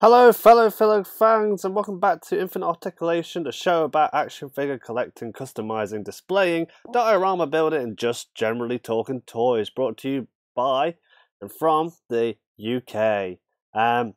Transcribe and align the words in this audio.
Hello, 0.00 0.32
fellow 0.32 0.70
fellow 0.70 1.02
fans, 1.02 1.64
and 1.64 1.74
welcome 1.74 1.98
back 1.98 2.20
to 2.20 2.40
Infinite 2.40 2.66
Articulation, 2.66 3.42
the 3.42 3.50
show 3.50 3.82
about 3.82 4.14
action 4.14 4.48
figure 4.48 4.78
collecting, 4.78 5.32
customizing, 5.32 6.04
displaying, 6.04 6.68
diorama 6.92 7.48
building, 7.48 7.82
and 7.82 7.98
just 7.98 8.32
generally 8.32 8.78
talking 8.78 9.22
toys. 9.22 9.70
Brought 9.70 9.98
to 9.98 10.08
you 10.08 10.28
by 10.54 10.94
and 11.40 11.50
from 11.50 11.94
the 12.08 12.36
UK. 12.64 13.38
Um, 13.74 14.14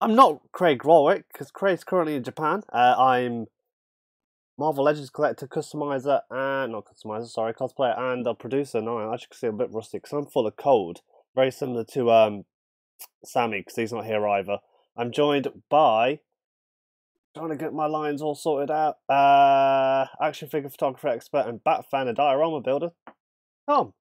I'm 0.00 0.16
not 0.16 0.40
Craig 0.50 0.84
Warwick 0.84 1.26
because 1.32 1.52
Craig's 1.52 1.84
currently 1.84 2.16
in 2.16 2.24
Japan. 2.24 2.64
Uh, 2.72 2.96
I'm 2.98 3.46
Marvel 4.58 4.82
Legends 4.82 5.10
collector, 5.10 5.46
customizer, 5.46 6.22
and 6.28 6.72
not 6.72 6.86
customizer, 6.86 7.28
sorry, 7.28 7.54
cosplayer, 7.54 7.96
and 7.96 8.26
a 8.26 8.34
producer. 8.34 8.80
No, 8.80 8.98
I 8.98 9.14
actually 9.14 9.36
see 9.36 9.46
a 9.46 9.52
bit 9.52 9.70
rusty 9.70 9.98
because 9.98 10.10
I'm 10.12 10.26
full 10.26 10.48
of 10.48 10.56
cold, 10.56 11.02
very 11.36 11.52
similar 11.52 11.84
to 11.92 12.10
um 12.10 12.44
Sammy 13.24 13.60
because 13.60 13.76
he's 13.76 13.92
not 13.92 14.06
here 14.06 14.26
either. 14.26 14.58
I'm 14.96 15.10
joined 15.12 15.48
by 15.68 16.20
trying 17.36 17.50
to 17.50 17.56
get 17.56 17.72
my 17.72 17.86
lines 17.86 18.22
all 18.22 18.34
sorted 18.34 18.70
out. 18.70 18.98
Uh, 19.08 20.06
action 20.22 20.48
figure 20.48 20.70
photographer 20.70 21.08
expert 21.08 21.46
and 21.46 21.62
bat 21.64 21.84
fan 21.90 22.08
and 22.08 22.16
diorama 22.16 22.60
builder, 22.60 22.90
Tom. 23.68 23.92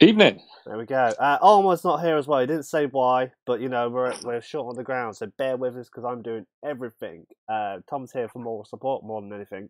Evening. 0.00 0.40
There 0.66 0.76
we 0.76 0.86
go. 0.86 1.12
Uh, 1.18 1.38
Almost 1.40 1.84
not 1.84 2.02
here 2.02 2.16
as 2.16 2.26
well. 2.26 2.40
He 2.40 2.46
didn't 2.46 2.64
say 2.64 2.86
why, 2.86 3.30
but 3.46 3.60
you 3.60 3.68
know 3.68 3.88
we're 3.88 4.12
we're 4.24 4.40
short 4.42 4.68
on 4.68 4.76
the 4.76 4.82
ground, 4.82 5.16
so 5.16 5.26
bear 5.38 5.56
with 5.56 5.76
us 5.76 5.88
because 5.88 6.04
I'm 6.04 6.20
doing 6.20 6.46
everything. 6.64 7.26
Uh, 7.48 7.78
Tom's 7.88 8.12
here 8.12 8.28
for 8.28 8.40
more 8.40 8.66
support 8.66 9.04
more 9.04 9.20
than 9.20 9.32
anything. 9.32 9.68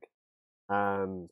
Um, 0.70 1.28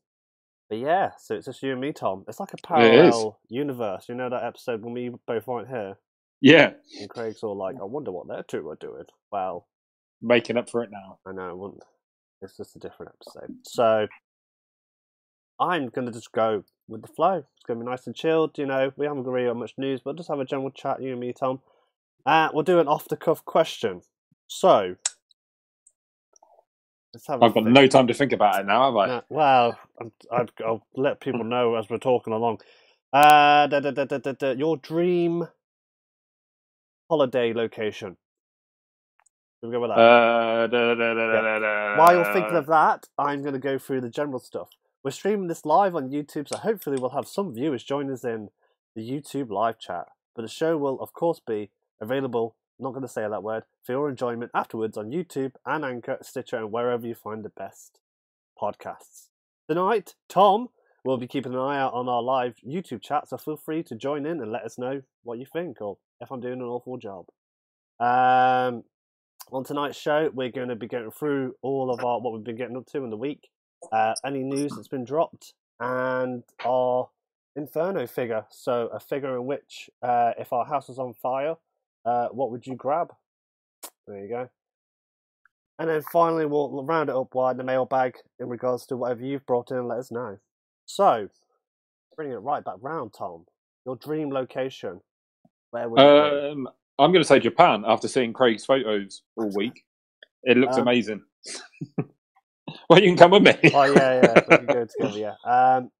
but 0.68 0.78
yeah, 0.78 1.12
so 1.18 1.34
it's 1.34 1.46
just 1.46 1.62
you 1.62 1.72
and 1.72 1.80
me, 1.80 1.92
Tom. 1.92 2.24
It's 2.28 2.38
like 2.40 2.52
a 2.52 2.66
parallel 2.66 3.38
universe. 3.48 4.06
You 4.08 4.14
know 4.14 4.28
that 4.28 4.44
episode 4.44 4.82
when 4.82 4.92
we 4.92 5.10
both 5.26 5.46
weren't 5.46 5.68
here. 5.68 5.96
Yeah, 6.42 6.72
And 7.00 7.08
Craig's 7.10 7.42
all 7.44 7.56
like, 7.56 7.76
I 7.80 7.84
wonder 7.84 8.12
what 8.12 8.28
their 8.28 8.42
two 8.42 8.68
are 8.68 8.76
doing. 8.76 9.04
Well, 9.32 9.68
making 10.20 10.58
up 10.58 10.68
for 10.70 10.82
it 10.84 10.90
now. 10.92 11.18
I 11.26 11.32
know. 11.32 11.78
It's 12.42 12.56
just 12.56 12.76
a 12.76 12.80
different 12.80 13.12
episode. 13.20 13.56
So, 13.64 14.08
I'm 15.60 15.88
going 15.88 16.06
to 16.06 16.12
just 16.12 16.32
go 16.32 16.64
with 16.88 17.02
the 17.02 17.08
flow. 17.08 17.36
It's 17.56 17.64
going 17.66 17.78
to 17.78 17.84
be 17.84 17.90
nice 17.90 18.06
and 18.06 18.16
chilled. 18.16 18.58
You 18.58 18.66
know, 18.66 18.92
we 18.96 19.06
haven't 19.06 19.20
agreed 19.20 19.48
on 19.48 19.58
much 19.58 19.74
news, 19.78 20.00
but 20.04 20.16
just 20.16 20.28
have 20.28 20.40
a 20.40 20.44
general 20.44 20.70
chat, 20.72 21.02
you 21.02 21.12
and 21.12 21.20
me, 21.20 21.32
Tom. 21.32 21.60
Uh, 22.26 22.48
we'll 22.52 22.64
do 22.64 22.80
an 22.80 22.88
off 22.88 23.08
the 23.08 23.16
cuff 23.16 23.44
question. 23.44 24.02
So, 24.48 24.96
let's 27.14 27.26
have 27.28 27.40
a 27.42 27.44
I've 27.44 27.54
got 27.54 27.64
no 27.64 27.86
time 27.86 28.08
to 28.08 28.14
think 28.14 28.32
about 28.32 28.60
it 28.60 28.66
now, 28.66 28.86
have 28.86 28.96
I? 28.96 29.06
No, 29.06 29.22
well, 29.30 29.78
I'm, 30.00 30.12
I'll 30.64 30.86
let 30.96 31.20
people 31.20 31.44
know 31.44 31.76
as 31.76 31.88
we're 31.88 31.98
talking 31.98 32.32
along. 32.32 32.60
Uh, 33.12 33.68
da, 33.68 33.80
da, 33.80 33.92
da, 33.92 34.52
your 34.52 34.76
dream 34.78 35.46
holiday 37.12 37.52
location. 37.52 38.16
Should 39.60 39.66
we 39.66 39.72
go 39.74 39.80
with 39.80 39.90
that? 39.90 39.98
Uh, 39.98 40.66
da, 40.66 40.94
da, 40.94 41.58
da. 41.58 41.98
While 41.98 42.14
you're 42.14 42.32
thinking 42.32 42.56
of 42.56 42.64
that, 42.68 43.06
I'm 43.18 43.42
going 43.42 43.52
to 43.52 43.58
go 43.60 43.76
through 43.76 44.00
the 44.00 44.08
general 44.08 44.40
stuff. 44.40 44.70
We're 45.04 45.10
streaming 45.10 45.48
this 45.48 45.66
live 45.66 45.94
on 45.94 46.08
YouTube, 46.08 46.48
so 46.48 46.56
hopefully 46.56 46.96
we'll 46.98 47.10
have 47.10 47.28
some 47.28 47.52
viewers 47.52 47.84
join 47.84 48.10
us 48.10 48.24
in 48.24 48.48
the 48.96 49.02
YouTube 49.02 49.50
live 49.50 49.78
chat. 49.78 50.06
But 50.34 50.40
the 50.40 50.48
show 50.48 50.78
will, 50.78 50.98
of 51.02 51.12
course, 51.12 51.38
be 51.38 51.68
available, 52.00 52.56
not 52.78 52.92
going 52.92 53.02
to 53.02 53.08
say 53.08 53.28
that 53.28 53.42
word, 53.42 53.64
for 53.84 53.92
your 53.92 54.08
enjoyment 54.08 54.50
afterwards 54.54 54.96
on 54.96 55.10
YouTube 55.10 55.52
and 55.66 55.84
Anchor, 55.84 56.16
Stitcher, 56.22 56.56
and 56.56 56.72
wherever 56.72 57.06
you 57.06 57.14
find 57.14 57.44
the 57.44 57.50
best 57.50 57.98
podcasts. 58.58 59.28
Tonight, 59.68 60.14
Tom 60.30 60.68
will 61.04 61.18
be 61.18 61.26
keeping 61.26 61.52
an 61.52 61.58
eye 61.58 61.78
out 61.78 61.92
on 61.92 62.08
our 62.08 62.22
live 62.22 62.56
YouTube 62.66 63.02
chat, 63.02 63.28
so 63.28 63.36
feel 63.36 63.58
free 63.58 63.82
to 63.82 63.94
join 63.94 64.24
in 64.24 64.40
and 64.40 64.50
let 64.50 64.62
us 64.62 64.78
know 64.78 65.02
what 65.24 65.38
you 65.38 65.44
think 65.44 65.82
or 65.82 65.98
if 66.22 66.30
I'm 66.30 66.40
doing 66.40 66.60
an 66.60 66.62
awful 66.62 66.96
job. 66.96 67.26
Um, 68.00 68.84
on 69.50 69.64
tonight's 69.64 69.98
show, 69.98 70.30
we're 70.32 70.50
going 70.50 70.68
to 70.68 70.76
be 70.76 70.86
going 70.86 71.10
through 71.10 71.54
all 71.62 71.92
of 71.92 72.04
our 72.04 72.20
what 72.20 72.32
we've 72.32 72.44
been 72.44 72.56
getting 72.56 72.76
up 72.76 72.86
to 72.86 73.04
in 73.04 73.10
the 73.10 73.16
week, 73.16 73.48
uh, 73.92 74.14
any 74.24 74.42
news 74.42 74.72
that's 74.74 74.88
been 74.88 75.04
dropped, 75.04 75.54
and 75.80 76.42
our 76.64 77.08
Inferno 77.54 78.06
figure. 78.06 78.46
So, 78.50 78.88
a 78.92 79.00
figure 79.00 79.36
in 79.36 79.44
which, 79.44 79.90
uh, 80.02 80.32
if 80.38 80.52
our 80.52 80.64
house 80.64 80.88
was 80.88 80.98
on 80.98 81.12
fire, 81.12 81.56
uh, 82.04 82.28
what 82.28 82.50
would 82.50 82.66
you 82.66 82.76
grab? 82.76 83.12
There 84.06 84.18
you 84.18 84.28
go. 84.28 84.48
And 85.78 85.90
then 85.90 86.02
finally, 86.12 86.46
we'll 86.46 86.84
round 86.84 87.10
it 87.10 87.16
up 87.16 87.34
wide 87.34 87.52
in 87.52 87.56
the 87.58 87.64
mailbag 87.64 88.16
in 88.38 88.48
regards 88.48 88.86
to 88.86 88.96
whatever 88.96 89.24
you've 89.24 89.46
brought 89.46 89.70
in 89.70 89.78
and 89.78 89.88
let 89.88 89.98
us 89.98 90.10
know. 90.10 90.38
So, 90.86 91.28
bringing 92.16 92.34
it 92.34 92.40
right 92.40 92.64
back 92.64 92.76
round, 92.80 93.12
Tom. 93.12 93.46
Your 93.84 93.96
dream 93.96 94.30
location. 94.30 95.00
Where 95.72 95.88
would? 95.88 96.00
Um, 96.00 96.68
I'm 96.98 97.12
going 97.12 97.22
to 97.22 97.28
say 97.28 97.40
Japan 97.40 97.84
after 97.86 98.06
seeing 98.06 98.32
Craig's 98.32 98.64
photos 98.64 99.22
all 99.36 99.50
week. 99.56 99.84
It 100.44 100.56
looks 100.56 100.76
Um, 100.76 100.82
amazing. 100.82 101.22
well, 102.88 103.00
you 103.00 103.08
can 103.08 103.16
come 103.16 103.32
with 103.32 103.42
me. 103.42 103.70
Oh 103.74 103.84
yeah, 103.84 104.22
yeah, 104.22 104.40
we 104.48 104.56
can 104.56 104.66
go 104.66 104.84
together. 104.84 105.18
Yeah. 105.18 105.34
Um, 105.76 105.90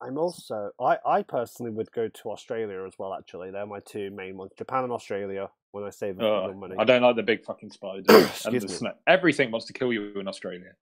I'm 0.00 0.18
also. 0.18 0.70
I 0.80 0.98
I 1.04 1.22
personally 1.22 1.72
would 1.72 1.90
go 1.92 2.08
to 2.08 2.30
Australia 2.30 2.84
as 2.86 2.94
well. 2.98 3.14
Actually, 3.14 3.50
they're 3.50 3.66
my 3.66 3.80
two 3.80 4.10
main 4.10 4.36
ones: 4.36 4.52
Japan 4.56 4.84
and 4.84 4.92
Australia. 4.92 5.48
When 5.72 5.84
I 5.84 5.90
save 5.90 6.20
Oh, 6.20 6.52
money. 6.52 6.76
I 6.78 6.84
don't 6.84 7.00
like 7.00 7.16
the 7.16 7.22
big 7.22 7.44
fucking 7.46 7.70
spiders 7.70 8.06
and 8.44 8.60
the. 8.60 8.94
Everything 9.06 9.50
wants 9.50 9.66
to 9.68 9.72
kill 9.72 9.90
you 9.90 10.12
in 10.20 10.28
Australia. 10.28 10.72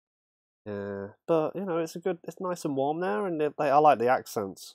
Yeah, 0.67 1.09
but 1.29 1.55
you 1.55 1.65
know, 1.65 1.79
it's 1.79 1.95
a 1.95 2.01
good. 2.01 2.19
It's 2.25 2.41
nice 2.41 2.65
and 2.65 2.77
warm 2.77 2.99
there, 2.99 3.27
and 3.27 3.41
it, 3.41 3.55
like, 3.57 3.71
I 3.71 3.79
like 3.79 4.01
the 4.01 4.09
accents. 4.09 4.75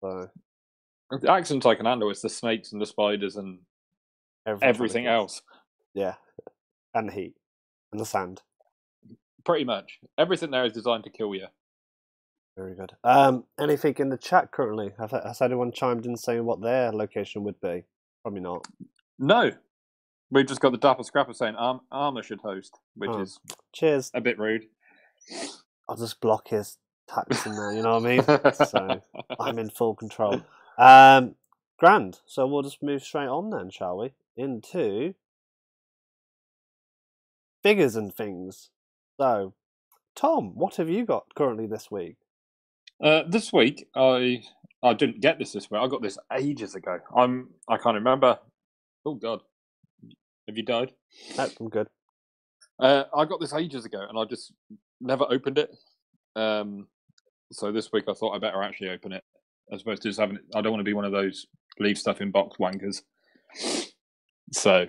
So 0.00 0.30
The 1.10 1.30
accents 1.30 1.66
I 1.66 1.74
can 1.74 1.86
handle 1.86 2.10
is 2.10 2.22
the 2.22 2.28
snakes 2.28 2.72
and 2.72 2.80
the 2.80 2.86
spiders 2.86 3.36
and 3.36 3.58
everything, 4.46 4.68
everything 4.68 5.06
else. 5.06 5.42
Yeah, 5.94 6.14
and 6.94 7.08
the 7.08 7.12
heat 7.12 7.34
and 7.92 8.00
the 8.00 8.04
sand. 8.06 8.42
Pretty 9.44 9.64
much 9.64 9.98
everything 10.18 10.50
there 10.50 10.64
is 10.64 10.72
designed 10.72 11.04
to 11.04 11.10
kill 11.10 11.34
you. 11.34 11.46
Very 12.56 12.74
good. 12.74 12.92
Um, 13.04 13.44
anything 13.58 13.94
in 13.98 14.10
the 14.10 14.18
chat 14.18 14.52
currently? 14.52 14.92
Have, 14.98 15.10
has 15.12 15.40
anyone 15.40 15.72
chimed 15.72 16.04
in 16.06 16.16
saying 16.16 16.44
what 16.44 16.60
their 16.60 16.92
location 16.92 17.42
would 17.44 17.60
be? 17.60 17.84
Probably 18.22 18.40
not. 18.40 18.66
No, 19.18 19.50
we've 20.30 20.46
just 20.46 20.60
got 20.60 20.72
the 20.72 20.78
Dapper 20.78 21.02
Scrapper 21.04 21.32
saying 21.32 21.54
Arm- 21.56 21.80
Armour 21.90 22.22
should 22.22 22.40
host, 22.40 22.78
which 22.96 23.10
Oh. 23.10 23.20
is 23.22 23.40
Cheers. 23.72 24.10
a 24.14 24.20
bit 24.20 24.38
rude. 24.38 24.66
I'll 25.88 25.96
just 25.96 26.20
block 26.20 26.48
his 26.48 26.76
tax 27.08 27.46
in 27.46 27.56
there. 27.56 27.72
You 27.72 27.82
know 27.82 27.98
what 27.98 28.04
I 28.04 28.16
mean? 28.16 28.52
So 28.68 29.00
I'm 29.40 29.58
in 29.58 29.70
full 29.70 29.94
control. 29.94 30.42
Um, 30.80 31.34
grand. 31.78 32.20
So 32.26 32.46
we'll 32.46 32.62
just 32.62 32.82
move 32.82 33.02
straight 33.02 33.28
on 33.28 33.50
then, 33.50 33.70
shall 33.70 33.98
we? 33.98 34.12
Into 34.34 35.14
figures 37.62 37.96
and 37.96 38.14
things. 38.14 38.70
So, 39.20 39.52
Tom, 40.16 40.52
what 40.54 40.76
have 40.76 40.88
you 40.88 41.04
got 41.04 41.34
currently 41.34 41.66
this 41.66 41.90
week? 41.90 42.16
Uh, 43.02 43.24
this 43.28 43.52
week, 43.52 43.88
I 43.94 44.42
I 44.82 44.94
didn't 44.94 45.20
get 45.20 45.38
this 45.38 45.52
this 45.52 45.70
week. 45.70 45.80
I 45.82 45.86
got 45.86 46.02
this 46.02 46.16
ages 46.32 46.74
ago. 46.74 46.98
I'm 47.14 47.50
I 47.68 47.76
can't 47.76 47.96
remember. 47.96 48.38
Oh 49.04 49.14
God, 49.14 49.40
have 50.48 50.56
you 50.56 50.62
died? 50.62 50.92
Nope, 51.36 51.52
I'm 51.60 51.68
good. 51.68 51.88
Uh, 52.78 53.04
I 53.14 53.26
got 53.26 53.40
this 53.40 53.52
ages 53.52 53.84
ago, 53.84 54.04
and 54.08 54.18
I 54.18 54.24
just 54.24 54.52
never 54.98 55.26
opened 55.30 55.58
it. 55.58 55.76
Um, 56.36 56.86
so 57.52 57.70
this 57.70 57.92
week, 57.92 58.04
I 58.08 58.14
thought 58.14 58.34
I 58.34 58.38
better 58.38 58.62
actually 58.62 58.90
open 58.90 59.12
it, 59.12 59.24
as 59.72 59.82
opposed 59.82 60.02
to 60.02 60.08
just 60.08 60.20
having 60.20 60.36
it. 60.36 60.42
I 60.54 60.60
don't 60.60 60.72
want 60.72 60.80
to 60.80 60.84
be 60.88 60.94
one 60.94 61.04
of 61.04 61.12
those 61.12 61.46
leave 61.78 61.98
stuff 61.98 62.20
in 62.20 62.30
box 62.30 62.56
wankers. 62.58 63.02
So 64.52 64.86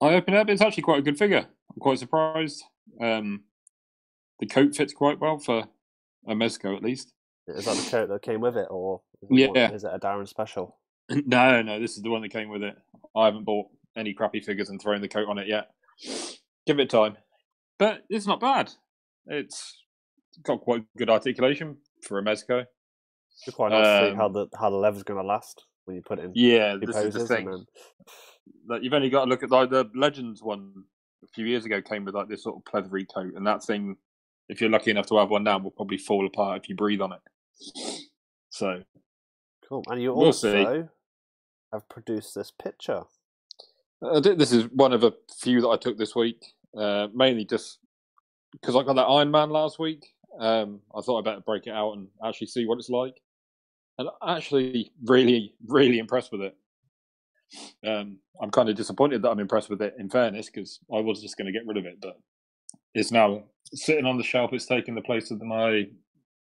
I 0.00 0.14
opened 0.14 0.36
it 0.36 0.40
up. 0.40 0.48
It's 0.48 0.62
actually 0.62 0.82
quite 0.82 0.98
a 0.98 1.02
good 1.02 1.18
figure. 1.18 1.46
I'm 1.46 1.78
quite 1.80 1.98
surprised. 1.98 2.62
Um, 3.00 3.44
the 4.40 4.46
coat 4.46 4.74
fits 4.74 4.92
quite 4.92 5.20
well 5.20 5.38
for 5.38 5.64
a 6.26 6.34
Mezco, 6.34 6.76
at 6.76 6.82
least. 6.82 7.12
Is 7.46 7.64
that 7.64 7.76
the 7.76 7.90
coat 7.90 8.08
that 8.08 8.22
came 8.22 8.40
with 8.40 8.56
it, 8.56 8.68
or 8.70 9.02
is 9.22 9.28
it, 9.30 9.50
Yeah. 9.54 9.70
is 9.72 9.84
it 9.84 9.90
a 9.92 9.98
Darren 9.98 10.28
special? 10.28 10.78
No, 11.26 11.60
no, 11.60 11.78
this 11.78 11.96
is 11.96 12.02
the 12.02 12.10
one 12.10 12.22
that 12.22 12.30
came 12.30 12.48
with 12.48 12.62
it. 12.62 12.74
I 13.14 13.26
haven't 13.26 13.44
bought 13.44 13.66
any 13.96 14.14
crappy 14.14 14.40
figures 14.40 14.70
and 14.70 14.80
thrown 14.80 15.02
the 15.02 15.08
coat 15.08 15.28
on 15.28 15.36
it 15.36 15.46
yet. 15.46 15.68
Give 16.66 16.78
it 16.78 16.88
time. 16.88 17.18
But 17.78 18.04
it's 18.08 18.26
not 18.26 18.40
bad. 18.40 18.70
It's 19.26 19.82
got 20.42 20.60
quite 20.60 20.84
good 20.96 21.10
articulation 21.10 21.76
for 22.02 22.18
a 22.18 22.22
Mezco. 22.22 22.64
It's 23.46 23.54
quite 23.56 23.70
nice 23.70 23.86
to 23.86 24.06
see 24.06 24.10
Um, 24.12 24.16
how 24.16 24.28
the 24.28 24.46
how 24.58 24.70
the 24.70 24.76
leather's 24.76 25.02
going 25.02 25.20
to 25.20 25.26
last 25.26 25.64
when 25.84 25.96
you 25.96 26.02
put 26.02 26.18
it 26.18 26.26
in 26.26 26.32
Yeah, 26.34 26.76
this 26.80 26.96
is 26.96 27.14
the 27.14 27.26
thing. 27.26 27.50
Then, 27.50 27.66
That 28.68 28.82
you've 28.84 28.92
only 28.92 29.10
got 29.10 29.24
to 29.24 29.30
look 29.30 29.42
at 29.42 29.50
like 29.50 29.70
the 29.70 29.90
Legends 29.94 30.42
one 30.42 30.84
a 31.24 31.28
few 31.28 31.46
years 31.46 31.64
ago 31.64 31.80
came 31.80 32.04
with 32.04 32.14
like 32.14 32.28
this 32.28 32.42
sort 32.42 32.56
of 32.56 32.64
pleathery 32.64 33.06
coat, 33.12 33.34
and 33.34 33.46
that 33.46 33.64
thing, 33.64 33.96
if 34.48 34.60
you're 34.60 34.70
lucky 34.70 34.90
enough 34.90 35.06
to 35.06 35.16
have 35.18 35.30
one 35.30 35.44
now, 35.44 35.58
will 35.58 35.70
probably 35.70 35.98
fall 35.98 36.26
apart 36.26 36.60
if 36.60 36.68
you 36.68 36.74
breathe 36.74 37.00
on 37.00 37.12
it. 37.12 37.20
So 38.54 38.82
cool. 39.66 39.82
And 39.88 40.02
you 40.02 40.12
We'll 40.12 40.26
also 40.26 40.52
see. 40.52 40.84
have 41.72 41.88
produced 41.88 42.34
this 42.34 42.50
picture. 42.50 43.02
This 44.20 44.52
is 44.52 44.64
one 44.72 44.92
of 44.92 45.04
a 45.04 45.14
few 45.40 45.62
that 45.62 45.68
I 45.68 45.78
took 45.78 45.96
this 45.96 46.14
week, 46.14 46.44
uh, 46.76 47.08
mainly 47.14 47.46
just 47.46 47.78
because 48.50 48.76
I 48.76 48.82
got 48.82 48.96
that 48.96 49.06
Iron 49.06 49.30
Man 49.30 49.48
last 49.48 49.78
week. 49.78 50.04
Um, 50.38 50.80
I 50.96 51.00
thought 51.00 51.18
I'd 51.18 51.24
better 51.24 51.40
break 51.40 51.66
it 51.66 51.74
out 51.74 51.92
and 51.92 52.08
actually 52.24 52.46
see 52.48 52.66
what 52.66 52.78
it's 52.78 52.88
like. 52.88 53.20
And 53.98 54.08
actually 54.26 54.92
really, 55.04 55.54
really 55.66 55.98
impressed 55.98 56.32
with 56.32 56.42
it. 56.42 56.56
Um, 57.86 58.18
I'm 58.40 58.50
kind 58.50 58.68
of 58.68 58.76
disappointed 58.76 59.22
that 59.22 59.30
I'm 59.30 59.38
impressed 59.38 59.68
with 59.68 59.82
it. 59.82 59.94
In 59.98 60.08
fairness, 60.08 60.46
because 60.46 60.80
I 60.92 61.00
was 61.00 61.20
just 61.20 61.36
going 61.36 61.46
to 61.46 61.52
get 61.52 61.66
rid 61.66 61.76
of 61.76 61.84
it, 61.84 62.00
but 62.00 62.18
it's 62.94 63.12
now 63.12 63.44
sitting 63.74 64.06
on 64.06 64.16
the 64.16 64.24
shelf. 64.24 64.52
It's 64.52 64.66
taking 64.66 64.94
the 64.94 65.02
place 65.02 65.30
of 65.30 65.42
my 65.42 65.88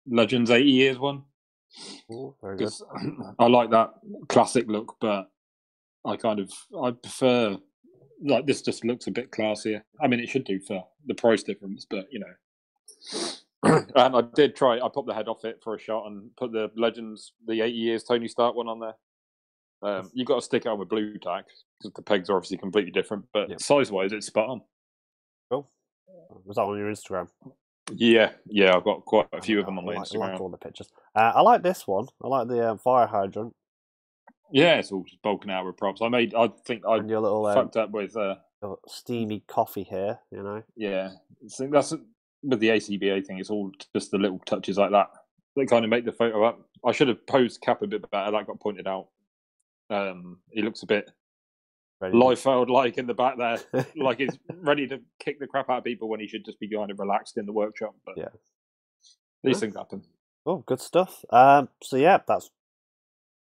Legends 0.10 0.50
80 0.50 0.70
years 0.70 1.00
one. 1.00 1.24
Ooh, 2.12 2.36
very 2.42 2.58
good. 2.58 2.66
Because 2.66 2.84
I 3.40 3.48
like 3.48 3.72
that 3.72 3.92
classic 4.30 4.68
look, 4.68 4.96
but 5.00 5.30
I 6.06 6.16
kind 6.16 6.40
of 6.40 6.52
I 6.82 6.92
prefer 6.92 7.58
like 8.24 8.46
this. 8.46 8.62
Just 8.62 8.86
looks 8.86 9.08
a 9.08 9.12
bit 9.12 9.32
classier. 9.32 9.82
I 10.02 10.08
mean, 10.08 10.20
it 10.20 10.30
should 10.30 10.46
do 10.46 10.60
for 10.60 10.86
the 11.06 11.14
price 11.14 11.44
difference, 11.44 11.86
but 11.90 12.08
you 12.12 12.20
know. 12.20 13.32
and 13.64 14.16
I 14.16 14.22
did 14.34 14.56
try. 14.56 14.78
I 14.78 14.90
popped 14.94 15.08
the 15.08 15.14
head 15.14 15.28
off 15.28 15.46
it 15.46 15.60
for 15.64 15.76
a 15.76 15.80
shot 15.80 16.08
and 16.08 16.36
put 16.36 16.52
the 16.52 16.72
Legends, 16.76 17.34
the 17.46 17.62
80 17.62 17.74
years 17.74 18.04
Tony 18.04 18.28
Stark 18.28 18.56
one 18.56 18.68
on 18.68 18.80
there. 18.80 18.96
Um, 19.84 20.10
you 20.14 20.26
got 20.26 20.36
to 20.36 20.42
stick 20.42 20.66
it 20.66 20.70
on 20.70 20.80
with 20.80 20.90
blue 20.90 21.18
tack 21.18 21.46
because 21.80 21.94
the 21.96 22.02
pegs 22.02 22.30
are 22.30 22.36
obviously 22.38 22.58
completely 22.58 22.92
different, 22.92 23.26
but 23.34 23.50
Yep. 23.50 23.62
size 23.62 23.92
wise, 23.92 24.12
it's 24.14 24.28
spot 24.28 24.50
on. 24.50 24.62
Cool. 25.50 25.70
Was 26.46 26.56
that 26.56 26.62
on 26.62 26.78
your 26.78 26.92
Instagram? 26.92 27.28
Yeah, 27.94 28.32
yeah, 28.46 28.76
I've 28.76 28.84
got 28.84 29.04
quite 29.06 29.28
a 29.34 29.42
few 29.42 29.60
of 29.60 29.66
them 29.66 29.78
on 29.78 29.86
my 29.86 29.94
like, 29.96 30.08
I 30.14 30.18
like 30.18 30.32
Instagram. 30.34 30.40
all 30.40 30.50
the 30.50 30.58
pictures. 30.58 30.88
Uh, 31.16 31.32
I 31.36 31.42
like 31.42 31.62
this 31.64 31.88
one. 31.88 32.08
I 32.24 32.28
like 32.28 32.48
the 32.48 32.70
um, 32.72 32.78
fire 32.78 33.08
hydrant 33.08 33.54
Yeah, 34.52 34.76
it's 34.76 34.92
all 34.92 35.04
just 35.04 35.22
bulking 35.24 35.52
out 35.52 35.66
with 35.66 35.78
props. 35.78 36.02
I 36.02 36.08
made, 36.10 36.34
I 36.36 36.50
think 36.66 36.84
I 36.88 36.98
and 36.98 37.10
your 37.10 37.20
little 37.20 37.46
um, 37.48 37.56
fucked 37.56 37.78
up 37.78 37.92
with, 37.92 38.16
uh, 38.16 38.36
steamy 38.88 39.44
coffee 39.48 39.84
here. 39.84 40.20
You 40.32 40.44
know. 40.44 40.64
yeah, 40.76 41.10
I 41.44 41.48
think 41.50 41.72
that's 41.72 41.94
with 42.44 42.60
the 42.60 42.70
ACBA 42.70 43.26
thing. 43.26 43.40
It's 43.40 43.50
all 43.50 43.72
just 43.96 44.12
the 44.12 44.18
little 44.18 44.40
touches 44.40 44.78
like 44.78 44.92
that 44.92 45.08
that 45.56 45.68
kind 45.70 45.84
of 45.84 45.90
make 45.92 46.06
the 46.06 46.12
photo 46.14 46.44
up. 46.46 46.60
I 46.86 46.92
should 46.94 47.10
have 47.10 47.26
posed 47.28 47.62
Cap 47.62 47.82
a 47.82 47.88
bit 47.88 48.10
better. 48.10 48.32
That 48.32 48.48
got 48.48 48.60
pointed 48.60 48.88
out. 48.88 49.08
Um, 49.90 50.40
he 50.50 50.62
looks 50.62 50.84
a 50.84 50.86
bit 50.86 51.12
Liefeld 52.02 52.70
like 52.70 52.98
in 52.98 53.06
the 53.06 53.14
back 53.14 53.38
there, 53.38 53.60
like 53.96 54.20
he's 54.20 54.38
ready 54.62 54.88
to 54.88 55.00
kick 55.20 55.40
the 55.40 55.48
crap 55.48 55.70
out 55.70 55.80
of 55.80 55.84
people 55.84 56.10
when 56.10 56.20
he 56.20 56.28
should 56.28 56.46
just 56.46 56.60
be 56.60 56.70
kind 56.70 56.90
of 56.90 57.00
relaxed 57.00 57.38
in 57.38 57.46
the 57.46 57.52
workshop. 57.52 57.94
But 58.06 58.18
Yeah. 58.18 58.30
these 59.44 59.56
Nice. 59.56 59.60
things 59.60 59.76
happen. 59.76 60.04
Oh, 60.46 60.64
good 60.66 60.80
stuff. 60.82 61.24
Um, 61.30 61.70
so 61.84 61.98
yeah, 61.98 62.20
that's 62.28 62.50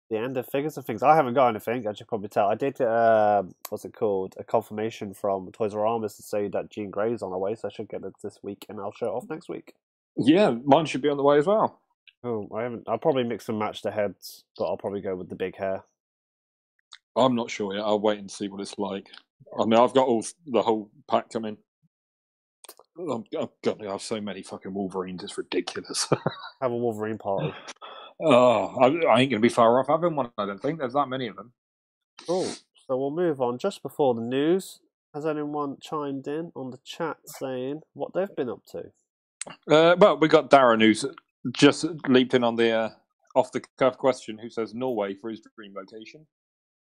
the 0.10 0.18
end 0.18 0.38
of 0.38 0.48
figures 0.48 0.78
and 0.78 0.86
things. 0.86 1.02
I 1.04 1.16
haven't 1.16 1.34
got 1.34 1.50
anything, 1.50 1.86
as 1.88 2.00
you 2.00 2.06
probably 2.06 2.30
tell. 2.30 2.48
I 2.48 2.56
did, 2.56 2.80
um, 2.82 3.56
what's 3.70 3.86
it 3.86 3.94
called? 3.94 4.36
A 4.38 4.44
confirmation 4.44 5.14
from 5.14 5.52
Toys 5.52 5.74
R 5.74 5.86
Us 6.04 6.18
to 6.18 6.24
say 6.24 6.48
that 6.50 6.70
Jean 6.70 6.92
Grey's 6.92 7.22
on 7.22 7.32
the 7.32 7.38
way, 7.38 7.56
so 7.56 7.68
I 7.68 7.72
should 7.72 7.90
get 7.90 8.04
it 8.04 8.14
this 8.22 8.40
week, 8.44 8.66
and 8.70 8.80
I'll 8.80 8.92
show 8.92 9.08
it 9.08 9.18
off 9.18 9.30
next 9.30 9.50
week. 9.50 9.74
Yeah, 10.18 10.56
mine 10.64 10.86
should 10.86 11.02
be 11.02 11.10
on 11.10 11.18
the 11.18 11.24
way 11.24 11.38
as 11.38 11.48
well. 11.48 11.82
Oh, 12.24 12.48
I 12.56 12.64
haven't. 12.64 12.84
I'll 12.88 12.98
probably 12.98 13.24
mix 13.24 13.50
and 13.50 13.60
match 13.60 13.82
the 13.82 13.92
heads, 13.92 14.44
but 14.58 14.66
I'll 14.66 14.78
probably 14.78 15.02
go 15.02 15.16
with 15.16 15.30
the 15.30 15.36
big 15.36 15.56
hair. 15.56 15.84
I'm 17.16 17.36
not 17.36 17.50
sure 17.50 17.76
yet. 17.76 17.84
I'll 17.84 18.00
wait 18.00 18.20
and 18.20 18.30
see 18.30 18.48
what 18.48 18.62
it's 18.62 18.78
like. 18.78 19.08
I 19.60 19.66
mean, 19.66 19.80
I've 19.80 19.94
got 19.94 20.08
all 20.08 20.26
the 20.48 20.62
whole 20.62 20.90
pack 21.10 21.30
coming. 21.30 21.58
I'm, 22.98 23.24
I'm 23.38 23.50
gonna 23.64 23.92
have 23.92 24.02
so 24.02 24.22
many 24.22 24.42
fucking 24.42 24.74
Wolverines. 24.74 25.24
It's 25.24 25.38
ridiculous. 25.38 26.08
Have 26.62 26.72
a 26.72 26.76
Wolverine 26.76 27.18
party. 27.18 27.54
oh, 28.22 28.78
I, 28.82 28.88
I 29.08 29.22
ain't 29.22 29.32
gonna 29.32 29.42
be 29.42 29.50
far 29.50 29.80
off 29.80 29.88
having 29.88 30.16
one. 30.16 30.32
I 30.38 30.46
don't 30.46 30.62
think 30.62 30.80
there's 30.80 30.94
that 30.94 31.10
many 31.10 31.28
of 31.28 31.36
them. 31.36 31.54
Cool. 32.28 32.46
So 32.88 32.98
we'll 32.98 33.12
move 33.12 33.42
on 33.42 33.58
just 33.58 33.82
before 33.84 34.14
the 34.16 34.22
news. 34.22 34.80
Has 35.14 35.26
anyone 35.26 35.78
chimed 35.82 36.28
in 36.28 36.52
on 36.56 36.72
the 36.72 36.80
chat 36.86 37.18
saying 37.26 37.82
what 37.94 38.14
they've 38.14 38.36
been 38.36 38.50
up 38.50 38.62
to? 38.72 38.84
Uh, 39.72 39.96
well, 39.98 40.18
we 40.18 40.28
got 40.28 40.50
Darren 40.52 40.82
who's 40.82 41.06
just 41.54 41.86
leaped 42.08 42.34
in 42.34 42.44
on 42.44 42.56
the 42.56 42.72
uh, 42.72 42.90
off 43.36 43.52
the 43.52 43.62
cuff 43.78 43.98
question. 43.98 44.38
Who 44.38 44.50
says 44.50 44.74
Norway 44.74 45.16
for 45.16 45.30
his 45.30 45.42
dream 45.56 45.74
location? 45.76 46.26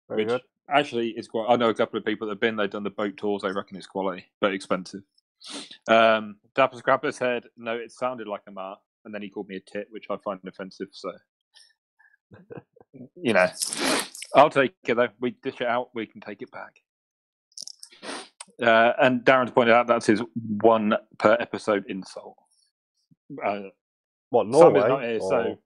Very 0.09 0.25
which 0.25 0.29
good. 0.29 0.43
actually 0.69 1.11
is 1.11 1.29
quite. 1.29 1.47
I 1.49 1.57
know 1.57 1.69
a 1.71 1.75
couple 1.75 1.99
of 1.99 2.05
people 2.05 2.27
that 2.27 2.35
have 2.35 2.41
been. 2.41 2.57
They've 2.57 2.71
done 2.71 2.85
the 2.85 2.91
boat 2.91 3.17
tours. 3.17 3.43
They 3.43 3.53
reckon 3.53 3.77
it's 3.77 3.87
quality, 3.87 4.27
but 4.41 4.53
expensive. 4.55 5.03
Um, 5.89 6.37
Dapper 6.55 6.77
Scrapper 6.79 7.13
said, 7.13 7.45
"No, 7.57 7.75
it 7.77 7.93
sounded 7.93 8.29
like 8.29 8.43
a 8.47 8.51
mar," 8.51 8.79
and 9.05 9.15
then 9.15 9.23
he 9.23 9.31
called 9.31 9.49
me 9.49 9.57
a 9.57 9.61
tit, 9.61 9.87
which 9.91 10.07
I 10.11 10.17
find 10.25 10.41
offensive. 10.47 10.89
So, 10.93 11.13
you 13.17 13.33
know, 13.33 13.47
I'll 14.35 14.51
take 14.51 14.75
it 14.87 14.95
though. 14.95 15.09
We 15.21 15.31
dish 15.43 15.61
it 15.61 15.67
out. 15.67 15.91
We 15.95 16.07
can 16.07 16.21
take 16.21 16.43
it 16.43 16.51
back. 16.51 16.77
Uh, 18.63 18.93
and 19.01 19.21
Darren's 19.25 19.51
pointed 19.53 19.75
out 19.75 19.87
that's 19.87 20.07
his 20.07 20.23
one 20.61 20.95
per 21.19 21.37
episode 21.41 21.85
insult. 21.89 22.37
Uh, 23.43 23.61
What 24.31 24.45
Sam 24.45 24.51
Norway? 24.75 24.81
is 24.81 24.89
not 24.89 25.03
here, 25.03 25.19
or- 25.21 25.59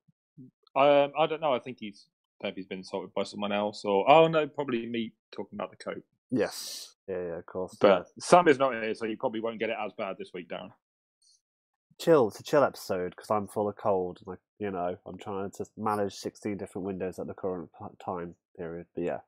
so 0.75 0.81
um, 0.81 1.13
I 1.19 1.27
don't 1.27 1.41
know. 1.41 1.53
I 1.55 1.59
think 1.59 1.79
he's 1.81 2.07
maybe 2.43 2.57
he's 2.57 2.67
been 2.67 2.79
insulted 2.79 3.13
by 3.15 3.23
someone 3.25 3.53
else, 3.53 3.85
or 3.85 4.09
oh 4.11 4.29
no, 4.29 4.47
probably 4.47 4.87
me 4.87 5.13
talking 5.33 5.57
about 5.57 5.71
the 5.71 5.77
coat. 5.77 6.03
yes, 6.31 6.95
yeah, 7.09 7.17
yeah, 7.17 7.39
of 7.39 7.47
course. 7.47 7.77
But 7.81 8.07
yeah. 8.17 8.23
Sam 8.25 8.49
is 8.49 8.59
not 8.59 8.75
here, 8.75 8.95
so 8.95 9.07
you 9.07 9.17
probably 9.17 9.41
won't 9.41 9.59
get 9.59 9.71
it 9.71 9.77
as 9.81 9.93
bad 9.97 10.17
this 10.19 10.31
week, 10.35 10.49
Darren. 10.49 10.71
Chill. 11.99 12.29
It's 12.29 12.41
a 12.41 12.43
chill 12.43 12.63
episode 12.65 13.11
because 13.11 13.31
I'm 13.31 13.47
full 13.47 13.69
of 13.69 13.77
cold. 13.77 14.19
and 14.21 14.27
Like 14.29 14.39
you 14.59 14.71
know, 14.71 14.97
I'm 15.07 15.19
trying 15.19 15.51
to 15.53 15.67
manage 15.77 16.15
16 16.15 16.57
different 16.57 16.87
windows 16.87 17.19
at 17.19 17.27
the 17.27 17.35
current 17.35 17.71
time 18.05 18.35
period. 18.57 18.87
But 18.95 19.05
yeah, 19.05 19.19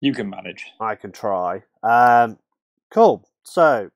You 0.00 0.12
can 0.12 0.28
manage. 0.30 0.66
I 0.80 0.94
can 0.96 1.12
try. 1.12 1.62
Um, 1.82 2.38
cool. 2.90 3.28
So, 3.44 3.90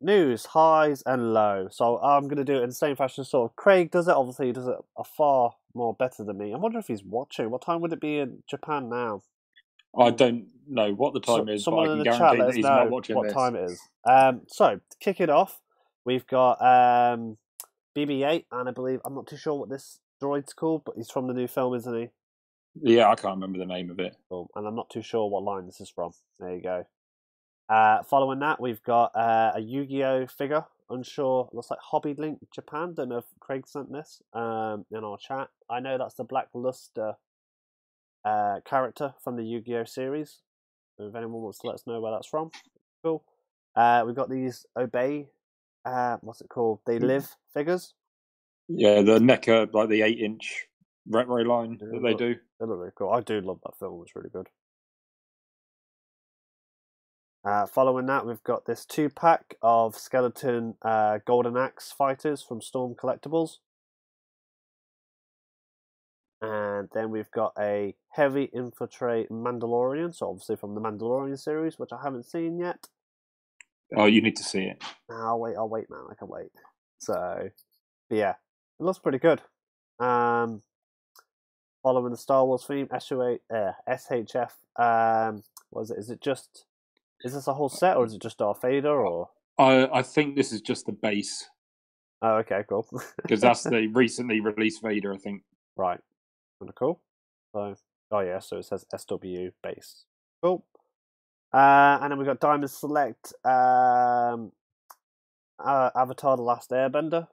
news 0.00 0.46
highs 0.46 1.02
and 1.06 1.32
low. 1.32 1.68
So 1.70 1.98
I'm 1.98 2.24
going 2.24 2.36
to 2.36 2.44
do 2.44 2.56
it 2.58 2.62
in 2.62 2.68
the 2.68 2.74
same 2.74 2.96
fashion. 2.96 3.24
Sort 3.24 3.50
of 3.50 3.56
Craig 3.56 3.90
does 3.90 4.08
it. 4.08 4.14
Obviously, 4.14 4.46
he 4.46 4.52
does 4.52 4.66
it 4.68 4.76
a 4.96 5.04
far 5.04 5.54
more 5.74 5.94
better 5.94 6.22
than 6.24 6.36
me. 6.38 6.52
I 6.52 6.58
wonder 6.58 6.78
if 6.78 6.86
he's 6.88 7.04
watching. 7.04 7.50
What 7.50 7.62
time 7.62 7.80
would 7.80 7.92
it 7.92 8.00
be 8.00 8.18
in 8.18 8.42
Japan 8.48 8.88
now? 8.88 9.22
I 9.98 10.10
don't 10.10 10.48
know 10.68 10.92
what 10.92 11.14
the 11.14 11.22
So- 11.24 11.38
time 11.38 11.48
is, 11.48 11.64
but 11.64 11.76
I 11.76 11.82
in 11.84 11.88
can 11.88 11.98
the 11.98 12.04
guarantee 12.04 12.38
that 12.42 12.54
he's 12.54 12.64
not 12.64 12.90
watching 12.90 13.16
what 13.16 13.24
this. 13.24 13.32
time 13.32 13.56
it 13.56 13.70
is. 13.70 13.80
Um, 14.04 14.42
so 14.46 14.76
to 14.76 14.96
kick 15.00 15.20
it 15.22 15.30
off, 15.30 15.60
we've 16.06 16.26
got 16.26 16.62
um, 16.62 17.36
BB-8, 17.94 18.46
and 18.50 18.68
I 18.68 18.72
believe 18.72 19.00
I'm 19.04 19.14
not 19.14 19.26
too 19.26 19.36
sure 19.36 19.54
what 19.54 19.68
this 19.68 19.98
droid's 20.22 20.54
called, 20.54 20.82
but 20.86 20.94
he's 20.96 21.10
from 21.10 21.26
the 21.26 21.34
new 21.34 21.46
film, 21.46 21.74
isn't 21.74 21.94
he? 22.00 22.08
Yeah, 22.80 23.08
I 23.08 23.14
can't 23.14 23.34
remember 23.34 23.58
the 23.58 23.66
name 23.66 23.90
of 23.90 23.98
it. 24.00 24.16
Cool. 24.28 24.50
And 24.54 24.66
I'm 24.66 24.74
not 24.74 24.90
too 24.90 25.02
sure 25.02 25.28
what 25.28 25.42
line 25.42 25.66
this 25.66 25.80
is 25.80 25.90
from. 25.90 26.12
There 26.38 26.54
you 26.54 26.62
go. 26.62 26.86
Uh, 27.68 28.02
following 28.04 28.38
that, 28.40 28.60
we've 28.60 28.82
got 28.82 29.16
uh, 29.16 29.52
a 29.54 29.60
Yu-Gi-Oh 29.60 30.26
figure. 30.26 30.64
Unsure. 30.88 31.48
Looks 31.52 31.70
like 31.70 31.80
Hobby 31.80 32.14
Link 32.16 32.38
Japan. 32.54 32.94
Don't 32.94 33.08
know 33.08 33.18
if 33.18 33.24
Craig 33.40 33.66
sent 33.66 33.92
this 33.92 34.22
um, 34.32 34.84
in 34.90 35.04
our 35.04 35.18
chat. 35.18 35.48
I 35.68 35.80
know 35.80 35.98
that's 35.98 36.14
the 36.14 36.24
Black 36.24 36.48
Luster 36.54 37.14
uh, 38.24 38.60
character 38.64 39.14
from 39.24 39.36
the 39.36 39.42
Yu-Gi-Oh 39.42 39.84
series. 39.84 40.42
If 40.98 41.14
anyone 41.14 41.42
wants 41.42 41.58
to 41.60 41.66
let 41.66 41.74
us 41.74 41.86
know 41.86 42.00
where 42.00 42.12
that's 42.12 42.28
from, 42.28 42.50
cool. 43.02 43.24
Uh, 43.74 44.04
we've 44.06 44.14
got 44.14 44.30
these 44.30 44.64
Obey. 44.76 45.28
Uh, 45.86 46.18
what's 46.20 46.40
it 46.40 46.48
called? 46.48 46.80
They 46.84 46.98
live 46.98 47.36
figures. 47.54 47.94
Yeah, 48.68 49.02
the 49.02 49.20
NECA, 49.20 49.72
like 49.72 49.88
the 49.88 50.02
eight-inch 50.02 50.66
retro 51.08 51.36
line 51.42 51.78
Yeah, 51.80 51.88
that 51.92 52.02
they 52.02 52.10
look. 52.10 52.18
do. 52.18 52.34
They 52.58 52.66
look 52.66 52.78
really 52.78 52.90
cool. 52.96 53.10
I 53.10 53.20
do 53.20 53.40
love 53.40 53.60
that 53.64 53.78
film. 53.78 54.02
It's 54.02 54.16
really 54.16 54.30
good. 54.30 54.48
Uh, 57.44 57.66
following 57.66 58.06
that, 58.06 58.26
we've 58.26 58.42
got 58.42 58.66
this 58.66 58.84
two 58.84 59.08
pack 59.08 59.56
of 59.62 59.96
skeleton 59.96 60.74
uh, 60.82 61.20
Golden 61.24 61.56
Axe 61.56 61.92
fighters 61.92 62.42
from 62.42 62.60
Storm 62.60 62.96
Collectibles. 62.96 63.58
And 66.42 66.88
then 66.92 67.10
we've 67.10 67.30
got 67.30 67.52
a 67.58 67.94
heavy 68.10 68.50
infiltrate 68.52 69.30
Mandalorian, 69.30 70.14
so 70.14 70.28
obviously 70.28 70.56
from 70.56 70.74
the 70.74 70.80
Mandalorian 70.80 71.38
series, 71.38 71.78
which 71.78 71.92
I 71.92 72.02
haven't 72.02 72.24
seen 72.24 72.58
yet. 72.58 72.88
Oh, 73.94 74.06
you 74.06 74.22
need 74.22 74.36
to 74.36 74.42
see 74.42 74.62
it. 74.62 74.82
I'll 75.10 75.38
wait, 75.38 75.56
I'll 75.56 75.68
wait, 75.68 75.90
man. 75.90 76.00
I 76.10 76.14
can 76.14 76.28
wait. 76.28 76.48
So, 76.98 77.50
yeah, 78.10 78.34
it 78.80 78.82
looks 78.82 78.98
pretty 78.98 79.18
good. 79.18 79.42
Um, 80.00 80.62
following 81.82 82.10
the 82.10 82.18
Star 82.18 82.44
Wars 82.44 82.64
theme, 82.64 82.88
SUA, 82.98 83.38
uh, 83.54 83.72
SHF. 83.88 84.50
Um, 84.78 85.42
was 85.70 85.90
it? 85.90 85.98
Is 85.98 86.10
it 86.10 86.20
just? 86.20 86.64
Is 87.22 87.34
this 87.34 87.46
a 87.46 87.54
whole 87.54 87.68
set, 87.68 87.96
or 87.96 88.04
is 88.04 88.14
it 88.14 88.22
just 88.22 88.38
Darth 88.38 88.62
Vader? 88.62 89.06
Or 89.06 89.30
I 89.58 89.88
I 89.92 90.02
think 90.02 90.36
this 90.36 90.52
is 90.52 90.60
just 90.60 90.86
the 90.86 90.92
base 90.92 91.48
oh, 92.22 92.36
okay, 92.36 92.62
cool. 92.68 92.86
because 93.22 93.40
that's 93.40 93.62
the 93.62 93.86
recently 93.94 94.40
released 94.40 94.82
Vader. 94.82 95.12
I 95.12 95.18
think. 95.18 95.42
right. 95.76 96.00
Kind 96.58 96.70
of 96.70 96.74
cool. 96.74 97.00
So, 97.54 97.74
oh 98.10 98.20
yeah, 98.20 98.38
so 98.38 98.58
it 98.58 98.64
says 98.64 98.86
SW 98.96 99.50
base. 99.62 100.04
Cool. 100.42 100.64
Uh, 101.52 101.98
and 102.02 102.10
then 102.10 102.18
we've 102.18 102.26
got 102.26 102.40
Diamond 102.40 102.70
Select, 102.70 103.32
um, 103.44 104.52
uh, 105.58 105.90
Avatar: 105.94 106.36
The 106.36 106.42
Last 106.42 106.70
Airbender. 106.70 107.28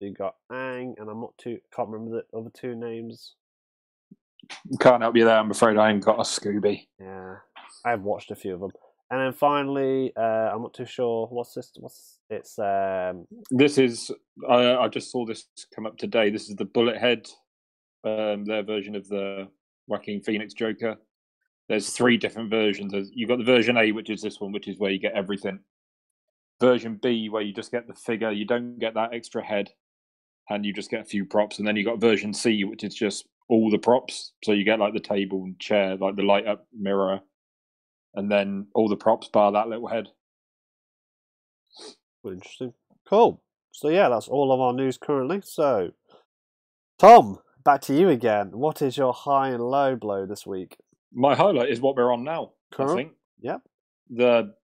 You 0.00 0.12
got 0.12 0.36
Aang, 0.52 0.94
and 0.98 1.08
I'm 1.08 1.20
not 1.20 1.36
too 1.38 1.58
can't 1.74 1.88
remember 1.88 2.22
the 2.30 2.38
other 2.38 2.50
two 2.50 2.74
names. 2.74 3.34
Can't 4.80 5.02
help 5.02 5.16
you 5.16 5.24
there. 5.24 5.38
I'm 5.38 5.50
afraid 5.50 5.76
I 5.76 5.90
ain't 5.90 6.04
got 6.04 6.18
a 6.18 6.22
Scooby. 6.22 6.86
Yeah, 7.00 7.36
I've 7.84 8.02
watched 8.02 8.30
a 8.30 8.36
few 8.36 8.54
of 8.54 8.60
them. 8.60 8.72
And 9.10 9.20
then 9.20 9.32
finally, 9.32 10.12
uh, 10.16 10.50
I'm 10.52 10.62
not 10.62 10.74
too 10.74 10.84
sure 10.84 11.28
what's 11.28 11.54
this. 11.54 11.72
What's 11.78 12.18
it's 12.28 12.58
um 12.58 13.26
This 13.50 13.78
is 13.78 14.10
I 14.48 14.76
I 14.76 14.88
just 14.88 15.10
saw 15.10 15.24
this 15.24 15.46
come 15.74 15.86
up 15.86 15.96
today. 15.96 16.28
This 16.30 16.48
is 16.48 16.56
the 16.56 16.64
Bullet 16.64 16.98
Head, 16.98 17.28
um, 18.04 18.44
their 18.44 18.64
version 18.64 18.96
of 18.96 19.08
the 19.08 19.48
Joaquin 19.86 20.20
Phoenix 20.20 20.54
Joker. 20.54 20.96
There's 21.68 21.90
three 21.90 22.16
different 22.16 22.50
versions. 22.50 23.10
You've 23.12 23.28
got 23.28 23.38
the 23.38 23.44
version 23.44 23.76
A, 23.76 23.92
which 23.92 24.10
is 24.10 24.22
this 24.22 24.40
one, 24.40 24.52
which 24.52 24.68
is 24.68 24.78
where 24.78 24.90
you 24.90 25.00
get 25.00 25.14
everything. 25.14 25.60
Version 26.60 26.98
B, 27.02 27.28
where 27.28 27.42
you 27.42 27.52
just 27.52 27.72
get 27.72 27.86
the 27.86 27.94
figure, 27.94 28.30
you 28.30 28.46
don't 28.46 28.78
get 28.78 28.94
that 28.94 29.12
extra 29.12 29.44
head, 29.44 29.70
and 30.48 30.64
you 30.64 30.72
just 30.72 30.90
get 30.90 31.00
a 31.00 31.04
few 31.04 31.24
props. 31.24 31.58
And 31.58 31.66
then 31.66 31.76
you've 31.76 31.86
got 31.86 32.00
version 32.00 32.32
C, 32.32 32.64
which 32.64 32.84
is 32.84 32.94
just 32.94 33.26
all 33.48 33.70
the 33.70 33.78
props. 33.78 34.32
So 34.44 34.52
you 34.52 34.64
get 34.64 34.78
like 34.78 34.94
the 34.94 35.00
table 35.00 35.44
and 35.44 35.58
chair, 35.58 35.96
like 35.96 36.16
the 36.16 36.22
light 36.22 36.46
up 36.46 36.66
mirror, 36.72 37.20
and 38.14 38.30
then 38.30 38.68
all 38.74 38.88
the 38.88 38.96
props 38.96 39.28
bar 39.28 39.52
that 39.52 39.68
little 39.68 39.88
head. 39.88 40.08
Interesting. 42.24 42.74
Cool. 43.08 43.42
So 43.72 43.88
yeah, 43.88 44.08
that's 44.08 44.28
all 44.28 44.52
of 44.52 44.60
our 44.60 44.72
news 44.72 44.98
currently. 44.98 45.42
So, 45.44 45.90
Tom, 46.98 47.38
back 47.64 47.82
to 47.82 47.94
you 47.94 48.08
again. 48.08 48.52
What 48.52 48.80
is 48.80 48.96
your 48.96 49.12
high 49.12 49.50
and 49.50 49.62
low 49.62 49.96
blow 49.96 50.26
this 50.26 50.46
week? 50.46 50.78
My 51.12 51.34
highlight 51.34 51.70
is 51.70 51.80
what 51.80 51.96
we're 51.96 52.12
on 52.12 52.24
now. 52.24 52.52
Current? 52.72 52.90
I 52.92 52.94
think. 52.94 53.12
Yep. 53.40 53.60
The 54.10 54.54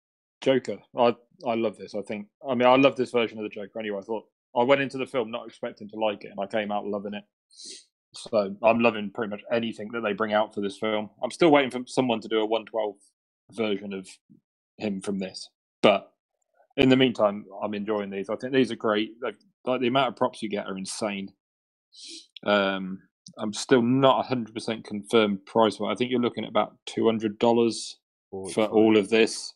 Joker. 0.40 0.78
I 0.96 1.14
I 1.46 1.54
love 1.54 1.76
this. 1.76 1.94
I 1.94 2.02
think. 2.02 2.26
I 2.48 2.54
mean, 2.54 2.68
I 2.68 2.76
love 2.76 2.96
this 2.96 3.10
version 3.10 3.38
of 3.38 3.44
the 3.44 3.48
Joker. 3.50 3.78
Anyway, 3.78 3.98
I 3.98 4.02
thought 4.02 4.24
I 4.56 4.62
went 4.64 4.80
into 4.80 4.98
the 4.98 5.06
film 5.06 5.30
not 5.30 5.46
expecting 5.46 5.88
to 5.90 5.96
like 5.96 6.24
it, 6.24 6.30
and 6.30 6.40
I 6.40 6.46
came 6.46 6.70
out 6.72 6.86
loving 6.86 7.14
it. 7.14 7.24
So 8.14 8.54
I'm 8.62 8.80
loving 8.80 9.10
pretty 9.10 9.30
much 9.30 9.42
anything 9.50 9.90
that 9.92 10.02
they 10.02 10.12
bring 10.12 10.34
out 10.34 10.54
for 10.54 10.60
this 10.60 10.76
film. 10.76 11.10
I'm 11.22 11.30
still 11.30 11.50
waiting 11.50 11.70
for 11.70 11.80
someone 11.86 12.20
to 12.20 12.28
do 12.28 12.40
a 12.40 12.46
112 12.46 12.94
version 13.52 13.94
of 13.94 14.08
him 14.76 15.00
from 15.00 15.18
this, 15.18 15.48
but 15.82 16.12
in 16.76 16.88
the 16.88 16.96
meantime, 16.96 17.44
I'm 17.62 17.74
enjoying 17.74 18.10
these. 18.10 18.30
I 18.30 18.36
think 18.36 18.52
these 18.52 18.72
are 18.72 18.76
great. 18.76 19.12
Like, 19.22 19.36
like 19.64 19.80
the 19.80 19.88
amount 19.88 20.08
of 20.08 20.16
props 20.16 20.42
you 20.42 20.48
get 20.48 20.66
are 20.66 20.76
insane. 20.76 21.32
Um, 22.44 23.00
I'm 23.38 23.52
still 23.52 23.82
not 23.82 24.26
100% 24.26 24.84
confirmed 24.84 25.44
price. 25.46 25.78
I 25.80 25.94
think 25.94 26.10
you're 26.10 26.20
looking 26.20 26.44
at 26.44 26.50
about 26.50 26.76
$200 26.88 27.94
for 28.52 28.66
all 28.66 28.96
of 28.96 29.08
this 29.08 29.54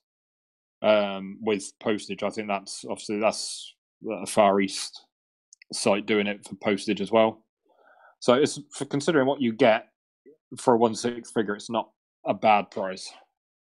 um, 0.83 1.39
with 1.41 1.73
postage. 1.81 2.23
I 2.23 2.31
think 2.31 2.49
that's 2.49 2.85
obviously 2.89 3.19
that's 3.19 3.75
a 4.11 4.27
Far 4.27 4.61
East 4.61 5.05
site 5.73 6.07
doing 6.07 6.27
it 6.27 6.47
for 6.47 6.55
postage 6.57 7.01
as 7.01 7.11
well. 7.11 7.43
So 8.21 8.35
it's 8.35 8.61
for 8.73 8.85
considering 8.85 9.27
what 9.27 9.41
you 9.41 9.53
get 9.53 9.89
for 10.59 10.75
a 10.75 10.79
one 10.79 10.95
six 10.95 11.31
figure, 11.31 11.55
it's 11.55 11.71
not 11.71 11.91
a 12.25 12.35
bad 12.35 12.71
price. 12.71 13.13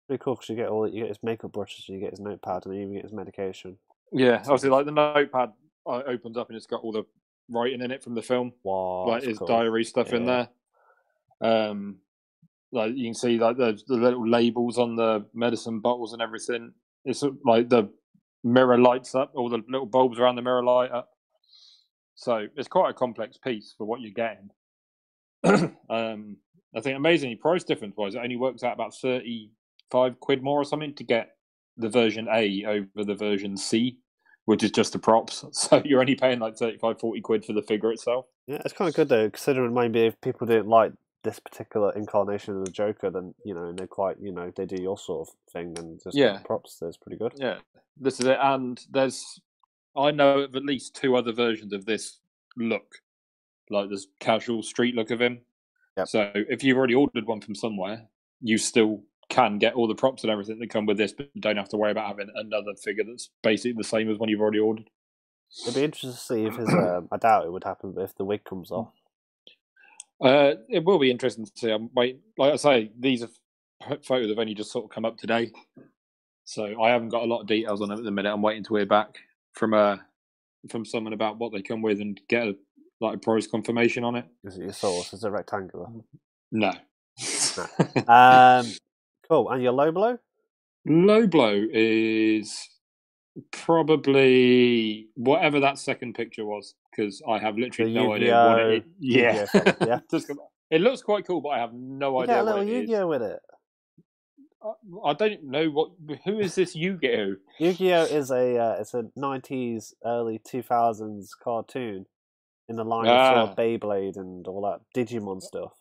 Pretty 0.07 0.23
cool 0.23 0.35
because 0.35 0.49
you 0.49 0.57
get 0.57 0.69
all 0.69 0.89
you 0.89 1.01
get 1.01 1.09
his 1.09 1.23
makeup 1.23 1.53
brushes, 1.53 1.89
you 1.89 1.99
get 1.99 2.11
his 2.11 2.21
notepad, 2.21 2.67
and 2.67 2.75
you 2.75 2.83
even 2.83 2.95
get 2.95 3.05
his 3.05 3.13
medication. 3.13 3.79
Yeah, 4.13 4.37
obviously, 4.41 4.71
like 4.71 4.87
the 4.87 4.93
notepad 4.93 5.53
uh, 5.87 6.03
opens 6.07 6.37
up 6.37 6.49
and 6.49 6.57
it's 6.57 6.67
got 6.67 6.83
all 6.83 6.93
the 6.93 7.05
writing 7.51 7.83
in 7.83 7.91
it 7.91 8.03
from 8.03 8.15
the 8.15 8.23
film, 8.23 8.53
wow, 8.63 9.07
like 9.09 9.23
his 9.23 9.39
cool. 9.39 9.47
diary 9.47 9.85
stuff 9.85 10.09
yeah. 10.11 10.17
in 10.17 10.27
there. 10.27 10.49
Um, 11.41 11.97
like 12.73 12.97
you 12.97 13.05
can 13.05 13.15
see 13.15 13.39
like 13.39 13.57
the 13.57 13.81
the 13.87 13.97
little 13.97 14.29
labels 14.29 14.79
on 14.79 14.97
the 14.97 15.27
medicine 15.35 15.81
bottles 15.81 16.13
and 16.13 16.23
everything. 16.23 16.73
It's 17.05 17.23
like 17.45 17.69
the 17.69 17.89
mirror 18.43 18.79
lights 18.79 19.15
up, 19.15 19.33
all 19.35 19.49
the 19.49 19.63
little 19.69 19.87
bulbs 19.87 20.19
around 20.19 20.37
the 20.37 20.43
mirror 20.43 20.65
light 20.65 20.91
up. 20.91 21.11
So 22.15 22.47
it's 22.57 22.69
quite 22.69 22.91
a 22.91 22.95
complex 22.95 23.37
piece 23.37 23.75
for 23.77 23.85
what 23.87 24.01
you're 24.01 24.13
getting. 24.13 24.51
um, 25.91 26.37
I 26.75 26.81
think 26.81 26.97
amazingly 26.97 27.37
price 27.37 27.65
difference 27.65 27.97
wise, 27.97 28.15
it 28.15 28.19
only 28.23 28.37
works 28.37 28.63
out 28.63 28.75
about 28.75 28.95
thirty 28.95 29.51
five 29.91 30.19
quid 30.21 30.43
more 30.43 30.61
or 30.61 30.65
something 30.65 30.95
to 30.95 31.05
get 31.05 31.37
the 31.77 31.89
version 31.89 32.29
A 32.33 32.65
over 32.65 33.05
the 33.05 33.15
version 33.15 33.57
C, 33.57 33.99
which 34.45 34.63
is 34.63 34.71
just 34.71 34.93
the 34.93 34.99
props. 34.99 35.45
So 35.53 35.83
you're 35.85 36.01
only 36.01 36.15
paying 36.15 36.39
like 36.39 36.57
35, 36.57 37.01
40 37.01 37.21
quid 37.21 37.45
for 37.45 37.53
the 37.53 37.63
figure 37.63 37.93
itself. 37.93 38.27
Yeah, 38.47 38.61
it's 38.65 38.75
kind 38.75 38.89
of 38.89 38.95
good 38.95 39.09
though, 39.09 39.31
considering 39.31 39.75
maybe 39.75 40.07
if 40.07 40.21
people 40.21 40.47
didn't 40.47 40.69
like 40.69 40.93
this 41.23 41.41
particular 41.41 41.91
incarnation 41.97 42.57
of 42.57 42.65
the 42.65 42.71
Joker, 42.71 43.11
then 43.11 43.35
you 43.45 43.55
know 43.55 43.73
they're 43.73 43.87
quite 43.87 44.17
you 44.21 44.31
know 44.31 44.53
they 44.55 44.67
do 44.67 44.81
your 44.81 44.99
sort 44.99 45.29
of 45.29 45.35
thing 45.53 45.77
and 45.79 46.01
just 46.03 46.17
yeah 46.17 46.39
props. 46.45 46.77
There's 46.81 46.97
pretty 46.97 47.17
good. 47.17 47.33
Yeah, 47.37 47.59
this 47.99 48.21
is 48.21 48.27
it, 48.27 48.39
and 48.41 48.79
there's 48.91 49.41
I 49.97 50.11
know 50.11 50.41
of 50.41 50.55
at 50.55 50.65
least 50.65 50.95
two 50.95 51.17
other 51.17 51.33
versions 51.33 51.73
of 51.73 51.87
this 51.87 52.19
look, 52.57 52.97
like 53.71 53.89
this 53.89 54.07
casual 54.21 54.63
street 54.63 54.95
look 54.95 55.11
of 55.11 55.21
him. 55.21 55.41
Yep. 55.97 56.09
So 56.09 56.31
if 56.35 56.63
you've 56.63 56.77
already 56.77 56.95
ordered 56.95 57.27
one 57.27 57.41
from 57.41 57.55
somewhere, 57.55 58.09
you 58.41 58.59
still 58.59 59.03
can 59.29 59.59
get 59.59 59.75
all 59.75 59.89
the 59.89 59.95
props 59.95 60.23
and 60.23 60.31
everything 60.31 60.59
that 60.59 60.71
come 60.71 60.87
with 60.87 60.99
this, 60.99 61.13
but 61.13 61.29
don't 61.39 61.57
have 61.57 61.69
to 61.71 61.77
worry 61.77 61.91
about 61.91 62.09
having 62.09 62.31
another 62.35 62.75
figure 62.83 63.05
that's 63.05 63.31
basically 63.43 63.73
the 63.73 63.85
same 63.85 64.11
as 64.11 64.19
one 64.19 64.29
you've 64.29 64.41
already 64.41 64.59
ordered. 64.59 64.91
It'd 65.63 65.75
be 65.75 65.85
interesting 65.85 66.13
to 66.13 66.17
see 66.17 66.47
if 66.47 66.57
his. 66.57 66.69
Um, 66.69 67.09
I 67.13 67.17
doubt 67.17 67.47
it 67.47 67.53
would 67.53 67.65
happen, 67.65 67.93
but 67.93 68.03
if 68.03 68.15
the 68.17 68.25
wig 68.25 68.45
comes 68.45 68.71
off, 68.71 68.93
uh, 70.21 70.55
it 70.69 70.85
will 70.85 70.99
be 70.99 71.11
interesting 71.11 71.45
to 71.45 71.53
see. 71.55 71.71
I'm 71.71 71.91
wait, 71.95 72.21
like 72.37 72.53
I 72.53 72.57
say, 72.57 72.93
these 72.99 73.23
are 73.23 73.29
photos 74.05 74.31
have 74.31 74.39
only 74.39 74.55
just 74.55 74.73
sort 74.73 74.85
of 74.85 74.91
come 74.91 75.05
up 75.05 75.17
today, 75.17 75.53
so 76.45 76.83
I 76.83 76.91
haven't 76.91 77.11
got 77.11 77.23
a 77.23 77.27
lot 77.27 77.41
of 77.41 77.47
details 77.47 77.81
on 77.83 77.89
them 77.89 77.99
at 77.99 78.05
the 78.05 78.11
minute. 78.11 78.33
I'm 78.33 78.43
waiting 78.43 78.65
to 78.65 78.77
hear 78.77 78.87
back 78.87 79.19
from 79.53 79.75
uh 79.75 79.97
from 80.71 80.85
someone 80.85 81.13
about 81.13 81.39
what 81.39 81.53
they 81.53 81.63
come 81.63 81.83
with 81.83 82.01
and 82.01 82.21
get 82.29 82.49
a, 82.49 82.57
like 83.01 83.17
a 83.17 83.19
price 83.19 83.47
confirmation 83.47 84.03
on 84.05 84.17
it. 84.17 84.25
Is 84.45 84.57
it 84.57 84.63
your 84.63 84.73
source? 84.73 85.13
Is 85.13 85.25
it 85.25 85.29
rectangular? 85.29 85.87
No. 86.51 86.73
no. 87.57 87.67
Um, 88.13 88.67
Cool. 89.29 89.51
And 89.51 89.63
your 89.63 89.73
low 89.73 89.93
blow? 89.93 90.19
Low 90.87 91.27
blow 91.27 91.65
is 91.73 92.69
probably 93.51 95.09
whatever 95.15 95.61
that 95.61 95.79
second 95.79 96.15
picture 96.15 96.45
was, 96.45 96.75
because 96.91 97.23
I 97.29 97.39
have 97.39 97.57
literally 97.57 97.93
no 97.93 98.13
idea 98.13 98.35
what 98.35 98.61
it 98.61 98.77
is. 98.77 98.83
Yeah, 98.99 99.47
yeah. 99.87 100.01
Just, 100.11 100.31
it 100.71 100.81
looks 100.81 101.03
quite 101.03 101.27
cool, 101.27 101.41
but 101.41 101.51
I 101.51 101.59
have 101.59 101.73
no 101.73 102.11
you 102.11 102.23
idea. 102.25 102.35
Get 102.35 102.41
a 102.41 102.45
little 102.45 102.65
Yu-Gi-Oh 102.65 103.09
with 103.09 103.23
it. 103.23 103.41
I 105.05 105.13
don't 105.13 105.45
know 105.45 105.69
what. 105.69 105.91
Who 106.25 106.39
is 106.39 106.55
this 106.55 106.75
Yu-Gi-Oh? 106.75 107.37
Yu-Gi-Oh 107.59 108.05
is 108.05 108.31
a 108.31 108.57
uh, 108.57 108.77
it's 108.81 108.95
a 108.95 109.05
nineties, 109.15 109.95
early 110.05 110.41
two 110.43 110.63
thousands 110.63 111.35
cartoon 111.35 112.07
in 112.69 112.77
the 112.77 112.85
line 112.85 113.07
ah. 113.09 113.13
of 113.13 113.35
sort 113.35 113.51
of 113.51 113.57
Beyblade 113.57 114.17
and 114.17 114.47
all 114.47 114.63
that 114.63 114.81
Digimon 114.97 115.43
stuff. 115.43 115.73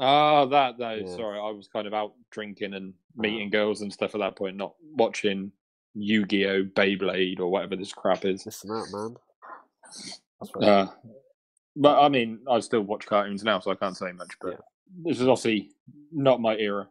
Ah, 0.00 0.46
that 0.46 0.78
though. 0.78 0.94
Yeah. 0.94 1.14
Sorry, 1.14 1.38
I 1.38 1.50
was 1.50 1.68
kind 1.68 1.86
of 1.86 1.92
out 1.92 2.14
drinking 2.30 2.74
and 2.74 2.94
ah. 3.18 3.22
meeting 3.22 3.50
girls 3.50 3.82
and 3.82 3.92
stuff 3.92 4.14
at 4.14 4.20
that 4.20 4.34
point, 4.36 4.56
not 4.56 4.74
watching 4.94 5.52
Yu-Gi-Oh, 5.94 6.64
Beyblade, 6.64 7.38
or 7.38 7.48
whatever 7.48 7.76
this 7.76 7.92
crap 7.92 8.24
is. 8.24 8.46
Listen 8.46 8.70
out, 8.70 8.86
man. 8.92 9.16
Uh, 10.62 10.86
but 11.76 12.00
I 12.00 12.08
mean, 12.08 12.40
I 12.50 12.60
still 12.60 12.80
watch 12.80 13.06
cartoons 13.06 13.44
now, 13.44 13.60
so 13.60 13.70
I 13.70 13.74
can't 13.74 13.96
say 13.96 14.12
much. 14.12 14.30
But 14.40 14.52
yeah. 14.52 15.04
this 15.04 15.20
is 15.20 15.28
obviously 15.28 15.70
not 16.10 16.40
my 16.40 16.56
era. 16.56 16.88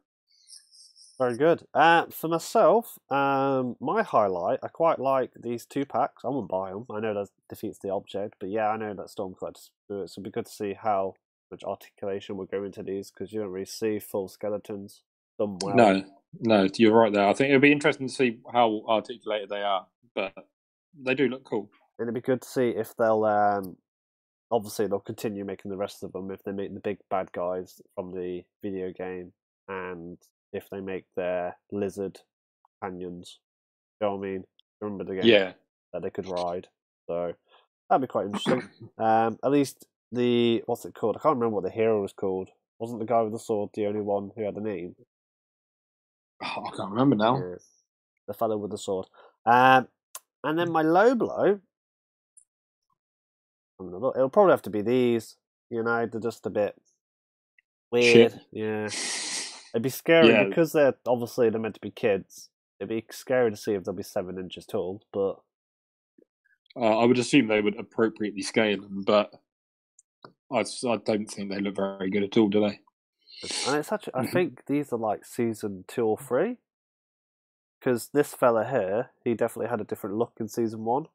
Very 1.18 1.36
good. 1.36 1.64
Uh, 1.74 2.06
for 2.06 2.30
myself, 2.30 2.98
um, 3.10 3.76
my 3.82 4.04
highlight, 4.04 4.60
I 4.64 4.70
quite 4.70 5.00
like 5.00 5.32
these 5.36 5.66
two 5.66 5.84
packs. 5.84 6.24
I 6.24 6.30
wouldn't 6.30 6.48
buy 6.48 6.70
them. 6.70 6.86
I 6.90 7.02
know 7.02 7.14
that 7.14 7.28
defeats 7.50 7.80
the 7.80 7.90
object, 7.90 8.36
but 8.40 8.50
yeah, 8.50 8.70
I 8.70 8.78
know 8.78 8.94
that 8.94 9.10
Storm 9.10 9.36
collectors 9.38 9.72
do 9.90 10.04
it, 10.04 10.10
so 10.10 10.14
it'd 10.20 10.24
be 10.24 10.32
good 10.32 10.46
to 10.46 10.52
see 10.52 10.74
how 10.74 11.16
much 11.52 11.64
articulation 11.64 12.38
will 12.38 12.46
go 12.46 12.64
into 12.64 12.84
these 12.84 13.12
because 13.12 13.32
you 13.32 13.40
don't 13.40 13.52
really 13.52 13.66
see 13.66 14.00
full 14.00 14.28
skeletons 14.28 15.04
done 15.38 15.58
well. 15.62 15.76
No, 15.76 16.04
no, 16.40 16.68
you're 16.78 16.94
right 16.94 17.14
there. 17.14 17.28
I 17.28 17.34
think 17.34 17.50
it'll 17.50 17.62
be 17.62 17.72
interesting 17.72 18.08
to 18.08 18.14
see 18.14 18.40
how 18.52 18.84
articulated 18.88 19.50
they 19.50 19.62
are, 19.62 19.86
but 20.16 20.34
they 21.02 21.16
do 21.16 21.28
look 21.28 21.44
cool. 21.44 21.70
And 21.98 22.06
it'd 22.06 22.14
be 22.14 22.22
good 22.22 22.42
to 22.42 22.48
see 22.48 22.70
if 22.70 22.96
they'll. 22.96 23.26
Um, 23.26 23.78
obviously, 24.52 24.88
they'll 24.88 25.00
continue 25.00 25.46
making 25.46 25.72
the 25.72 25.78
rest 25.78 26.04
of 26.04 26.12
them 26.12 26.32
if 26.32 26.44
they 26.44 26.52
make 26.52 26.74
the 26.74 26.80
big 26.80 26.98
bad 27.10 27.32
guys 27.32 27.82
from 27.96 28.12
the 28.12 28.44
video 28.64 28.92
game, 28.92 29.32
and 29.68 30.18
if 30.54 30.70
they 30.70 30.82
make 30.82 31.06
their 31.16 31.58
lizard 31.72 32.20
companions. 32.80 33.40
You 34.00 34.08
know 34.08 34.16
what 34.16 34.26
I 34.26 34.32
mean? 34.32 34.44
Remember 34.82 35.04
the 35.04 35.16
game? 35.16 35.30
Yeah. 35.30 35.54
That 35.94 36.04
they 36.04 36.10
could 36.10 36.30
ride. 36.30 36.68
So 37.08 37.34
that'd 37.90 38.02
be 38.02 38.08
quite 38.08 38.28
interesting. 38.28 38.70
um, 38.98 39.38
at 39.44 39.52
least 39.52 39.86
the 40.12 40.64
what's 40.66 40.86
it 40.86 40.96
called? 40.96 41.18
I 41.18 41.22
can't 41.22 41.36
remember 41.36 41.56
what 41.56 41.64
the 41.64 41.70
hero 41.70 42.02
was 42.02 42.14
called. 42.14 42.50
Wasn't 42.80 43.00
the 43.00 43.06
guy 43.06 43.22
with 43.22 43.34
the 43.34 43.40
sword 43.40 43.72
the 43.74 43.88
only 43.88 44.02
one 44.02 44.32
who 44.36 44.44
had 44.44 44.56
a 44.56 44.62
name? 44.62 44.96
Oh, 46.44 46.66
I 46.74 46.76
can't 46.76 46.92
remember 46.92 47.16
now. 47.16 47.38
Yeah. 47.38 47.56
The 48.28 48.34
fellow 48.34 48.58
with 48.58 48.72
the 48.72 48.78
sword. 48.78 49.08
Um, 49.46 49.88
and 50.44 50.58
then 50.58 50.72
my 50.72 50.82
low 50.82 51.16
blow. 51.16 51.60
Look, 53.80 54.16
it'll 54.16 54.30
probably 54.30 54.52
have 54.52 54.62
to 54.64 54.70
be 54.70 54.82
these. 54.82 55.38
You 55.70 55.84
know, 55.84 56.06
they're 56.06 56.20
just 56.20 56.46
a 56.46 56.50
bit 56.50 56.76
weird. 57.92 58.32
Shit. 58.32 58.42
Yeah, 58.52 58.86
it'd 59.74 59.84
be 59.84 59.90
scary 59.90 60.30
yeah. 60.30 60.44
because 60.44 60.74
they're 60.74 60.96
obviously 61.08 61.50
they're 61.50 61.62
meant 61.62 61.76
to 61.76 61.82
be 61.82 61.92
kids. 61.92 62.50
It'd 62.80 62.90
be 62.90 63.06
scary 63.12 63.52
to 63.52 63.58
see 63.58 63.74
if 63.74 63.84
they'll 63.84 63.94
be 63.94 64.04
seven 64.04 64.38
inches 64.38 64.66
tall, 64.66 65.02
but 65.12 65.40
uh, 66.76 67.00
I 67.00 67.06
would 67.06 67.18
assume 67.18 67.48
they 67.48 67.62
would 67.62 67.78
appropriately 67.78 68.42
scale 68.42 68.82
them, 68.82 69.04
but 69.06 69.34
I, 70.52 70.60
I 70.60 70.98
don't 70.98 71.28
think 71.28 71.52
they 71.52 71.60
look 71.60 71.76
very 71.76 72.10
good 72.10 72.24
at 72.24 72.38
all, 72.38 72.50
do 72.50 72.62
they? 72.62 72.80
And 73.68 73.78
it's 73.78 73.92
actually, 73.92 74.14
I 74.16 74.26
think 74.26 74.66
these 74.66 74.92
are 74.92 75.00
like 75.00 75.26
season 75.26 75.86
two 75.88 76.06
or 76.06 76.18
three. 76.18 76.58
Because 77.80 78.10
this 78.14 78.34
fella 78.34 78.66
here, 78.66 79.12
he 79.24 79.34
definitely 79.36 79.70
had 79.70 79.80
a 79.80 79.86
different 79.86 80.18
look 80.18 80.34
in 80.40 80.50
season 80.50 80.84
one. 80.84 81.06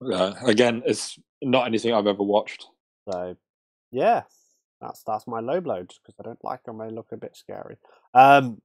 Uh, 0.00 0.34
again, 0.46 0.82
it's 0.86 1.18
not 1.42 1.66
anything 1.66 1.92
I've 1.92 2.06
ever 2.06 2.22
watched. 2.22 2.66
So, 3.10 3.36
yeah. 3.90 4.22
That's 4.80 5.02
that's 5.04 5.26
my 5.26 5.40
low 5.40 5.60
blow, 5.60 5.82
just 5.82 6.00
because 6.04 6.14
I 6.20 6.24
don't 6.24 6.44
like 6.44 6.62
them. 6.64 6.78
They 6.78 6.90
look 6.90 7.06
a 7.10 7.16
bit 7.16 7.36
scary. 7.36 7.76
Um, 8.12 8.60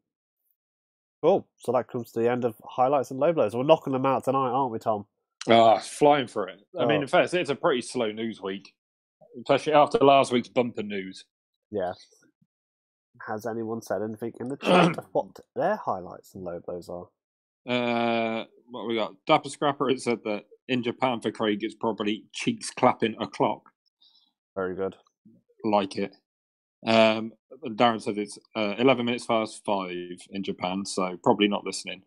cool. 1.23 1.47
So 1.59 1.71
that 1.71 1.87
comes 1.87 2.11
to 2.11 2.19
the 2.19 2.29
end 2.29 2.43
of 2.45 2.55
highlights 2.63 3.09
and 3.11 3.19
low 3.19 3.31
blows. 3.31 3.55
We're 3.55 3.63
knocking 3.63 3.93
them 3.93 4.05
out 4.05 4.25
tonight, 4.25 4.49
aren't 4.49 4.71
we, 4.73 4.79
Tom? 4.79 5.05
Ah, 5.49 5.79
flying 5.79 6.27
for 6.27 6.47
it. 6.49 6.61
I 6.77 6.85
mean, 6.85 6.97
Oh. 6.99 7.01
in 7.03 7.07
fact, 7.07 7.33
it's 7.33 7.49
a 7.49 7.55
pretty 7.55 7.81
slow 7.81 8.11
news 8.11 8.41
week, 8.41 8.73
especially 9.37 9.73
after 9.73 9.97
last 9.99 10.31
week's 10.31 10.47
bumper 10.47 10.83
news. 10.83 11.25
Yeah. 11.71 11.93
Has 13.27 13.45
anyone 13.45 13.81
said 13.81 14.01
anything 14.01 14.33
in 14.39 14.49
the 14.49 14.57
chat 14.63 14.97
of 14.97 15.05
what 15.11 15.27
their 15.55 15.75
highlights 15.75 16.35
and 16.35 16.43
low 16.43 16.59
blows 16.65 16.89
are? 16.89 17.07
Uh, 17.67 18.45
what 18.69 18.87
we 18.87 18.95
got? 18.95 19.13
Dapper 19.27 19.49
Scrapper 19.49 19.89
it 19.89 20.01
said 20.01 20.19
that 20.25 20.45
in 20.67 20.83
Japan 20.83 21.19
for 21.19 21.31
Craig 21.31 21.59
it's 21.61 21.75
probably 21.75 22.23
cheeks 22.33 22.69
clapping 22.69 23.15
a 23.19 23.27
clock. 23.27 23.63
Very 24.55 24.75
good. 24.75 24.95
Like 25.63 25.97
it. 25.97 26.15
Um, 26.85 27.33
Darren 27.65 28.01
said 28.01 28.17
it's 28.17 28.37
uh, 28.55 28.75
11 28.77 29.05
minutes 29.05 29.25
past 29.25 29.61
five 29.65 30.17
in 30.31 30.43
Japan, 30.43 30.85
so 30.85 31.17
probably 31.23 31.47
not 31.47 31.65
listening. 31.65 32.03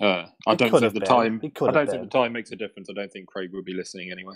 Uh, 0.00 0.26
I 0.46 0.54
don't 0.54 0.70
think 0.70 0.92
the 0.92 1.00
been. 1.00 1.08
time. 1.08 1.40
I 1.42 1.70
don't 1.70 1.88
think 1.88 2.02
the 2.02 2.08
time 2.08 2.32
makes 2.32 2.50
a 2.50 2.56
difference. 2.56 2.88
I 2.90 2.92
don't 2.92 3.12
think 3.12 3.28
Craig 3.28 3.50
would 3.52 3.64
be 3.64 3.72
listening 3.72 4.10
anyway. 4.10 4.34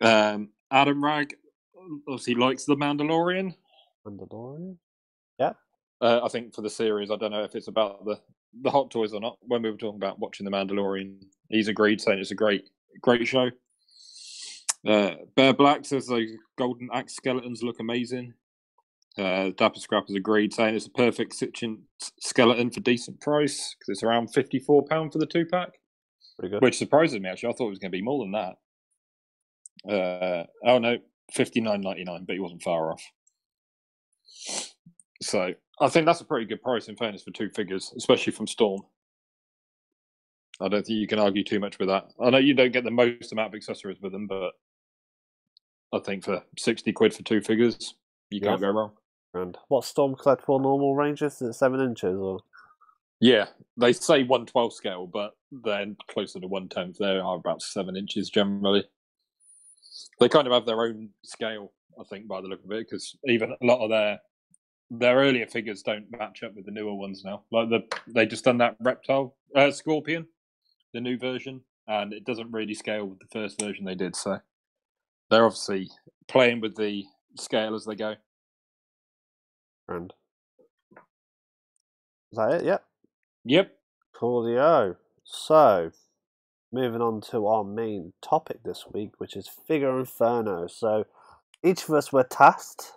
Um, 0.00 0.50
Adam 0.70 1.02
Rag 1.04 1.34
obviously 2.08 2.34
likes 2.34 2.64
the 2.64 2.76
Mandalorian. 2.76 3.54
Mandalorian? 4.06 4.76
Yeah. 5.38 5.52
Uh, 6.00 6.20
I 6.24 6.28
think 6.28 6.54
for 6.54 6.62
the 6.62 6.70
series, 6.70 7.10
I 7.10 7.16
don't 7.16 7.30
know 7.32 7.44
if 7.44 7.54
it's 7.54 7.68
about 7.68 8.04
the 8.04 8.20
the 8.62 8.70
hot 8.70 8.90
toys 8.90 9.12
or 9.12 9.20
not. 9.20 9.38
When 9.42 9.62
we 9.62 9.70
were 9.70 9.76
talking 9.76 9.96
about 10.00 10.18
watching 10.18 10.44
the 10.44 10.50
Mandalorian, 10.50 11.22
he's 11.48 11.68
agreed 11.68 12.00
saying 12.00 12.18
it's 12.18 12.30
a 12.32 12.34
great 12.36 12.68
great 13.02 13.26
show. 13.26 13.50
Uh, 14.86 15.12
Bear 15.36 15.52
Black 15.52 15.84
says 15.84 16.06
those 16.06 16.30
golden 16.56 16.88
axe 16.92 17.14
skeletons 17.14 17.62
look 17.62 17.80
amazing. 17.80 18.32
Uh, 19.18 19.50
Dapper 19.56 19.78
Scrappers 19.80 20.14
agreed 20.16 20.54
saying 20.54 20.74
it's 20.74 20.86
a 20.86 20.90
perfect 20.90 21.38
kitchen 21.38 21.82
skeleton 22.20 22.70
for 22.70 22.80
decent 22.80 23.20
price 23.20 23.74
because 23.78 23.88
it's 23.88 24.02
around 24.02 24.28
fifty 24.28 24.58
four 24.58 24.84
pound 24.84 25.12
for 25.12 25.18
the 25.18 25.26
two 25.26 25.44
pack, 25.44 25.70
Pretty 26.38 26.52
good. 26.54 26.62
which 26.62 26.78
surprises 26.78 27.20
me 27.20 27.28
actually. 27.28 27.50
I 27.50 27.52
thought 27.52 27.66
it 27.66 27.70
was 27.70 27.78
going 27.78 27.90
to 27.92 27.96
be 27.98 28.02
more 28.02 28.24
than 28.24 28.32
that. 28.32 28.54
Uh, 29.88 30.44
oh 30.64 30.78
no, 30.78 30.98
fifty 31.32 31.60
nine 31.60 31.80
ninety 31.80 32.04
nine, 32.04 32.24
but 32.26 32.34
he 32.34 32.40
wasn't 32.40 32.62
far 32.62 32.92
off. 32.92 33.02
So 35.22 35.52
I 35.80 35.88
think 35.88 36.06
that's 36.06 36.20
a 36.20 36.24
pretty 36.24 36.46
good 36.46 36.62
price 36.62 36.88
in 36.88 36.96
fairness 36.96 37.22
for 37.22 37.30
two 37.30 37.50
figures, 37.50 37.92
especially 37.96 38.32
from 38.32 38.46
Storm. 38.46 38.82
I 40.60 40.68
don't 40.68 40.84
think 40.84 40.98
you 40.98 41.06
can 41.06 41.18
argue 41.18 41.42
too 41.42 41.60
much 41.60 41.78
with 41.78 41.88
that. 41.88 42.08
I 42.22 42.30
know 42.30 42.38
you 42.38 42.54
don't 42.54 42.72
get 42.72 42.84
the 42.84 42.90
most 42.90 43.32
amount 43.32 43.48
of 43.48 43.54
accessories 43.54 44.00
with 44.02 44.12
them, 44.12 44.26
but 44.26 44.52
I 45.92 45.98
think 46.00 46.24
for 46.24 46.42
sixty 46.58 46.92
quid 46.92 47.14
for 47.14 47.22
two 47.22 47.40
figures, 47.40 47.94
you 48.30 48.40
can't 48.40 48.60
go 48.60 48.68
wrong. 48.68 48.92
And 49.32 49.56
what 49.68 49.84
Storm 49.84 50.14
collectible 50.14 50.60
normal 50.60 50.94
range 50.94 51.22
is? 51.22 51.34
Is 51.40 51.50
it 51.50 51.52
seven 51.54 51.80
inches 51.80 52.16
or? 52.16 52.40
Yeah, 53.20 53.46
they 53.76 53.92
say 53.92 54.24
one 54.24 54.46
twelve 54.46 54.72
scale, 54.72 55.06
but 55.06 55.32
they're 55.50 55.86
closer 56.10 56.40
to 56.40 56.46
one 56.46 56.68
tenth. 56.68 56.98
They 56.98 57.18
are 57.18 57.36
about 57.36 57.62
seven 57.62 57.96
inches 57.96 58.28
generally. 58.28 58.84
They 60.18 60.28
kind 60.28 60.46
of 60.46 60.52
have 60.52 60.66
their 60.66 60.82
own 60.82 61.10
scale, 61.24 61.72
I 61.98 62.04
think, 62.04 62.26
by 62.26 62.40
the 62.40 62.48
look 62.48 62.64
of 62.64 62.70
it, 62.72 62.86
because 62.88 63.16
even 63.26 63.52
a 63.52 63.66
lot 63.66 63.82
of 63.82 63.90
their 63.90 64.18
their 64.90 65.16
earlier 65.16 65.46
figures 65.46 65.82
don't 65.82 66.10
match 66.10 66.42
up 66.42 66.54
with 66.54 66.66
the 66.66 66.72
newer 66.72 66.94
ones 66.94 67.22
now. 67.24 67.44
Like 67.52 67.68
the 67.68 67.82
they 68.08 68.26
just 68.26 68.44
done 68.44 68.58
that 68.58 68.76
reptile 68.80 69.36
uh, 69.54 69.70
scorpion, 69.70 70.26
the 70.92 71.00
new 71.00 71.18
version, 71.18 71.60
and 71.86 72.12
it 72.12 72.24
doesn't 72.24 72.50
really 72.50 72.74
scale 72.74 73.06
with 73.06 73.18
the 73.18 73.28
first 73.32 73.60
version 73.60 73.84
they 73.84 73.94
did. 73.94 74.16
So 74.16 74.38
they're 75.30 75.44
obviously 75.44 75.88
playing 76.28 76.60
with 76.60 76.76
the 76.76 77.04
scale 77.36 77.74
as 77.74 77.84
they 77.84 77.94
go. 77.94 78.14
And 79.88 80.12
is 82.32 82.36
that 82.36 82.52
it? 82.52 82.64
Yep. 82.64 82.84
Yep. 83.44 83.76
Coolio. 84.14 84.96
So, 85.24 85.90
moving 86.72 87.00
on 87.00 87.20
to 87.30 87.46
our 87.46 87.64
main 87.64 88.12
topic 88.22 88.62
this 88.64 88.84
week, 88.92 89.12
which 89.18 89.36
is 89.36 89.48
Figure 89.48 89.98
Inferno. 89.98 90.66
So, 90.66 91.06
each 91.62 91.84
of 91.84 91.94
us 91.94 92.12
were 92.12 92.24
tasked 92.24 92.92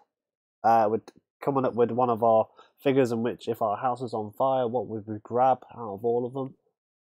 uh, 0.63 0.87
with 0.89 1.01
coming 1.43 1.65
up 1.65 1.75
with 1.75 1.91
one 1.91 2.09
of 2.09 2.23
our 2.23 2.47
figures 2.81 3.11
in 3.11 3.23
which, 3.23 3.47
if 3.47 3.61
our 3.61 3.77
house 3.77 4.01
is 4.01 4.13
on 4.13 4.31
fire, 4.31 4.67
what 4.67 4.87
would 4.87 5.05
we 5.07 5.17
grab 5.23 5.59
out 5.75 5.93
of 5.93 6.05
all 6.05 6.25
of 6.25 6.33
them? 6.33 6.55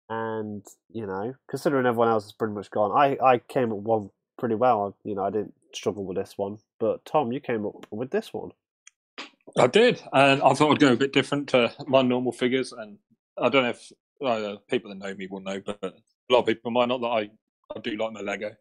And, 0.10 0.66
you 0.92 1.06
know, 1.06 1.36
considering 1.50 1.86
everyone 1.86 2.10
else 2.10 2.26
is 2.26 2.34
pretty 2.34 2.54
much 2.54 2.72
gone, 2.72 2.92
I, 2.92 3.18
I 3.24 3.38
came 3.40 3.72
up 3.72 3.78
with 3.78 3.86
one 3.86 4.10
pretty 4.38 4.56
well. 4.56 4.96
You 5.04 5.16
know, 5.16 5.24
I 5.24 5.30
didn't 5.30 5.54
struggle 5.74 6.06
with 6.06 6.18
this 6.18 6.38
one. 6.38 6.58
But, 6.80 7.06
Tom, 7.06 7.32
you 7.32 7.40
came 7.40 7.66
up 7.66 7.86
with 7.92 8.10
this 8.12 8.34
one. 8.34 8.52
I 9.58 9.68
did, 9.68 10.02
and 10.14 10.42
I 10.42 10.54
thought 10.54 10.72
I'd 10.72 10.80
go 10.80 10.94
a 10.94 10.98
bit 10.98 11.14
different 11.14 11.50
to 11.50 11.72
my 11.88 12.02
normal 12.02 12.32
figures. 12.32 12.72
And 12.72 12.98
I 13.38 13.50
don't 13.50 13.64
know 13.64 13.70
if 13.70 13.92
uh, 14.24 14.58
people 14.70 14.90
that 14.90 14.98
know 15.00 15.14
me 15.14 15.28
will 15.28 15.42
know, 15.42 15.62
but 15.66 15.96
a 16.30 16.34
lot 16.34 16.40
of 16.42 16.46
people 16.46 16.72
might 16.72 16.88
not 16.88 17.02
that 17.02 17.08
I, 17.08 17.30
I 17.76 17.80
do 17.82 17.98
like 17.98 18.14
my 18.14 18.22
Lego. 18.22 18.52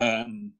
Um, 0.00 0.52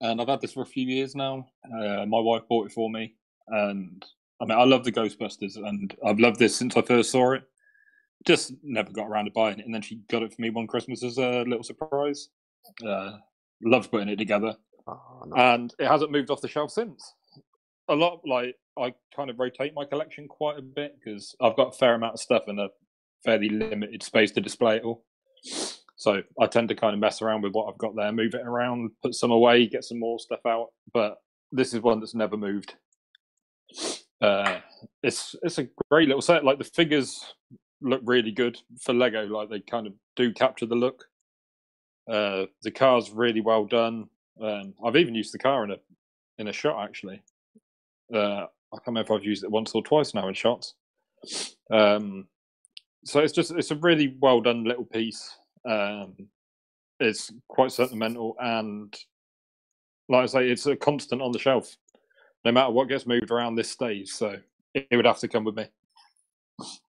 and 0.00 0.20
I've 0.20 0.28
had 0.28 0.40
this 0.40 0.52
for 0.52 0.62
a 0.62 0.66
few 0.66 0.86
years 0.86 1.14
now. 1.14 1.46
Uh, 1.66 2.06
my 2.06 2.20
wife 2.20 2.42
bought 2.48 2.66
it 2.66 2.72
for 2.72 2.88
me, 2.88 3.14
and 3.48 4.04
I 4.40 4.44
mean, 4.44 4.58
I 4.58 4.64
love 4.64 4.84
the 4.84 4.92
Ghostbusters, 4.92 5.56
and 5.56 5.94
I've 6.06 6.20
loved 6.20 6.38
this 6.38 6.56
since 6.56 6.76
I 6.76 6.82
first 6.82 7.10
saw 7.10 7.32
it. 7.32 7.42
Just 8.24 8.52
never 8.62 8.92
got 8.92 9.08
around 9.08 9.24
to 9.24 9.32
buying 9.32 9.58
it, 9.58 9.66
and 9.66 9.74
then 9.74 9.82
she 9.82 10.00
got 10.08 10.22
it 10.22 10.32
for 10.32 10.40
me 10.40 10.50
one 10.50 10.68
Christmas 10.68 11.02
as 11.02 11.18
a 11.18 11.42
little 11.42 11.64
surprise. 11.64 12.28
Uh, 12.86 13.18
loved 13.64 13.90
putting 13.90 14.08
it 14.08 14.16
together 14.16 14.56
Oh, 14.86 15.22
and 15.36 15.74
it 15.78 15.86
hasn't 15.86 16.10
moved 16.10 16.30
off 16.30 16.40
the 16.40 16.48
shelf 16.48 16.70
since. 16.70 17.14
A 17.88 17.94
lot 17.94 18.20
like 18.26 18.54
I 18.78 18.94
kind 19.14 19.30
of 19.30 19.38
rotate 19.38 19.74
my 19.74 19.84
collection 19.84 20.28
quite 20.28 20.58
a 20.58 20.62
bit 20.62 20.96
because 20.98 21.34
I've 21.40 21.56
got 21.56 21.74
a 21.74 21.78
fair 21.78 21.94
amount 21.94 22.14
of 22.14 22.20
stuff 22.20 22.44
and 22.46 22.60
a 22.60 22.68
fairly 23.24 23.48
limited 23.48 24.02
space 24.02 24.32
to 24.32 24.40
display 24.40 24.76
it 24.76 24.84
all. 24.84 25.04
So 25.96 26.22
I 26.40 26.46
tend 26.46 26.68
to 26.70 26.74
kind 26.74 26.94
of 26.94 27.00
mess 27.00 27.22
around 27.22 27.42
with 27.42 27.52
what 27.52 27.68
I've 27.72 27.78
got 27.78 27.94
there, 27.94 28.10
move 28.10 28.34
it 28.34 28.46
around, 28.46 28.90
put 29.02 29.14
some 29.14 29.30
away, 29.30 29.66
get 29.66 29.84
some 29.84 30.00
more 30.00 30.18
stuff 30.18 30.44
out. 30.46 30.68
But 30.92 31.18
this 31.52 31.74
is 31.74 31.80
one 31.80 32.00
that's 32.00 32.14
never 32.14 32.36
moved. 32.36 32.74
Uh, 34.20 34.60
it's 35.02 35.34
it's 35.42 35.58
a 35.58 35.68
great 35.90 36.08
little 36.08 36.22
set. 36.22 36.44
Like 36.44 36.58
the 36.58 36.64
figures 36.64 37.34
look 37.80 38.00
really 38.04 38.30
good 38.32 38.58
for 38.80 38.94
Lego. 38.94 39.26
Like 39.26 39.48
they 39.48 39.60
kind 39.60 39.86
of 39.86 39.92
do 40.16 40.32
capture 40.32 40.66
the 40.66 40.74
look. 40.74 41.04
Uh, 42.10 42.46
the 42.62 42.70
car's 42.70 43.10
really 43.10 43.40
well 43.40 43.64
done. 43.64 44.08
Um, 44.40 44.74
I've 44.84 44.96
even 44.96 45.14
used 45.14 45.32
the 45.32 45.38
car 45.38 45.64
in 45.64 45.72
a 45.72 45.76
in 46.38 46.48
a 46.48 46.52
shot 46.52 46.82
actually. 46.82 47.22
Uh, 48.12 48.46
I 48.72 48.76
can't 48.76 48.88
remember 48.88 49.14
if 49.14 49.20
I've 49.20 49.26
used 49.26 49.44
it 49.44 49.50
once 49.50 49.72
or 49.72 49.82
twice 49.82 50.14
now 50.14 50.28
in 50.28 50.34
shots. 50.34 50.74
Um, 51.70 52.26
so 53.04 53.20
it's 53.20 53.32
just 53.32 53.50
it's 53.52 53.70
a 53.70 53.76
really 53.76 54.16
well 54.20 54.40
done 54.40 54.64
little 54.64 54.84
piece. 54.84 55.36
Um, 55.68 56.14
it's 57.00 57.32
quite 57.48 57.72
sentimental 57.72 58.36
and, 58.40 58.94
like 60.08 60.22
I 60.22 60.26
say, 60.26 60.48
it's 60.48 60.66
a 60.66 60.76
constant 60.76 61.20
on 61.22 61.32
the 61.32 61.38
shelf. 61.38 61.76
No 62.44 62.52
matter 62.52 62.70
what 62.70 62.88
gets 62.88 63.06
moved 63.06 63.30
around, 63.30 63.54
this 63.56 63.70
stays. 63.70 64.12
So 64.12 64.36
it, 64.74 64.86
it 64.90 64.96
would 64.96 65.06
have 65.06 65.18
to 65.20 65.28
come 65.28 65.44
with 65.44 65.56
me. 65.56 65.66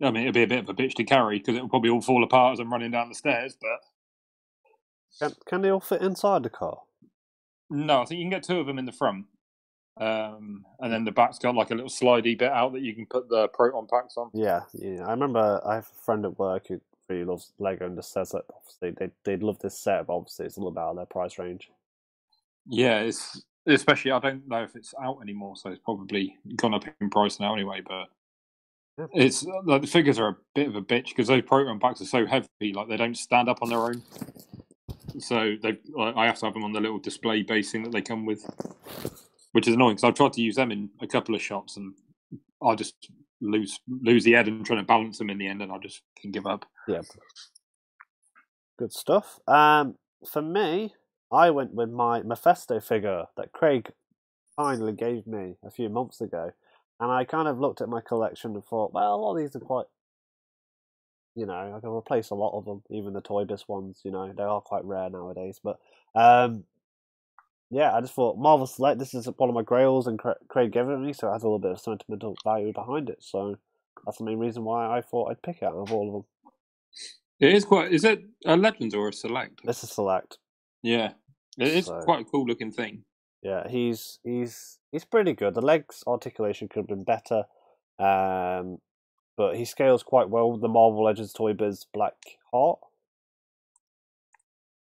I 0.02 0.10
mean, 0.10 0.24
it'd 0.24 0.34
be 0.34 0.42
a 0.42 0.48
bit 0.48 0.60
of 0.60 0.68
a 0.68 0.74
bitch 0.74 0.94
to 0.94 1.04
carry 1.04 1.38
because 1.38 1.56
it 1.56 1.60
will 1.60 1.68
probably 1.68 1.90
all 1.90 2.00
fall 2.00 2.24
apart 2.24 2.54
as 2.54 2.60
I'm 2.60 2.72
running 2.72 2.90
down 2.90 3.08
the 3.08 3.14
stairs. 3.14 3.56
But 3.60 3.80
Can, 5.18 5.36
can 5.46 5.62
they 5.62 5.70
all 5.70 5.80
fit 5.80 6.02
inside 6.02 6.42
the 6.42 6.50
car? 6.50 6.78
No, 7.68 8.02
I 8.02 8.04
think 8.04 8.18
you 8.18 8.24
can 8.24 8.30
get 8.30 8.42
two 8.42 8.58
of 8.58 8.66
them 8.66 8.78
in 8.78 8.86
the 8.86 8.92
front, 8.92 9.26
um, 10.00 10.64
and 10.80 10.92
then 10.92 11.04
the 11.04 11.12
back's 11.12 11.38
got 11.38 11.54
like 11.54 11.70
a 11.70 11.74
little 11.74 11.90
slidey 11.90 12.38
bit 12.38 12.50
out 12.50 12.72
that 12.72 12.82
you 12.82 12.94
can 12.94 13.06
put 13.06 13.28
the 13.28 13.48
proton 13.48 13.86
packs 13.90 14.16
on. 14.16 14.30
Yeah, 14.32 14.62
yeah. 14.74 15.06
I 15.06 15.10
remember 15.10 15.60
I 15.66 15.76
have 15.76 15.88
a 15.96 16.04
friend 16.04 16.24
at 16.24 16.38
work 16.38 16.68
who 16.68 16.80
really 17.08 17.24
loves 17.24 17.52
Lego 17.58 17.86
and 17.86 17.96
just 17.96 18.12
says 18.12 18.30
that 18.30 18.44
obviously 18.54 18.92
they 18.92 19.10
they 19.24 19.36
love 19.42 19.58
this 19.60 19.78
set, 19.78 20.06
but 20.06 20.16
obviously 20.16 20.46
it's 20.46 20.56
a 20.56 20.60
little 20.60 20.72
bit 20.72 20.80
out 20.80 20.90
of 20.90 20.96
their 20.96 21.06
price 21.06 21.38
range. 21.38 21.70
Yeah, 22.66 23.00
it's 23.00 23.42
especially 23.66 24.12
I 24.12 24.20
don't 24.20 24.48
know 24.48 24.62
if 24.62 24.76
it's 24.76 24.94
out 25.02 25.18
anymore, 25.22 25.56
so 25.56 25.70
it's 25.70 25.80
probably 25.84 26.36
gone 26.56 26.74
up 26.74 26.84
in 27.00 27.10
price 27.10 27.40
now 27.40 27.54
anyway. 27.54 27.82
But 27.86 28.06
Yeah. 28.98 29.06
it's 29.14 29.44
like 29.64 29.82
the 29.82 29.88
figures 29.88 30.18
are 30.18 30.28
a 30.28 30.36
bit 30.54 30.68
of 30.68 30.76
a 30.76 30.82
bitch 30.82 31.08
because 31.10 31.28
those 31.28 31.42
proton 31.42 31.80
packs 31.80 32.00
are 32.00 32.06
so 32.06 32.26
heavy, 32.26 32.48
like 32.74 32.88
they 32.88 32.96
don't 32.96 33.16
stand 33.16 33.48
up 33.48 33.62
on 33.62 33.68
their 33.70 33.80
own. 33.80 34.02
So 35.18 35.56
they, 35.62 35.78
I 35.98 36.12
I 36.22 36.26
have 36.26 36.38
to 36.40 36.46
have 36.46 36.54
them 36.54 36.64
on 36.64 36.72
the 36.72 36.80
little 36.80 36.98
display 36.98 37.42
basing 37.42 37.82
that 37.84 37.92
they 37.92 38.02
come 38.02 38.26
with, 38.26 38.44
which 39.52 39.68
is 39.68 39.74
annoying 39.74 39.96
because 39.96 40.04
I've 40.04 40.14
tried 40.14 40.32
to 40.34 40.42
use 40.42 40.56
them 40.56 40.70
in 40.70 40.90
a 41.00 41.06
couple 41.06 41.34
of 41.34 41.42
shots 41.42 41.76
and 41.76 41.94
I 42.62 42.74
just 42.74 42.94
lose 43.40 43.80
lose 43.88 44.24
the 44.24 44.32
head 44.32 44.48
and 44.48 44.64
trying 44.64 44.80
to 44.80 44.86
balance 44.86 45.18
them 45.18 45.30
in 45.30 45.38
the 45.38 45.46
end, 45.46 45.62
and 45.62 45.72
I 45.72 45.78
just 45.78 46.02
can 46.16 46.30
give 46.30 46.46
up. 46.46 46.66
Yeah. 46.86 47.00
Good 48.78 48.92
stuff. 48.92 49.38
Um, 49.46 49.96
for 50.30 50.42
me, 50.42 50.94
I 51.32 51.50
went 51.50 51.74
with 51.74 51.90
my 51.90 52.22
Mephisto 52.22 52.80
figure 52.80 53.24
that 53.36 53.52
Craig 53.52 53.90
finally 54.56 54.92
gave 54.92 55.26
me 55.26 55.56
a 55.64 55.70
few 55.70 55.88
months 55.88 56.20
ago, 56.20 56.52
and 56.98 57.10
I 57.10 57.24
kind 57.24 57.48
of 57.48 57.58
looked 57.58 57.80
at 57.80 57.88
my 57.88 58.00
collection 58.00 58.54
and 58.54 58.64
thought, 58.64 58.92
well, 58.92 59.14
a 59.14 59.16
lot 59.16 59.32
of 59.32 59.38
these 59.38 59.56
are 59.56 59.60
quite, 59.60 59.86
you 61.34 61.46
know, 61.46 61.74
I 61.76 61.80
can 61.80 61.90
replace 61.90 62.30
a 62.30 62.34
lot 62.34 62.56
of 62.56 62.64
them, 62.64 62.82
even 62.90 63.12
the 63.12 63.20
Toy 63.20 63.44
Biz 63.44 63.68
ones. 63.68 64.00
You 64.04 64.10
know, 64.10 64.32
they 64.32 64.42
are 64.42 64.60
quite 64.60 64.84
rare 64.84 65.08
nowadays. 65.08 65.60
But 65.62 65.78
um, 66.14 66.64
yeah, 67.70 67.94
I 67.94 68.00
just 68.00 68.14
thought 68.14 68.36
Marvel 68.38 68.66
Select. 68.66 68.98
This 68.98 69.14
is 69.14 69.26
one 69.36 69.48
of 69.48 69.54
my 69.54 69.62
grails, 69.62 70.06
and 70.06 70.18
Craig 70.18 70.72
gave 70.72 70.86
it 70.88 70.90
to 70.92 70.98
me, 70.98 71.12
so 71.12 71.28
it 71.28 71.32
has 71.32 71.42
a 71.42 71.46
little 71.46 71.58
bit 71.58 71.70
of 71.72 71.80
sentimental 71.80 72.36
value 72.44 72.72
behind 72.72 73.08
it. 73.08 73.18
So 73.20 73.56
that's 74.04 74.18
the 74.18 74.24
main 74.24 74.38
reason 74.38 74.64
why 74.64 74.96
I 74.96 75.00
thought 75.00 75.30
I'd 75.30 75.42
pick 75.42 75.58
it 75.62 75.64
out 75.64 75.74
of 75.74 75.92
all 75.92 76.08
of 76.08 76.12
them. 76.14 76.24
It 77.38 77.54
is 77.54 77.64
quite. 77.64 77.92
Is 77.92 78.04
it 78.04 78.22
a 78.44 78.56
Legends 78.56 78.94
or 78.94 79.08
a 79.08 79.12
Select? 79.12 79.60
This 79.64 79.82
is 79.84 79.90
Select. 79.90 80.38
Yeah, 80.82 81.12
it 81.58 81.68
is 81.68 81.86
So- 81.86 82.00
quite 82.02 82.20
a 82.22 82.24
cool 82.24 82.44
looking 82.46 82.70
thing. 82.72 83.04
Yeah, 83.42 83.66
he's 83.68 84.18
he's 84.22 84.78
he's 84.92 85.04
pretty 85.06 85.32
good. 85.32 85.54
The 85.54 85.62
legs 85.62 86.04
articulation 86.06 86.68
could 86.68 86.80
have 86.80 86.88
been 86.88 87.04
better, 87.04 87.44
um, 87.98 88.78
but 89.36 89.56
he 89.56 89.64
scales 89.64 90.02
quite 90.02 90.28
well 90.28 90.52
with 90.52 90.60
the 90.60 90.68
Marvel 90.68 91.02
Legends 91.04 91.32
Toy 91.32 91.54
Biz 91.54 91.86
Black 91.94 92.16
Heart. 92.52 92.80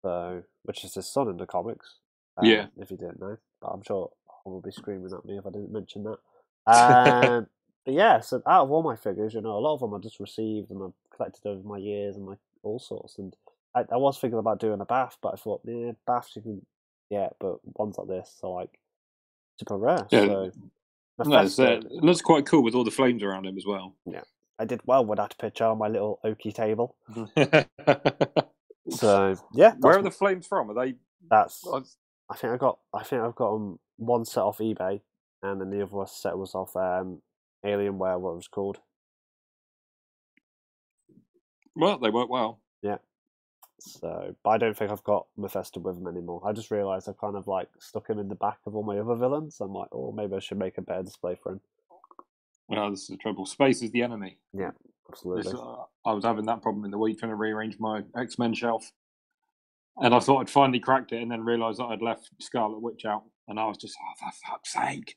So, 0.02 0.44
which 0.64 0.84
is 0.84 0.94
his 0.96 1.12
son 1.12 1.30
in 1.30 1.38
the 1.38 1.46
comics. 1.46 1.96
Um, 2.40 2.46
Yeah. 2.46 2.68
If 2.78 2.92
you 2.92 2.98
didn't 2.98 3.20
know, 3.20 3.38
but 3.62 3.68
I'm 3.68 3.84
sure 3.84 4.12
Hong 4.28 4.54
will 4.54 4.62
be 4.62 4.72
screaming 4.72 5.12
at 5.14 5.26
me 5.26 5.38
if 5.38 5.46
I 5.46 5.50
didn't 5.50 5.72
mention 5.72 6.04
that. 6.04 6.18
Um, 6.68 7.48
but 7.86 7.96
yeah, 7.96 8.20
so 8.20 8.44
out 8.48 8.64
of 8.66 8.72
all 8.72 8.84
my 8.84 8.96
figures, 8.96 9.34
you 9.34 9.42
know, 9.42 9.58
a 9.58 9.60
lot 9.60 9.74
of 9.74 9.80
them 9.80 9.94
I 9.96 9.98
just 10.00 10.20
received 10.20 10.70
and 10.70 10.84
I've 10.84 11.16
collected 11.16 11.48
over 11.48 11.68
my 11.68 11.78
years 11.78 12.16
and 12.16 12.26
my 12.26 12.36
all 12.62 12.78
sorts. 12.78 13.18
And 13.18 13.36
I, 13.74 13.86
I 13.92 13.98
was 13.98 14.20
thinking 14.20 14.38
about 14.38 14.60
doing 14.60 14.80
a 14.80 14.86
bath, 14.86 15.18
but 15.22 15.34
I 15.34 15.38
thought, 15.38 15.62
yeah, 15.66 15.94
baths 16.06 16.36
you 16.36 16.44
can 16.44 16.66
yeah, 17.10 17.30
but 17.40 17.58
ones 17.80 17.98
like 17.98 18.08
this 18.08 18.38
are 18.44 18.52
like 18.52 18.80
super 19.60 19.78
rare. 19.78 20.08
Yeah. 20.12 20.26
So 20.28 20.52
No, 21.26 21.38
uh, 21.38 21.80
looks 21.90 22.22
quite 22.22 22.46
cool 22.46 22.64
with 22.64 22.76
all 22.76 22.84
the 22.84 22.92
flames 22.92 23.24
around 23.24 23.46
him 23.46 23.58
as 23.58 23.66
well. 23.66 23.96
Yeah, 24.06 24.22
I 24.60 24.66
did 24.66 24.82
well 24.86 25.06
with 25.06 25.18
that 25.18 25.38
picture 25.40 25.66
on 25.66 25.78
my 25.80 25.88
little 25.88 26.20
oaky 26.24 26.54
table. 26.54 26.96
So 28.92 29.36
yeah, 29.54 29.74
where 29.80 29.98
are 29.98 30.02
the 30.02 30.12
flames 30.12 30.48
from? 30.48 30.72
Are 30.72 30.86
they? 30.86 30.96
that's 31.30 31.64
I 32.30 32.36
think 32.36 32.54
I 32.54 32.58
got 32.58 32.80
I 32.94 33.04
think 33.04 33.22
I've 33.22 33.36
got 33.36 33.56
'em 33.56 33.80
one 33.98 34.26
set 34.26 34.44
off 34.44 34.60
eBay, 34.60 35.02
and 35.42 35.60
then 35.62 35.70
the 35.70 35.82
other 35.84 36.06
set 36.08 36.38
was 36.38 36.56
off 36.56 36.76
um, 36.76 37.22
Alienware, 37.66 38.20
what 38.20 38.32
it 38.32 38.36
was 38.36 38.48
called. 38.48 38.80
Well, 41.76 41.98
they 41.98 42.10
work 42.10 42.30
well. 42.30 42.60
Yeah. 42.82 42.98
So, 43.80 44.36
but 44.44 44.50
I 44.50 44.58
don't 44.58 44.76
think 44.78 44.92
I've 44.92 45.04
got 45.04 45.28
Mephisto 45.38 45.80
with 45.80 45.98
him 45.98 46.08
anymore. 46.08 46.42
I 46.46 46.52
just 46.52 46.72
realised 46.72 47.08
I've 47.08 47.18
kind 47.18 47.38
of 47.38 47.48
like 47.48 47.70
stuck 47.80 48.10
him 48.10 48.20
in 48.20 48.28
the 48.28 48.36
back 48.36 48.58
of 48.66 48.76
all 48.76 48.84
my 48.84 49.00
other 49.00 49.16
villains. 49.16 49.60
I'm 49.62 49.74
like, 49.74 49.88
oh, 49.94 50.12
maybe 50.12 50.36
I 50.36 50.40
should 50.40 50.58
make 50.58 50.78
a 50.78 50.82
better 50.82 51.04
display 51.04 51.36
for 51.42 51.54
him. 51.54 51.62
Well, 52.68 52.92
this 52.92 53.04
is 53.04 53.08
the 53.08 53.18
trouble. 53.18 53.46
Space 53.46 53.82
is 53.82 53.92
the 53.92 54.04
enemy. 54.04 54.38
Yeah, 54.54 54.72
Absolutely. 55.10 55.54
uh, 55.54 55.84
I 56.06 56.14
was 56.14 56.24
having 56.24 56.46
that 56.46 56.62
problem 56.62 56.86
in 56.86 56.92
the 56.92 56.98
week 56.98 57.20
trying 57.20 57.32
to 57.32 57.36
rearrange 57.36 57.80
my 57.80 58.04
X 58.16 58.38
Men 58.38 58.54
shelf, 58.54 58.92
and 60.02 60.14
I 60.14 60.20
thought 60.20 60.40
I'd 60.42 60.50
finally 60.50 60.80
cracked 60.80 61.12
it, 61.12 61.22
and 61.22 61.32
then 61.32 61.44
realised 61.44 61.80
that 61.80 61.86
I'd 61.86 62.02
left 62.02 62.30
Scarlet 62.40 62.82
Witch 62.82 63.06
out, 63.06 63.24
and 63.48 63.60
I 63.60 63.66
was 63.66 63.78
just, 63.78 63.98
oh, 64.00 64.14
for 64.20 64.32
fuck's 64.50 64.74
sake! 64.74 65.16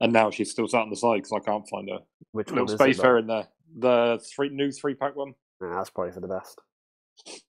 And 0.00 0.12
now 0.12 0.30
she's 0.30 0.50
still 0.50 0.68
sat 0.68 0.82
on 0.82 0.90
the 0.90 0.96
side 0.96 1.22
because 1.22 1.32
I 1.32 1.38
can't 1.44 1.68
find 1.68 1.88
her 1.90 1.98
Which 2.32 2.48
little 2.50 2.66
one 2.66 2.76
space 2.76 2.98
it? 2.98 3.02
fair 3.02 3.18
in 3.18 3.26
there. 3.26 3.48
The 3.78 4.20
three 4.34 4.48
new 4.48 4.70
three 4.70 4.94
pack 4.94 5.16
one, 5.16 5.34
Yeah, 5.62 5.74
that's 5.76 5.90
probably 5.90 6.12
for 6.12 6.20
the 6.20 6.28
best. 6.28 6.60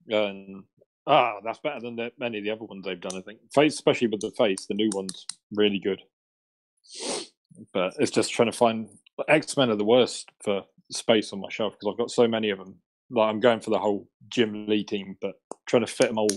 and 0.10 0.64
ah, 1.08 1.36
that's 1.44 1.60
better 1.60 1.80
than 1.80 1.96
the, 1.96 2.12
many 2.20 2.38
of 2.38 2.44
the 2.44 2.52
other 2.52 2.64
ones 2.66 2.86
they've 2.86 3.00
done. 3.02 3.18
I 3.18 3.22
think 3.22 3.40
face, 3.54 3.74
especially 3.74 4.08
with 4.08 4.22
the 4.22 4.32
face, 4.32 4.66
the 4.68 4.76
new 4.76 4.90
one's 4.94 5.26
really 5.54 5.80
good. 5.80 6.02
But 7.74 7.94
it's 8.00 8.12
just 8.12 8.32
trying 8.32 8.52
to 8.52 8.58
find 8.58 8.88
X 9.28 9.58
Men 9.58 9.70
are 9.70 9.76
the 9.76 9.84
worst 9.84 10.30
for 10.44 10.64
space 10.92 11.34
on 11.34 11.42
my 11.42 11.50
shelf 11.50 11.74
because 11.74 11.92
I've 11.92 11.98
got 11.98 12.12
so 12.12 12.28
many 12.28 12.50
of 12.52 12.60
them. 12.60 12.76
Like 13.10 13.30
I'm 13.30 13.40
going 13.40 13.62
for 13.62 13.72
the 13.72 13.80
whole 13.80 14.08
Jim 14.30 14.68
Lee 14.68 14.84
team, 14.84 15.18
but 15.22 15.36
trying 15.66 15.86
to 15.86 15.92
fit 15.92 16.08
them 16.10 16.18
all 16.18 16.30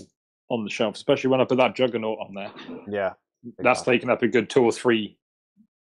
on 0.51 0.63
the 0.65 0.69
shelf, 0.69 0.95
especially 0.95 1.29
when 1.29 1.41
I 1.41 1.45
put 1.45 1.57
that 1.57 1.75
Juggernaut 1.75 2.19
on 2.19 2.33
there. 2.33 2.51
Yeah. 2.87 3.13
That's 3.57 3.79
exactly. 3.79 3.95
taken 3.95 4.09
up 4.09 4.21
a 4.21 4.27
good 4.27 4.49
two 4.49 4.63
or 4.63 4.71
three 4.71 5.17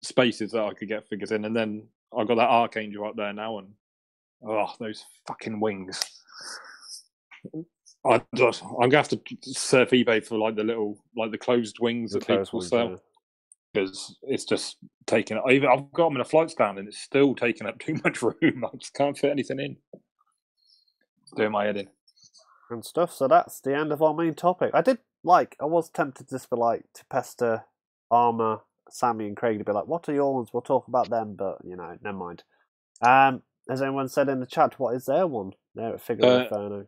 spaces 0.02 0.52
that 0.52 0.62
I 0.62 0.74
could 0.74 0.88
get 0.88 1.08
figures 1.08 1.32
in, 1.32 1.44
and 1.44 1.56
then 1.56 1.88
I 2.16 2.24
got 2.24 2.36
that 2.36 2.48
Archangel 2.48 3.06
up 3.06 3.16
there 3.16 3.32
now, 3.32 3.58
and 3.58 3.68
oh, 4.46 4.68
those 4.78 5.04
fucking 5.26 5.58
wings! 5.58 6.00
I 8.04 8.20
just, 8.36 8.62
I'm 8.62 8.90
gonna 8.90 8.96
have 8.96 9.08
to 9.08 9.20
surf 9.42 9.90
eBay 9.90 10.24
for 10.24 10.38
like 10.38 10.54
the 10.54 10.64
little, 10.64 10.98
like 11.16 11.30
the 11.30 11.38
closed 11.38 11.78
wings 11.80 12.12
The 12.12 12.20
that 12.20 12.26
closed 12.26 12.50
people 12.50 12.60
sell 12.62 12.90
yeah. 12.90 12.96
because 13.72 14.16
it's 14.22 14.44
just 14.44 14.76
taking. 15.06 15.40
Even 15.50 15.68
I've 15.68 15.90
got 15.92 16.08
them 16.08 16.16
in 16.16 16.20
a 16.20 16.24
flight 16.24 16.50
stand, 16.50 16.78
and 16.78 16.86
it's 16.86 16.98
still 16.98 17.34
taking 17.34 17.66
up 17.66 17.78
too 17.80 17.98
much 18.04 18.22
room. 18.22 18.64
I 18.64 18.76
just 18.76 18.94
can't 18.94 19.18
fit 19.18 19.32
anything 19.32 19.58
in. 19.58 19.76
It's 21.22 21.32
doing 21.36 21.52
my 21.52 21.64
head 21.64 21.76
in. 21.78 21.88
And 22.72 22.84
stuff. 22.84 23.12
So 23.12 23.28
that's 23.28 23.60
the 23.60 23.76
end 23.76 23.92
of 23.92 24.02
our 24.02 24.14
main 24.14 24.34
topic. 24.34 24.70
I 24.74 24.82
did 24.82 24.98
like. 25.24 25.56
I 25.60 25.66
was 25.66 25.90
tempted 25.90 26.28
just 26.28 26.48
for 26.48 26.56
like 26.56 26.84
to 26.94 27.04
pester 27.06 27.64
Armor, 28.10 28.60
Sammy, 28.90 29.26
and 29.26 29.36
Craig 29.36 29.58
to 29.58 29.64
be 29.64 29.72
like, 29.72 29.86
"What 29.86 30.08
are 30.08 30.14
your 30.14 30.34
ones? 30.34 30.50
We'll 30.52 30.62
talk 30.62 30.88
about 30.88 31.10
them." 31.10 31.34
But 31.36 31.58
you 31.64 31.76
know, 31.76 31.96
never 32.02 32.16
mind. 32.16 32.44
Um, 33.00 33.42
has 33.68 33.82
anyone 33.82 34.08
said 34.08 34.28
in 34.28 34.40
the 34.40 34.46
chat 34.46 34.78
what 34.78 34.94
is 34.94 35.06
their 35.06 35.26
one? 35.26 35.52
Their 35.74 35.98
figure 35.98 36.26
Uh, 36.26 36.42
inferno. 36.44 36.86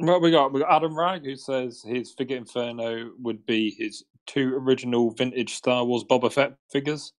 Well, 0.00 0.20
we 0.20 0.30
got 0.30 0.52
we 0.52 0.60
got 0.60 0.70
Adam 0.76 0.96
Rag 0.96 1.24
who 1.24 1.36
says 1.36 1.82
his 1.84 2.12
figure 2.12 2.36
Inferno 2.36 3.10
would 3.20 3.44
be 3.46 3.74
his 3.76 4.04
two 4.26 4.54
original 4.54 5.10
vintage 5.10 5.54
Star 5.54 5.84
Wars 5.84 6.04
Boba 6.08 6.32
Fett 6.32 6.54
figures. 6.70 7.12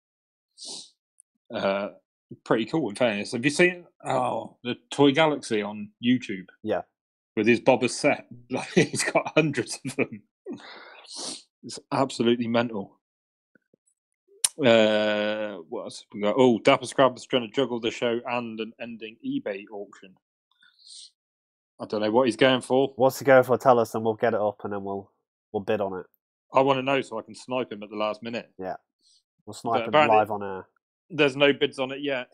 Uh, 1.54 1.90
pretty 2.46 2.66
cool. 2.66 2.90
In 2.90 2.96
fairness, 2.96 3.32
have 3.34 3.44
you 3.44 3.52
seen 3.52 3.86
oh 4.06 4.58
the 4.64 4.76
Toy 4.92 5.12
Galaxy 5.12 5.62
on 5.62 5.90
YouTube? 6.04 6.46
Yeah. 6.64 6.82
With 7.40 7.48
his 7.48 7.62
Boba 7.62 7.90
set, 7.90 8.28
like 8.52 8.70
he's 8.74 9.04
got 9.04 9.32
hundreds 9.34 9.80
of 9.86 9.96
them. 9.96 10.22
It's 11.64 11.80
absolutely 11.92 12.48
mental. 12.48 13.00
Uh, 14.64 15.56
what 15.70 15.84
else 15.84 16.02
have 16.02 16.08
we 16.14 16.22
got? 16.22 16.36
Oh, 16.38 16.60
Dapper 16.60 16.86
Scrab 16.86 17.16
is 17.16 17.26
trying 17.26 17.44
to 17.44 17.54
juggle 17.56 17.80
the 17.80 17.92
show 17.92 18.20
and 18.28 18.60
an 18.60 18.74
ending 18.82 19.16
eBay 19.26 19.64
auction. 19.72 20.14
I 21.80 21.86
don't 21.86 22.02
know 22.02 22.12
what 22.12 22.26
he's 22.26 22.36
going 22.36 22.60
for. 22.60 22.92
What's 22.98 23.20
he 23.20 23.26
going 23.26 23.44
for? 23.44 23.58
Tell 23.58 23.80
us, 23.80 23.96
and 23.96 24.04
we'll 24.04 24.16
get 24.16 24.34
it 24.34 24.42
up, 24.42 24.60
and 24.66 24.74
then 24.74 24.84
we'll 24.84 25.10
we'll 25.54 25.64
bid 25.64 25.80
on 25.80 25.98
it. 25.98 26.06
I 26.54 26.60
want 26.60 26.78
to 26.78 26.84
know 26.84 27.00
so 27.00 27.18
I 27.20 27.22
can 27.22 27.36
snipe 27.36 27.72
him 27.72 27.84
at 27.84 27.90
the 27.90 27.96
last 27.96 28.22
minute. 28.22 28.52
Yeah, 28.58 28.76
we'll 29.46 29.54
snipe 29.54 29.84
it 29.84 29.88
apparently- 29.88 30.18
live 30.18 30.32
on 30.32 30.44
air. 30.44 30.68
There's 31.10 31.38
no 31.38 31.54
bids 31.54 31.80
on 31.80 31.92
it 31.92 32.02
yet, 32.02 32.28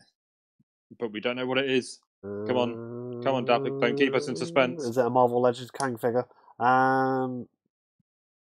but 0.98 1.12
we 1.12 1.20
don't 1.20 1.36
know 1.36 1.46
what 1.46 1.58
it 1.58 1.70
is. 1.70 2.00
Come 2.22 2.56
on. 2.56 2.95
Come 3.22 3.34
on, 3.34 3.44
Dapper, 3.44 3.70
don't 3.70 3.96
keep 3.96 4.14
us 4.14 4.28
in 4.28 4.36
suspense. 4.36 4.84
Is 4.84 4.96
it 4.98 5.04
a 5.06 5.10
Marvel 5.10 5.40
Legends 5.40 5.70
Kang 5.70 5.96
figure? 5.96 6.26
Um, 6.58 7.48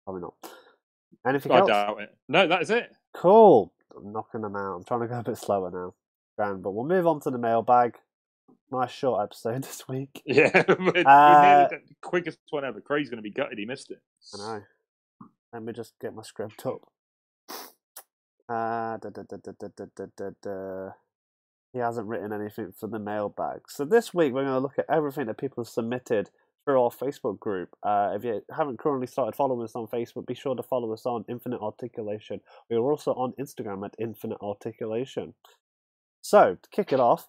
probably 0.04 0.22
not. 0.22 0.34
Anything 1.28 1.52
I 1.52 1.60
else? 1.60 1.68
doubt 1.68 2.02
it. 2.02 2.16
No, 2.28 2.48
that 2.48 2.62
is 2.62 2.70
it. 2.70 2.92
Cool. 3.14 3.72
I'm 3.96 4.12
knocking 4.12 4.42
them 4.42 4.56
out. 4.56 4.76
I'm 4.76 4.84
trying 4.84 5.02
to 5.02 5.08
go 5.08 5.20
a 5.20 5.24
bit 5.24 5.38
slower 5.38 5.72
now. 5.72 5.94
Grand, 6.38 6.62
but 6.62 6.72
we'll 6.72 6.86
move 6.86 7.08
on 7.08 7.20
to 7.22 7.32
the 7.32 7.38
mailbag. 7.38 7.96
Nice 8.72 8.92
short 8.92 9.24
episode 9.24 9.64
this 9.64 9.88
week. 9.88 10.22
Yeah, 10.26 10.50
Uh, 10.68 11.68
the 11.70 11.80
quickest 12.02 12.40
one 12.50 12.66
ever. 12.66 12.82
Craig's 12.82 13.10
going 13.10 13.18
to 13.18 13.24
be 13.24 13.32
gutted 13.32 13.58
he 13.58 13.66
missed 13.66 13.92
it. 13.92 14.02
I 14.34 14.38
know. 14.38 14.62
Let 15.54 15.64
me 15.64 15.74
just 15.74 15.94
get 16.00 16.14
my 16.14 16.24
script 16.24 16.66
up. 16.66 16.82
Uh, 18.48 18.98
da, 18.98 19.10
da, 19.10 19.24
da, 19.24 20.90
He 21.76 21.82
hasn't 21.82 22.08
written 22.08 22.32
anything 22.32 22.72
for 22.72 22.88
the 22.88 23.00
mailbag. 23.00 23.64
So 23.68 23.84
this 23.84 24.14
week 24.14 24.32
we're 24.32 24.44
going 24.46 24.54
to 24.54 24.62
look 24.62 24.80
at 24.80 24.86
everything 24.90 25.26
that 25.26 25.38
people 25.38 25.62
have 25.62 25.70
submitted 25.70 26.30
through 26.64 26.82
our 26.82 26.90
Facebook 26.90 27.38
group. 27.38 27.76
Uh, 27.84 28.14
if 28.16 28.24
you 28.24 28.42
haven't 28.56 28.80
currently 28.80 29.08
started 29.08 29.36
following 29.36 29.66
us 29.66 29.76
on 29.76 29.86
Facebook, 29.88 30.26
be 30.26 30.36
sure 30.36 30.56
to 30.56 30.64
follow 30.64 30.94
us 30.94 31.06
on 31.06 31.26
Infinite 31.28 31.60
Articulation. 31.60 32.40
We 32.70 32.78
are 32.78 32.90
also 32.90 33.12
on 33.16 33.34
Instagram 33.38 33.84
at 33.84 33.94
Infinite 34.00 34.38
Articulation. 34.42 35.34
So 36.22 36.56
to 36.62 36.70
kick 36.70 36.94
it 36.94 37.02
off, 37.02 37.28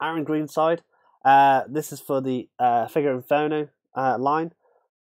Aaron 0.00 0.26
Greenside. 0.26 0.80
Uh, 1.24 1.62
this 1.66 1.90
is 1.90 2.00
for 2.00 2.20
the 2.20 2.50
uh, 2.58 2.86
Figure 2.86 3.14
Inferno 3.14 3.68
uh, 3.96 4.18
line. 4.18 4.52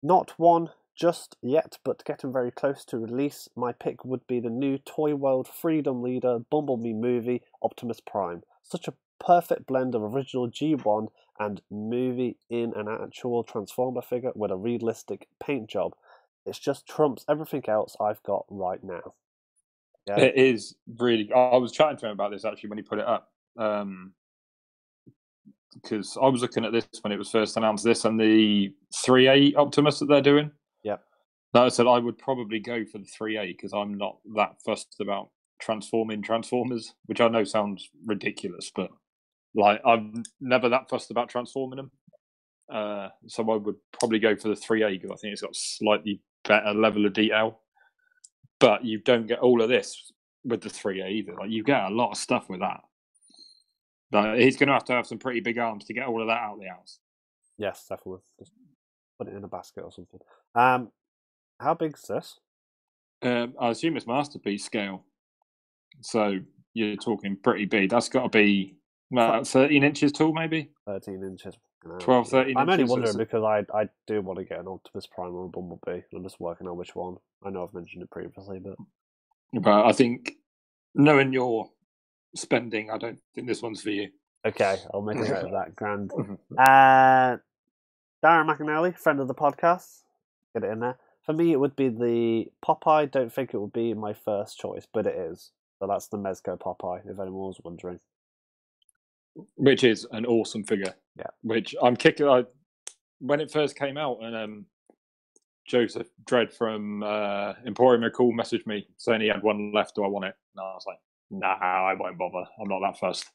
Not 0.04 0.38
one 0.38 0.70
just 0.96 1.36
yet, 1.42 1.80
but 1.84 2.06
getting 2.06 2.32
very 2.32 2.52
close 2.52 2.86
to 2.86 3.00
release. 3.00 3.50
My 3.56 3.72
pick 3.72 4.06
would 4.06 4.28
be 4.28 4.40
the 4.40 4.52
new 4.52 4.78
Toy 4.78 5.16
World 5.16 5.48
Freedom 5.48 6.04
Leader 6.04 6.38
Bumblebee 6.52 6.94
movie, 6.94 7.42
Optimus 7.64 8.00
Prime. 8.00 8.44
Such 8.72 8.88
a 8.88 8.94
perfect 9.20 9.68
blend 9.68 9.96
of 9.96 10.02
original 10.02 10.50
G1 10.50 11.08
and 11.40 11.62
movie 11.70 12.38
in 12.50 12.74
an 12.76 12.88
actual 12.88 13.44
Transformer 13.44 14.02
figure 14.02 14.32
with 14.34 14.50
a 14.50 14.56
realistic 14.56 15.28
paint 15.44 15.70
job. 15.70 15.94
It's 16.46 16.58
just 16.58 16.88
trumps 16.88 17.26
everything 17.28 17.64
else 17.68 17.98
I've 18.00 18.24
got 18.24 18.46
right 18.50 18.82
now. 18.82 19.14
Yeah, 20.08 20.20
It 20.20 20.36
is 20.36 20.76
really. 20.98 21.30
I 21.34 21.58
was 21.58 21.74
chatting 21.74 21.98
to 21.98 22.06
him 22.06 22.14
about 22.14 22.32
this 22.32 22.46
actually 22.46 22.70
when 22.70 22.78
he 22.78 22.84
put 22.84 23.00
it 23.00 23.06
up. 23.06 23.30
Um, 23.58 24.14
because 25.74 26.18
I 26.22 26.28
was 26.28 26.42
looking 26.42 26.64
at 26.64 26.72
this 26.72 26.88
when 27.02 27.12
it 27.12 27.18
was 27.18 27.30
first 27.30 27.58
announced, 27.58 27.84
this 27.84 28.06
and 28.06 28.20
the 28.20 28.74
3A 29.06 29.56
Optimus 29.56 30.00
that 30.00 30.08
they're 30.08 30.22
doing. 30.22 30.52
Yeah. 30.84 30.98
Like 31.54 31.64
I 31.64 31.70
said, 31.70 31.88
I 31.88 32.00
would 32.00 32.18
probably 32.18 32.60
go 32.60 32.86
for 32.86 33.00
the 33.00 33.06
3A 33.06 33.48
because 33.48 33.74
I'm 33.74 33.98
not 33.98 34.18
that 34.36 34.56
fussed 34.66 34.96
about 35.02 35.30
transforming 35.62 36.22
Transformers, 36.22 36.94
which 37.06 37.22
I 37.22 37.28
know 37.30 37.44
sounds 37.46 37.90
ridiculous, 38.06 38.72
but 38.76 38.90
like 39.56 39.82
I'm 39.86 40.24
never 40.42 40.70
that 40.70 40.90
fussed 40.90 41.12
about 41.12 41.30
transforming 41.30 41.78
them. 41.78 41.92
Uh, 42.72 43.10
so 43.28 43.50
I 43.52 43.58
would 43.58 43.76
probably 44.00 44.20
go 44.20 44.36
for 44.36 44.48
the 44.50 44.56
3A 44.56 44.94
because 44.94 45.12
I 45.12 45.16
think 45.18 45.34
it's 45.34 45.42
got 45.42 45.56
slightly 45.56 46.22
better 46.48 46.74
level 46.74 47.06
of 47.06 47.14
detail. 47.14 47.60
but 48.60 48.86
you 48.86 49.00
don't 49.00 49.28
get 49.28 49.40
all 49.40 49.62
of 49.62 49.70
this 49.70 50.12
with 50.46 50.62
the 50.62 50.70
3A 50.70 51.10
either. 51.12 51.34
Like 51.34 51.50
you 51.50 51.64
get 51.64 51.84
a 51.84 51.90
lot 51.90 52.12
of 52.12 52.18
stuff 52.18 52.50
with 52.50 52.62
that. 52.62 52.82
But 54.12 54.40
he's 54.40 54.58
going 54.58 54.68
to 54.68 54.74
have 54.74 54.86
to 54.86 54.94
have 54.94 55.08
some 55.08 55.20
pretty 55.20 55.40
big 55.40 55.58
arms 55.58 55.86
to 55.86 55.94
get 55.94 56.08
all 56.08 56.22
of 56.22 56.28
that 56.28 56.40
out 56.40 56.56
of 56.56 56.60
the 56.60 56.68
house. 56.68 57.00
Yes, 57.58 57.86
definitely. 57.90 58.22
Just 58.40 58.52
put 59.18 59.28
it 59.28 59.36
in 59.36 59.44
a 59.44 59.48
basket 59.48 59.84
or 59.84 59.92
something. 59.92 60.20
Um, 60.56 60.92
how 61.60 61.74
big's 61.74 62.04
this? 62.08 62.40
Um, 63.24 63.54
I 63.60 63.70
assume 63.70 63.98
it's 63.98 64.08
masterpiece 64.08 64.66
scale. 64.66 65.06
So 66.02 66.40
you're 66.74 66.96
talking 66.96 67.38
pretty 67.42 67.66
big. 67.66 67.90
That's 67.90 68.10
got 68.10 68.24
to 68.24 68.30
be 68.30 68.78
about 69.12 69.48
13 69.48 69.84
inches 69.84 70.12
tall, 70.12 70.34
maybe? 70.34 70.70
13 70.86 71.24
inches. 71.24 71.56
No. 71.84 71.98
12, 71.98 72.30
13 72.30 72.58
I'm 72.58 72.70
only 72.70 72.84
wondering 72.84 73.18
because 73.18 73.44
I 73.44 73.66
I 73.76 73.90
do 74.06 74.22
want 74.22 74.38
to 74.38 74.46
get 74.46 74.60
an 74.60 74.68
Optimus 74.68 75.08
Prime 75.08 75.34
or 75.34 75.46
a 75.46 75.50
Bumblebee. 75.50 75.92
and 75.92 76.04
I'm 76.14 76.24
just 76.24 76.40
working 76.40 76.68
on 76.68 76.78
which 76.78 76.96
one. 76.96 77.16
I 77.44 77.50
know 77.50 77.64
I've 77.64 77.74
mentioned 77.74 78.04
it 78.04 78.12
previously, 78.12 78.60
but 78.60 78.76
But 79.60 79.86
I 79.86 79.92
think 79.92 80.34
knowing 80.94 81.34
your 81.34 81.70
spending, 82.36 82.92
I 82.92 82.98
don't 83.00 83.20
think 83.34 83.48
this 83.48 83.64
one's 83.64 83.82
for 83.82 83.90
you. 83.90 84.10
okay, 84.46 84.78
I'll 84.94 85.02
make 85.02 85.18
a 85.18 85.22
note 85.22 85.46
of 85.46 85.52
that. 85.52 85.76
Grand. 85.76 86.12
Uh, 86.58 87.38
Darren 88.24 88.48
McAnally, 88.48 88.96
friend 88.96 89.20
of 89.20 89.28
the 89.28 89.34
podcast, 89.34 90.04
get 90.54 90.64
it 90.64 90.72
in 90.72 90.80
there. 90.82 91.00
For 91.26 91.34
me, 91.34 91.52
it 91.52 91.60
would 91.60 91.76
be 91.76 91.90
the 91.90 92.46
Popeye. 92.64 93.10
Don't 93.10 93.34
think 93.34 93.54
it 93.54 93.58
would 93.58 93.74
be 93.74 93.96
my 93.96 94.14
first 94.14 94.60
choice, 94.60 94.86
but 94.92 95.08
it 95.08 95.16
is. 95.16 95.50
So 95.82 95.88
that's 95.88 96.10
the 96.10 96.18
Mezco 96.18 96.60
Popeye, 96.60 97.02
if 97.06 97.20
anyone 97.20 97.48
was 97.48 97.60
wondering. 97.64 98.00
Which 99.56 99.84
is 99.84 100.06
an 100.12 100.28
awesome 100.28 100.64
figure. 100.64 100.94
Yeah. 101.18 101.26
Which 101.42 101.74
I'm 101.82 101.96
kicking. 101.96 102.28
I, 102.28 102.44
when 103.20 103.42
it 103.42 103.52
first 103.52 103.76
came 103.76 103.98
out, 103.98 104.20
and 104.22 104.36
um, 104.36 104.66
Joseph 105.68 106.08
Dread 106.28 106.54
from 106.54 107.02
uh, 107.02 107.54
Emporium 107.66 108.04
Recall 108.04 108.32
messaged 108.32 108.68
me 108.68 108.88
saying 108.98 109.22
he 109.22 109.28
had 109.28 109.42
one 109.42 109.72
left. 109.74 109.96
Do 109.96 110.04
I 110.04 110.08
want 110.08 110.26
it? 110.26 110.36
And 110.56 110.62
I 110.62 110.74
was 110.74 110.84
like, 110.86 111.00
Nah, 111.32 111.48
I 111.56 111.96
won't 111.98 112.20
bother. 112.20 112.46
I'm 112.62 112.68
not 112.68 112.82
that 112.82 113.00
fussed. 113.00 113.26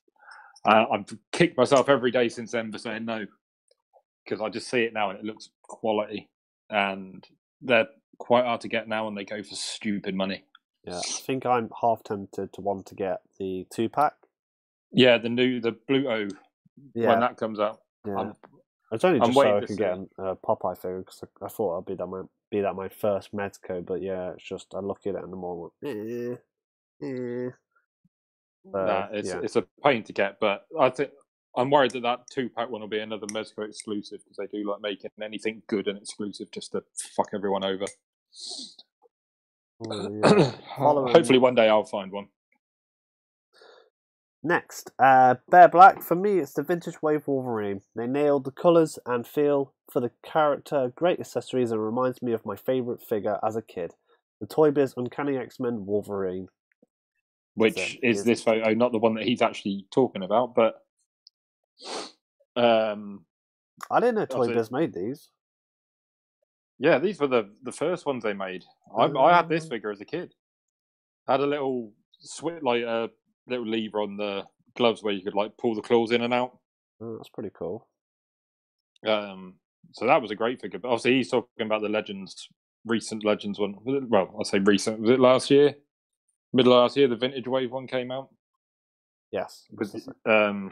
Uh, 0.65 0.85
I've 0.93 1.07
kicked 1.33 1.59
myself 1.59 1.89
every 1.89 2.13
day 2.13 2.29
since 2.29 2.53
then 2.53 2.71
for 2.71 2.79
saying 2.79 3.07
no, 3.07 3.27
because 4.25 4.41
I 4.41 4.51
just 4.51 4.69
see 4.69 4.83
it 4.83 4.93
now 4.93 5.11
and 5.11 5.19
it 5.19 5.25
looks 5.25 5.49
quality, 5.63 6.29
and 6.71 7.27
they're 7.63 7.89
quite 8.19 8.45
hard 8.45 8.61
to 8.61 8.69
get 8.69 8.87
now, 8.87 9.09
and 9.09 9.17
they 9.17 9.25
go 9.25 9.43
for 9.43 9.55
stupid 9.57 10.15
money. 10.15 10.45
Yeah, 10.87 11.03
I 11.17 11.21
think 11.21 11.47
I'm 11.47 11.71
half 11.81 12.03
tempted 12.05 12.53
to 12.55 12.61
want 12.61 12.87
to 12.87 12.95
get 12.97 13.23
the 13.39 13.67
two 13.71 13.89
pack. 13.89 14.15
Yeah, 14.93 15.19
the 15.19 15.29
new 15.29 15.61
the 15.61 15.73
Bluto 15.73 16.35
Yeah, 16.95 17.07
when 17.07 17.21
that 17.21 17.37
comes 17.39 17.61
out. 17.61 17.81
yeah. 18.07 18.15
I'm- 18.17 18.37
it's 18.93 19.05
only 19.05 19.21
I'm 19.21 19.23
just 19.23 19.41
so 19.41 19.49
waiting 19.49 19.59
I 19.59 19.63
can 19.63 19.77
see. 19.77 19.77
get 19.77 19.99
a 20.19 20.23
uh, 20.23 20.35
Popeye 20.37 20.77
figure 20.79 21.01
because 21.01 21.25
I, 21.43 21.47
I 21.47 21.49
thought 21.49 21.79
I'd 21.79 21.87
be 21.87 21.95
that 21.97 22.07
my 22.07 22.23
be 22.51 22.61
that 22.63 22.75
my 22.75 22.89
first 22.89 23.35
Mezco, 23.35 23.85
but 23.85 24.03
yeah, 24.03 24.33
it's 24.33 24.45
just 24.45 24.75
I 24.75 24.81
look 24.81 25.01
at 25.07 25.17
it 25.17 25.23
I'm 25.25 25.45
all 25.45 25.73
like, 25.83 25.93
eh, 25.97 26.37
eh. 27.03 27.51
So, 28.73 28.79
Nah, 28.85 29.09
it's 29.13 29.35
yeah. 29.35 29.41
it's 29.43 29.57
a 29.57 29.65
pain 29.85 30.05
to 30.05 30.13
get, 30.13 30.39
but 30.41 30.67
I 30.79 30.91
think 30.91 31.11
I'm 31.57 31.71
worried 31.71 31.93
that 31.93 32.03
that 32.03 32.29
two 32.31 32.49
pack 32.51 32.71
one 32.71 32.81
will 32.83 32.89
be 32.89 33.01
another 33.01 33.27
Mezco 33.29 33.67
exclusive 33.69 34.21
because 34.25 34.37
they 34.39 34.47
do 34.59 34.69
like 34.71 34.81
making 34.83 35.11
anything 35.23 35.63
good 35.69 35.89
and 35.89 35.99
exclusive 35.99 36.51
just 36.53 36.73
to 36.73 36.85
fuck 37.17 37.31
everyone 37.35 37.65
over. 37.65 37.87
Oh, 39.85 40.21
yeah. 40.23 40.53
Hopefully, 40.77 41.39
one 41.39 41.55
day 41.55 41.69
I'll 41.69 41.85
find 41.85 42.13
one. 42.13 42.29
Next, 44.43 44.93
uh, 44.99 45.37
Bear 45.51 45.69
Black. 45.69 46.03
For 46.03 46.15
me, 46.15 46.39
it's 46.39 46.53
the 46.53 46.63
vintage 46.63 47.03
wave 47.03 47.27
Wolverine. 47.27 47.81
They 47.97 48.07
nailed 48.07 48.45
the 48.45 48.53
colours 48.53 48.99
and 49.05 49.27
feel 49.27 49.75
for 49.91 50.01
the 50.01 50.13
character, 50.25 50.93
great 50.95 51.19
accessories, 51.19 51.73
and 51.73 51.85
reminds 51.85 52.23
me 52.23 52.33
of 52.33 52.47
my 52.47 52.55
favourite 52.55 53.03
figure 53.03 53.39
as 53.45 53.57
a 53.57 53.63
kid. 53.63 53.93
The 54.41 54.47
Toy 54.47 54.71
Biz 54.71 54.95
Uncanny 54.97 55.37
X 55.37 55.59
Men 55.59 55.85
Wolverine. 55.87 56.49
Which 57.55 57.75
So, 57.75 57.81
is 58.03 58.19
is- 58.19 58.25
this 58.25 58.43
photo, 58.43 58.73
not 58.75 58.93
the 58.93 58.99
one 58.99 59.15
that 59.15 59.25
he's 59.25 59.43
actually 59.43 59.87
talking 59.91 60.23
about, 60.23 60.55
but 60.55 60.75
um, 62.55 63.25
I 63.91 64.01
didn't 64.01 64.15
know 64.17 64.27
Toy. 64.27 64.55
Biz 64.55 64.71
made 64.71 64.93
these. 64.95 65.29
Yeah, 66.79 66.99
these 66.99 67.21
were 67.21 67.27
the 67.29 67.51
the 67.63 67.73
first 67.73 68.07
ones 68.07 68.23
they 68.23 68.33
made. 68.35 68.65
I, 68.97 69.05
I 69.07 69.37
had 69.37 69.49
this 69.49 69.67
Oh. 69.67 69.69
figure 69.71 69.91
as 69.91 70.01
a 70.01 70.05
kid. 70.05 70.35
had 71.29 71.41
a 71.41 71.47
little 71.47 71.93
switch, 72.21 72.63
like 72.63 72.83
a 72.83 73.11
little 73.47 73.67
lever 73.67 74.01
on 74.03 74.17
the 74.17 74.45
gloves 74.77 75.03
where 75.03 75.13
you 75.15 75.23
could 75.23 75.35
like 75.35 75.57
pull 75.57 75.75
the 75.75 75.83
claws 75.83 76.11
in 76.13 76.23
and 76.23 76.35
out. 76.35 76.59
Oh, 77.01 77.17
that's 77.17 77.29
pretty 77.31 77.51
cool. 77.57 77.89
Um, 79.07 79.55
so 79.93 80.07
that 80.07 80.21
was 80.23 80.31
a 80.31 80.35
great 80.37 80.61
figure. 80.61 80.79
But 80.79 80.89
obviously, 80.89 81.15
he's 81.17 81.31
talking 81.31 81.67
about 81.67 81.83
the 81.83 81.89
Legends, 81.89 82.49
recent 82.85 83.25
Legends 83.25 83.59
one. 83.59 83.77
Well, 83.85 84.35
I 84.41 84.45
say 84.45 84.59
recent. 84.59 85.01
Was 85.01 85.11
it 85.11 85.21
last 85.21 85.51
year? 85.51 85.75
Middle 86.53 86.73
of 86.73 86.81
last 86.83 86.97
year, 86.97 87.09
the 87.09 87.17
Vintage 87.17 87.47
Wave 87.47 87.73
one 87.73 87.87
came 87.87 88.11
out. 88.11 88.29
Yes. 89.33 89.67
Was 89.73 89.93
That's 89.93 90.07
it- 90.09 90.15
it. 90.25 90.31
um, 90.31 90.71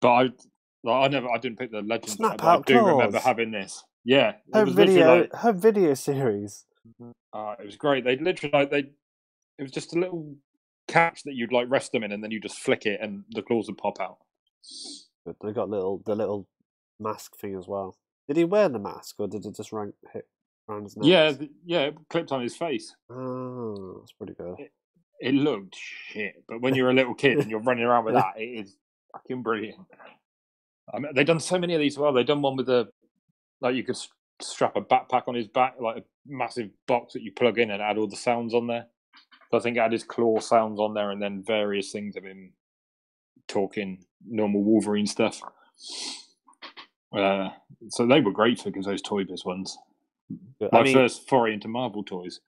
but 0.00 0.08
I, 0.08 0.90
I 0.90 1.08
never, 1.08 1.30
I 1.30 1.38
didn't 1.38 1.58
pick 1.58 1.70
the 1.70 1.82
Legends. 1.82 2.14
Snap 2.14 2.38
but 2.38 2.44
I 2.46 2.54
out 2.54 2.66
do 2.66 2.84
remember 2.84 3.18
having 3.18 3.50
this. 3.50 3.82
Yeah, 4.04 4.30
it 4.30 4.54
literally 4.54 4.72
video, 4.74 5.20
like- 5.20 5.32
home 5.34 5.58
video 5.60 5.94
series. 5.94 6.64
Uh, 7.32 7.54
it 7.60 7.66
was 7.66 7.76
great. 7.76 8.04
They 8.04 8.16
literally 8.16 8.52
like 8.52 8.70
they. 8.70 8.78
It 9.58 9.62
was 9.62 9.70
just 9.72 9.94
a 9.94 9.98
little 9.98 10.34
catch 10.88 11.22
that 11.24 11.34
you'd 11.34 11.52
like 11.52 11.70
rest 11.70 11.92
them 11.92 12.02
in, 12.02 12.12
and 12.12 12.24
then 12.24 12.30
you 12.30 12.40
just 12.40 12.58
flick 12.58 12.86
it, 12.86 13.00
and 13.02 13.24
the 13.30 13.42
claws 13.42 13.66
would 13.68 13.76
pop 13.78 14.00
out. 14.00 14.18
But 15.26 15.36
they 15.42 15.52
got 15.52 15.68
little 15.68 16.02
the 16.06 16.14
little 16.14 16.48
mask 16.98 17.36
thing 17.36 17.54
as 17.56 17.68
well. 17.68 17.96
Did 18.26 18.36
he 18.38 18.44
wear 18.44 18.68
the 18.68 18.78
mask 18.78 19.16
or 19.18 19.28
did 19.28 19.44
it 19.44 19.56
just 19.56 19.72
rank 19.72 19.94
hit 20.12 20.26
around 20.68 20.84
his 20.84 20.96
neck? 20.96 21.06
Yeah, 21.06 21.32
th- 21.32 21.50
yeah, 21.64 21.80
it 21.80 21.96
clipped 22.08 22.32
on 22.32 22.40
his 22.42 22.56
face. 22.56 22.94
Oh, 23.10 23.98
that's 24.00 24.12
pretty 24.12 24.34
good. 24.34 24.68
It 25.20 25.34
looked 25.34 25.76
shit, 25.76 26.42
but 26.48 26.60
when 26.62 26.74
you're 26.74 26.90
a 26.90 26.94
little 26.94 27.14
kid 27.14 27.38
and 27.38 27.50
you're 27.50 27.60
running 27.60 27.84
around 27.84 28.04
with 28.06 28.14
that, 28.16 28.34
it 28.38 28.44
is 28.64 28.76
fucking 29.12 29.42
brilliant. 29.42 29.80
I 30.94 30.98
mean, 31.00 31.12
they've 31.14 31.26
done 31.26 31.40
so 31.40 31.58
many 31.58 31.74
of 31.74 31.80
these. 31.80 31.98
Well, 31.98 32.12
they've 32.12 32.26
done 32.26 32.40
one 32.40 32.56
with 32.56 32.66
the 32.66 32.88
like 33.60 33.74
you 33.74 33.84
could 33.84 33.96
strap 34.40 34.76
a 34.76 34.80
backpack 34.80 35.28
on 35.28 35.34
his 35.34 35.48
back, 35.48 35.74
like 35.80 35.98
a 35.98 36.04
massive 36.26 36.70
box 36.86 37.12
that 37.14 37.22
you 37.22 37.32
plug 37.32 37.58
in 37.58 37.70
and 37.70 37.82
add 37.82 37.98
all 37.98 38.06
the 38.08 38.16
sounds 38.16 38.54
on 38.54 38.66
there. 38.66 38.86
So 39.50 39.58
I 39.58 39.60
think 39.60 39.76
had 39.76 39.92
his 39.92 40.04
claw 40.04 40.38
sounds 40.40 40.78
on 40.78 40.94
there, 40.94 41.10
and 41.10 41.20
then 41.20 41.42
various 41.44 41.90
things 41.90 42.16
of 42.16 42.24
him 42.24 42.52
talking 43.48 44.04
normal 44.26 44.62
Wolverine 44.62 45.06
stuff. 45.06 45.40
Uh, 47.12 47.48
so 47.88 48.06
they 48.06 48.20
were 48.20 48.30
great 48.30 48.60
figures, 48.60 48.86
those 48.86 49.02
Toy 49.02 49.24
Biz 49.24 49.44
ones. 49.44 49.76
My 50.60 50.80
I 50.80 50.82
mean, 50.82 50.94
first 50.94 51.28
foray 51.28 51.54
into 51.54 51.68
Marvel 51.68 52.04
toys. 52.04 52.40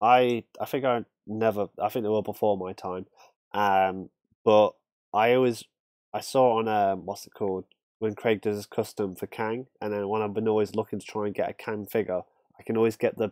I 0.00 0.44
I 0.60 0.66
think 0.66 0.84
I 0.84 1.04
never 1.26 1.68
I 1.80 1.88
think 1.88 2.02
they 2.02 2.08
were 2.08 2.22
before 2.22 2.58
my 2.58 2.72
time. 2.72 3.06
Um 3.54 4.10
but 4.44 4.70
I 5.14 5.34
always 5.34 5.64
I 6.12 6.20
saw 6.20 6.58
on 6.58 6.68
um 6.68 7.06
what's 7.06 7.26
it 7.26 7.34
called 7.34 7.64
when 8.02 8.16
Craig 8.16 8.40
does 8.40 8.56
his 8.56 8.66
custom 8.66 9.14
for 9.14 9.28
Kang 9.28 9.66
and 9.80 9.92
then 9.92 10.08
when 10.08 10.22
I've 10.22 10.34
been 10.34 10.48
always 10.48 10.74
looking 10.74 10.98
to 10.98 11.06
try 11.06 11.26
and 11.26 11.34
get 11.34 11.48
a 11.48 11.52
Kang 11.52 11.86
figure, 11.86 12.22
I 12.58 12.62
can 12.64 12.76
always 12.76 12.96
get 12.96 13.16
the 13.16 13.30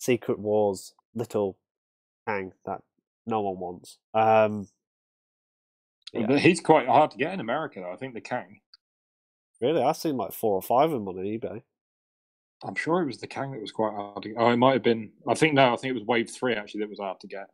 Secret 0.00 0.40
Wars 0.40 0.92
little 1.14 1.56
Kang 2.26 2.52
that 2.66 2.82
no 3.26 3.40
one 3.42 3.60
wants. 3.60 3.98
Um 4.12 4.66
Yeah. 6.12 6.26
But 6.26 6.40
he's 6.40 6.60
quite 6.60 6.88
hard 6.88 7.12
to 7.12 7.16
get 7.16 7.32
in 7.32 7.38
America, 7.38 7.78
though. 7.78 7.92
I 7.92 7.96
think 7.96 8.14
the 8.14 8.20
Kang. 8.20 8.60
really 9.60 9.82
I've 9.82 9.96
seen 9.96 10.16
like 10.16 10.32
four 10.32 10.56
or 10.56 10.62
five 10.62 10.90
of 10.90 11.04
them 11.04 11.06
on 11.06 11.14
eBay. 11.14 11.62
I'm 12.64 12.74
sure 12.74 13.02
it 13.02 13.06
was 13.06 13.18
the 13.18 13.28
Kang 13.28 13.52
that 13.52 13.60
was 13.60 13.70
quite 13.70 13.94
hard 13.94 14.24
to 14.24 14.30
get. 14.30 14.38
Oh, 14.38 14.50
it 14.50 14.56
might 14.56 14.72
have 14.72 14.82
been. 14.82 15.12
I 15.28 15.34
think 15.34 15.54
no, 15.54 15.72
I 15.72 15.76
think 15.76 15.92
it 15.92 15.98
was 16.00 16.08
Wave 16.08 16.28
3 16.28 16.54
actually 16.54 16.80
that 16.80 16.90
was 16.90 16.98
hard 16.98 17.20
to 17.20 17.28
get. 17.28 17.46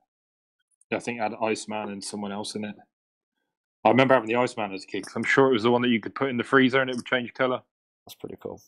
I 0.93 0.99
think 0.99 1.19
it 1.19 1.23
had 1.23 1.35
Iceman 1.43 1.91
and 1.91 2.03
someone 2.03 2.33
else 2.33 2.55
in 2.55 2.65
it. 2.65 2.75
I 3.85 3.89
remember 3.89 4.15
having 4.15 4.29
the 4.29 4.37
Iceman 4.37 4.73
as 4.75 4.85
a 4.85 4.87
kid 4.87 5.07
'cause 5.07 5.17
I'm 5.17 5.25
sure 5.25 5.49
it 5.49 5.53
was 5.53 5.63
the 5.63 5.71
one 5.71 5.83
that 5.83 5.89
you 5.89 6.01
could 6.01 6.15
put 6.15 6.29
in 6.29 6.37
the 6.37 6.45
freezer 6.45 6.81
and 6.81 6.91
it 6.91 6.97
would 6.97 7.07
change 7.07 7.33
colour. 7.33 7.63
That's 8.07 8.15
pretty 8.15 8.37
cool. 8.41 8.61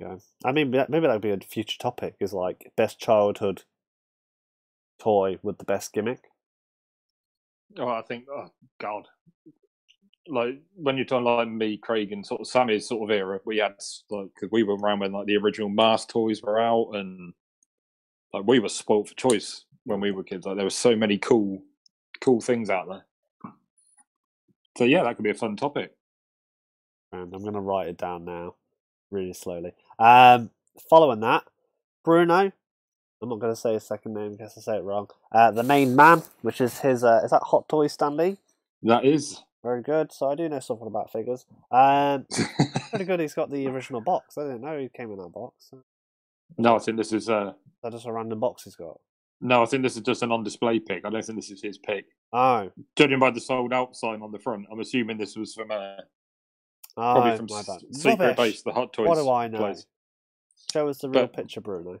Okay. 0.00 0.22
I 0.44 0.52
mean, 0.52 0.70
maybe 0.70 1.06
that'd 1.06 1.22
be 1.22 1.30
a 1.30 1.38
future 1.40 1.78
topic. 1.78 2.16
Is 2.20 2.32
like 2.34 2.72
best 2.76 2.98
childhood 2.98 3.64
toy 4.98 5.38
with 5.42 5.58
the 5.58 5.64
best 5.64 5.92
gimmick. 5.92 6.30
Oh, 7.78 7.88
I 7.88 8.02
think, 8.02 8.26
oh, 8.30 8.50
God. 8.78 9.08
Like, 10.28 10.60
when 10.74 10.96
you're 10.96 11.06
talking 11.06 11.24
like 11.24 11.48
me, 11.48 11.76
Craig, 11.76 12.12
and 12.12 12.26
sort 12.26 12.40
of 12.40 12.46
Sammy's 12.48 12.88
sort 12.88 13.10
of 13.10 13.16
era, 13.16 13.40
we 13.44 13.58
had, 13.58 13.76
like, 14.10 14.28
because 14.34 14.50
we 14.50 14.62
were 14.62 14.76
around 14.76 15.00
when, 15.00 15.12
like, 15.12 15.26
the 15.26 15.36
original 15.36 15.68
Mars 15.68 16.04
toys 16.06 16.42
were 16.42 16.60
out, 16.60 16.90
and, 16.94 17.34
like, 18.32 18.46
we 18.46 18.58
were 18.60 18.68
spoilt 18.68 19.08
for 19.08 19.14
choice 19.14 19.64
when 19.84 20.00
we 20.00 20.10
were 20.12 20.24
kids. 20.24 20.46
Like, 20.46 20.56
there 20.56 20.66
were 20.66 20.70
so 20.70 20.96
many 20.96 21.18
cool, 21.18 21.62
cool 22.20 22.40
things 22.40 22.70
out 22.70 22.88
there. 22.88 23.06
So, 24.76 24.84
yeah, 24.84 25.02
that 25.04 25.16
could 25.16 25.24
be 25.24 25.30
a 25.30 25.34
fun 25.34 25.56
topic. 25.56 25.92
And 27.12 27.32
I'm 27.34 27.44
gonna 27.44 27.60
write 27.60 27.88
it 27.88 27.96
down 27.96 28.24
now, 28.24 28.54
really 29.10 29.32
slowly. 29.32 29.72
Um, 29.98 30.50
following 30.90 31.20
that, 31.20 31.44
Bruno. 32.04 32.52
I'm 33.22 33.28
not 33.30 33.38
gonna 33.38 33.56
say 33.56 33.74
his 33.74 33.84
second 33.84 34.14
name 34.14 34.32
in 34.32 34.38
case 34.38 34.54
I 34.56 34.60
say 34.60 34.76
it 34.76 34.82
wrong. 34.82 35.08
Uh, 35.32 35.50
the 35.50 35.62
main 35.62 35.96
man, 35.96 36.22
which 36.42 36.60
is 36.60 36.80
his. 36.80 37.04
Uh, 37.04 37.20
is 37.24 37.30
that 37.30 37.42
Hot 37.44 37.68
Toy 37.68 37.86
Stanley? 37.86 38.36
That 38.82 39.04
is. 39.04 39.42
Very 39.62 39.82
good. 39.82 40.12
So 40.12 40.28
I 40.28 40.34
do 40.34 40.48
know 40.48 40.60
something 40.60 40.86
about 40.86 41.10
figures. 41.10 41.46
Um, 41.70 42.26
pretty 42.90 43.04
good. 43.04 43.20
He's 43.20 43.34
got 43.34 43.50
the 43.50 43.66
original 43.66 44.00
box. 44.00 44.36
I 44.36 44.42
didn't 44.42 44.60
know 44.60 44.78
he 44.78 44.88
came 44.88 45.10
in 45.10 45.18
that 45.18 45.32
box. 45.32 45.72
No, 46.58 46.76
I 46.76 46.78
think 46.78 46.98
this 46.98 47.12
is 47.12 47.28
uh 47.28 47.52
That 47.82 47.92
just 47.92 48.06
a 48.06 48.12
random 48.12 48.40
box 48.40 48.64
he's 48.64 48.76
got. 48.76 49.00
No, 49.40 49.62
I 49.62 49.66
think 49.66 49.82
this 49.82 49.96
is 49.96 50.02
just 50.02 50.22
an 50.22 50.32
on 50.32 50.42
display 50.44 50.78
pick. 50.80 51.04
I 51.04 51.10
don't 51.10 51.24
think 51.24 51.38
this 51.38 51.50
is 51.50 51.62
his 51.62 51.78
pick. 51.78 52.06
Oh, 52.32 52.70
Judging 52.96 53.18
by 53.18 53.30
the 53.30 53.40
sold 53.40 53.72
out 53.72 53.94
sign 53.96 54.22
on 54.22 54.32
the 54.32 54.38
front, 54.38 54.66
I'm 54.70 54.80
assuming 54.80 55.18
this 55.18 55.36
was 55.36 55.54
from 55.54 55.70
uh, 55.70 55.96
oh 56.96 57.14
probably 57.14 57.36
from 57.36 57.46
S- 57.50 57.84
Secret 57.92 58.36
Base, 58.36 58.62
the 58.62 58.72
Hot 58.72 58.92
Toys. 58.92 59.08
What 59.08 59.16
do 59.16 59.30
I 59.30 59.48
know? 59.48 59.58
place. 59.58 59.86
Show 60.72 60.88
us 60.88 60.98
the 60.98 61.08
real 61.08 61.22
But- 61.22 61.34
picture, 61.34 61.60
Bruno. 61.60 61.98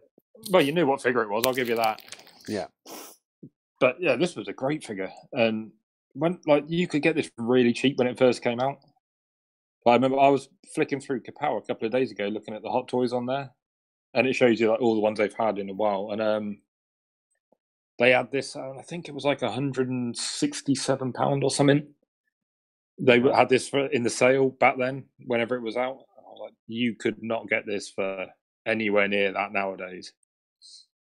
Well, 0.50 0.62
you 0.62 0.72
knew 0.72 0.86
what 0.86 1.00
figure 1.00 1.22
it 1.22 1.30
was. 1.30 1.44
I'll 1.46 1.54
give 1.54 1.68
you 1.68 1.76
that. 1.76 2.02
Yeah. 2.46 2.66
But 3.80 3.96
yeah, 4.00 4.16
this 4.16 4.36
was 4.36 4.48
a 4.48 4.52
great 4.52 4.84
figure, 4.84 5.10
and 5.32 5.70
when 6.14 6.38
like 6.46 6.64
you 6.68 6.86
could 6.88 7.02
get 7.02 7.14
this 7.14 7.30
really 7.36 7.72
cheap 7.72 7.98
when 7.98 8.06
it 8.06 8.18
first 8.18 8.42
came 8.42 8.60
out. 8.60 8.78
But 9.84 9.92
I 9.92 9.94
remember 9.94 10.18
I 10.18 10.28
was 10.28 10.48
flicking 10.74 11.00
through 11.00 11.22
Kapow 11.22 11.58
a 11.58 11.62
couple 11.62 11.86
of 11.86 11.92
days 11.92 12.10
ago, 12.10 12.26
looking 12.28 12.54
at 12.54 12.62
the 12.62 12.70
Hot 12.70 12.88
Toys 12.88 13.12
on 13.12 13.26
there, 13.26 13.50
and 14.14 14.26
it 14.26 14.32
shows 14.34 14.58
you 14.60 14.70
like 14.70 14.80
all 14.80 14.94
the 14.94 15.00
ones 15.00 15.18
they've 15.18 15.32
had 15.34 15.58
in 15.58 15.68
a 15.70 15.74
while. 15.74 16.08
And 16.12 16.20
um, 16.22 16.58
they 17.98 18.12
had 18.12 18.30
this. 18.30 18.56
Uh, 18.56 18.72
I 18.78 18.82
think 18.82 19.08
it 19.08 19.14
was 19.14 19.24
like 19.24 19.40
hundred 19.40 19.88
and 19.88 20.16
sixty-seven 20.16 21.12
pound 21.12 21.44
or 21.44 21.50
something. 21.50 21.86
They 22.98 23.20
had 23.20 23.48
this 23.48 23.68
for, 23.68 23.86
in 23.86 24.02
the 24.02 24.10
sale 24.10 24.50
back 24.50 24.76
then, 24.78 25.04
whenever 25.26 25.54
it 25.56 25.62
was 25.62 25.76
out. 25.76 25.98
Was 26.16 26.40
like, 26.40 26.54
you 26.66 26.94
could 26.94 27.22
not 27.22 27.48
get 27.48 27.66
this 27.66 27.90
for 27.90 28.26
anywhere 28.66 29.08
near 29.08 29.32
that 29.32 29.52
nowadays. 29.52 30.12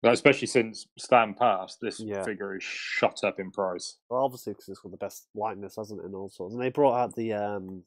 But 0.02 0.14
especially 0.14 0.48
since 0.48 0.88
Stan 0.98 1.34
passed, 1.34 1.80
this 1.82 2.00
Yeah. 2.00 2.24
figure 2.24 2.56
is 2.56 2.64
shot 2.64 3.24
up 3.24 3.40
in 3.40 3.52
price. 3.52 3.98
Well, 4.10 4.24
obviously, 4.24 4.54
because 4.54 4.70
it's 4.70 4.80
got 4.80 4.92
the 4.92 4.98
best 4.98 5.28
likeness, 5.36 5.76
hasn't 5.76 6.00
it, 6.00 6.06
and 6.06 6.16
all 6.16 6.30
sorts. 6.30 6.54
And 6.54 6.64
they 6.64 6.70
brought 6.70 6.98
out 6.98 7.16
the 7.16 7.34
um, 7.34 7.84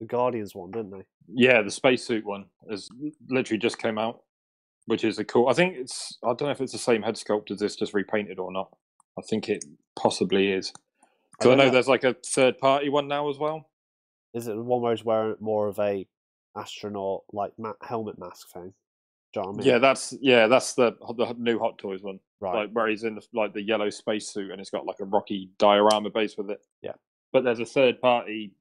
the 0.00 0.06
Guardians 0.06 0.54
one, 0.54 0.70
didn't 0.70 0.90
they? 0.90 1.04
Yeah, 1.28 1.62
the 1.62 1.70
spacesuit 1.70 2.26
one 2.26 2.44
has 2.68 2.88
literally 3.28 3.58
just 3.58 3.78
came 3.78 3.96
out, 3.96 4.20
which 4.86 5.04
is 5.04 5.18
a 5.18 5.24
cool. 5.24 5.48
I 5.48 5.52
think 5.52 5.76
it's. 5.76 6.18
I 6.22 6.28
don't 6.28 6.42
know 6.42 6.50
if 6.50 6.60
it's 6.60 6.72
the 6.72 6.78
same 6.78 7.02
head 7.02 7.16
sculpt 7.16 7.50
as 7.50 7.58
this, 7.58 7.76
just 7.76 7.94
repainted 7.94 8.38
or 8.38 8.52
not. 8.52 8.70
I 9.18 9.22
think 9.22 9.48
it 9.48 9.64
possibly 9.96 10.52
is. 10.52 10.72
Because 11.32 11.46
I, 11.46 11.48
don't 11.50 11.58
know 11.58 11.64
know. 11.64 11.70
there's 11.70 11.88
like 11.88 12.04
a 12.04 12.16
third 12.24 12.58
party 12.58 12.88
one 12.88 13.08
now 13.08 13.28
as 13.28 13.38
well. 13.38 13.68
Is 14.34 14.48
it 14.48 14.54
the 14.54 14.62
one 14.62 14.82
where 14.82 14.94
he's 14.94 15.04
wearing 15.04 15.36
more 15.40 15.68
of 15.68 15.78
a 15.78 16.06
astronaut 16.56 17.24
like 17.32 17.52
ma- 17.58 17.72
helmet 17.82 18.18
mask 18.18 18.48
thing? 18.52 18.72
Do 19.32 19.40
you 19.40 19.42
know 19.42 19.52
I 19.52 19.56
mean? 19.56 19.66
Yeah, 19.66 19.78
that's 19.78 20.14
yeah, 20.20 20.46
that's 20.46 20.74
the 20.74 20.92
the 21.16 21.34
new 21.38 21.58
Hot 21.58 21.78
Toys 21.78 22.02
one. 22.02 22.20
right. 22.40 22.54
like 22.54 22.70
where 22.72 22.88
he's 22.88 23.04
in 23.04 23.16
the, 23.16 23.22
like 23.34 23.52
the 23.52 23.62
yellow 23.62 23.90
spacesuit 23.90 24.50
and 24.50 24.60
it's 24.60 24.70
got 24.70 24.86
like 24.86 25.00
a 25.00 25.04
rocky 25.04 25.50
diorama 25.58 26.10
base 26.10 26.36
with 26.36 26.50
it. 26.50 26.60
Yeah. 26.82 26.92
But 27.32 27.44
there's 27.44 27.60
a 27.60 27.66
third 27.66 28.00
party 28.00 28.52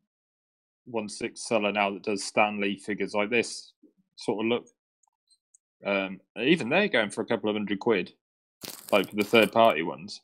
one 0.85 1.09
six 1.09 1.47
seller 1.47 1.71
now 1.71 1.91
that 1.91 2.03
does 2.03 2.23
Stan 2.23 2.59
Lee 2.61 2.77
figures 2.77 3.13
like 3.13 3.29
this 3.29 3.73
sort 4.15 4.45
of 4.45 4.49
look. 4.49 4.67
Um, 5.83 6.19
even 6.39 6.69
they're 6.69 6.88
going 6.88 7.09
for 7.09 7.21
a 7.21 7.25
couple 7.25 7.49
of 7.49 7.55
hundred 7.55 7.79
quid, 7.79 8.13
like 8.91 9.09
for 9.09 9.15
the 9.15 9.23
third 9.23 9.51
party 9.51 9.81
ones. 9.81 10.21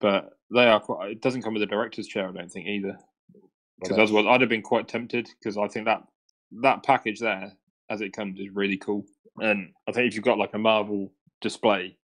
But 0.00 0.30
they 0.52 0.66
are 0.66 0.80
quite. 0.80 1.10
It 1.10 1.22
doesn't 1.22 1.42
come 1.42 1.54
with 1.54 1.62
a 1.62 1.66
director's 1.66 2.06
chair, 2.06 2.28
I 2.28 2.32
don't 2.32 2.50
think 2.50 2.66
either. 2.66 2.98
Because 3.80 3.96
Well, 3.96 4.04
otherwise, 4.04 4.26
I'd 4.28 4.40
have 4.40 4.50
been 4.50 4.62
quite 4.62 4.88
tempted. 4.88 5.28
Because 5.38 5.56
I 5.56 5.68
think 5.68 5.86
that 5.86 6.02
that 6.62 6.82
package 6.82 7.20
there, 7.20 7.52
as 7.88 8.00
it 8.00 8.12
comes, 8.12 8.38
is 8.40 8.48
really 8.52 8.76
cool. 8.76 9.04
And 9.38 9.72
I 9.88 9.92
think 9.92 10.08
if 10.08 10.14
you've 10.14 10.24
got 10.24 10.38
like 10.38 10.54
a 10.54 10.58
Marvel 10.58 11.12
display, 11.40 11.96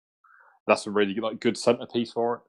that's 0.66 0.86
a 0.86 0.90
really 0.90 1.14
like 1.14 1.40
good 1.40 1.56
centerpiece 1.56 2.12
for 2.12 2.36
it. 2.36 2.40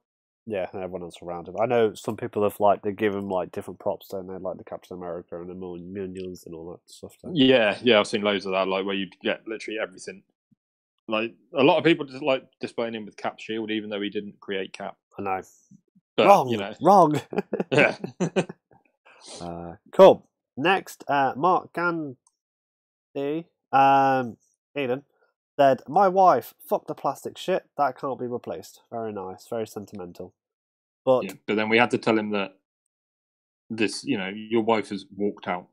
Yeah, 0.48 0.66
everyone 0.74 1.02
else 1.02 1.16
around 1.22 1.46
him. 1.46 1.56
I 1.60 1.66
know 1.66 1.92
some 1.92 2.16
people 2.16 2.42
have 2.42 2.58
like 2.58 2.80
they 2.80 2.92
give 2.92 3.14
him 3.14 3.28
like 3.28 3.52
different 3.52 3.80
props, 3.80 4.08
don't 4.08 4.26
they? 4.26 4.34
Like 4.38 4.56
the 4.56 4.64
Captain 4.64 4.96
America 4.96 5.38
and 5.38 5.50
the 5.50 5.54
minions 5.54 6.44
and 6.46 6.54
all 6.54 6.70
that 6.72 6.80
stuff. 6.90 7.14
Yeah, 7.34 7.76
yeah, 7.82 8.00
I've 8.00 8.06
seen 8.06 8.22
loads 8.22 8.46
of 8.46 8.52
that, 8.52 8.66
like 8.66 8.86
where 8.86 8.94
you 8.94 9.08
get 9.22 9.46
literally 9.46 9.78
everything. 9.78 10.22
Like 11.06 11.34
a 11.54 11.62
lot 11.62 11.76
of 11.76 11.84
people 11.84 12.06
just 12.06 12.22
like 12.22 12.44
displaying 12.62 12.94
him 12.94 13.04
with 13.04 13.18
Cap 13.18 13.38
Shield, 13.38 13.70
even 13.70 13.90
though 13.90 14.00
he 14.00 14.08
didn't 14.08 14.40
create 14.40 14.72
Cap. 14.72 14.96
I 15.18 15.22
know. 15.22 15.42
But 16.16 16.26
wrong, 16.28 16.48
you 16.48 16.56
know, 16.56 16.74
wrong. 16.80 17.20
yeah, 17.70 17.96
uh, 19.40 19.74
cool. 19.92 20.26
Next, 20.56 21.04
uh, 21.08 21.34
Mark 21.36 21.74
Gandhi, 21.74 22.16
um, 23.72 24.38
Eden 24.76 25.02
said, 25.58 25.82
"My 25.88 26.08
wife, 26.08 26.54
fuck 26.68 26.86
the 26.86 26.94
plastic 26.94 27.36
shit. 27.36 27.64
That 27.76 27.98
can't 27.98 28.18
be 28.18 28.26
replaced. 28.26 28.82
Very 28.90 29.12
nice, 29.12 29.46
very 29.48 29.66
sentimental. 29.66 30.34
But 31.04 31.24
yeah. 31.24 31.32
But 31.46 31.56
then 31.56 31.68
we 31.68 31.78
had 31.78 31.90
to 31.92 31.98
tell 31.98 32.18
him 32.18 32.30
that 32.30 32.56
this, 33.70 34.04
you 34.04 34.16
know, 34.16 34.28
your 34.28 34.62
wife 34.62 34.90
has 34.90 35.04
walked 35.14 35.48
out. 35.48 35.68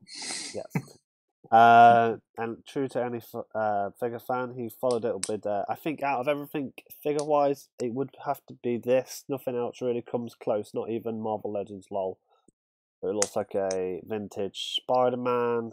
Uh, 1.50 2.16
and 2.36 2.56
true 2.66 2.88
to 2.88 3.04
any 3.04 3.20
uh, 3.54 3.90
figure 4.00 4.18
fan, 4.18 4.54
he 4.56 4.68
followed 4.80 5.04
it 5.04 5.14
up 5.14 5.28
with. 5.28 5.46
Uh, 5.46 5.64
I 5.68 5.76
think 5.76 6.02
out 6.02 6.20
of 6.20 6.28
everything 6.28 6.72
figure 7.02 7.24
wise, 7.24 7.68
it 7.80 7.94
would 7.94 8.10
have 8.24 8.40
to 8.48 8.54
be 8.62 8.78
this. 8.78 9.24
Nothing 9.28 9.56
else 9.56 9.80
really 9.80 10.02
comes 10.02 10.34
close. 10.34 10.72
Not 10.74 10.90
even 10.90 11.20
Marvel 11.20 11.52
Legends. 11.52 11.86
Lol. 11.90 12.18
It 13.02 13.14
looks 13.14 13.36
like 13.36 13.54
a 13.54 14.00
vintage 14.04 14.80
Spider 14.80 15.16
Man 15.18 15.72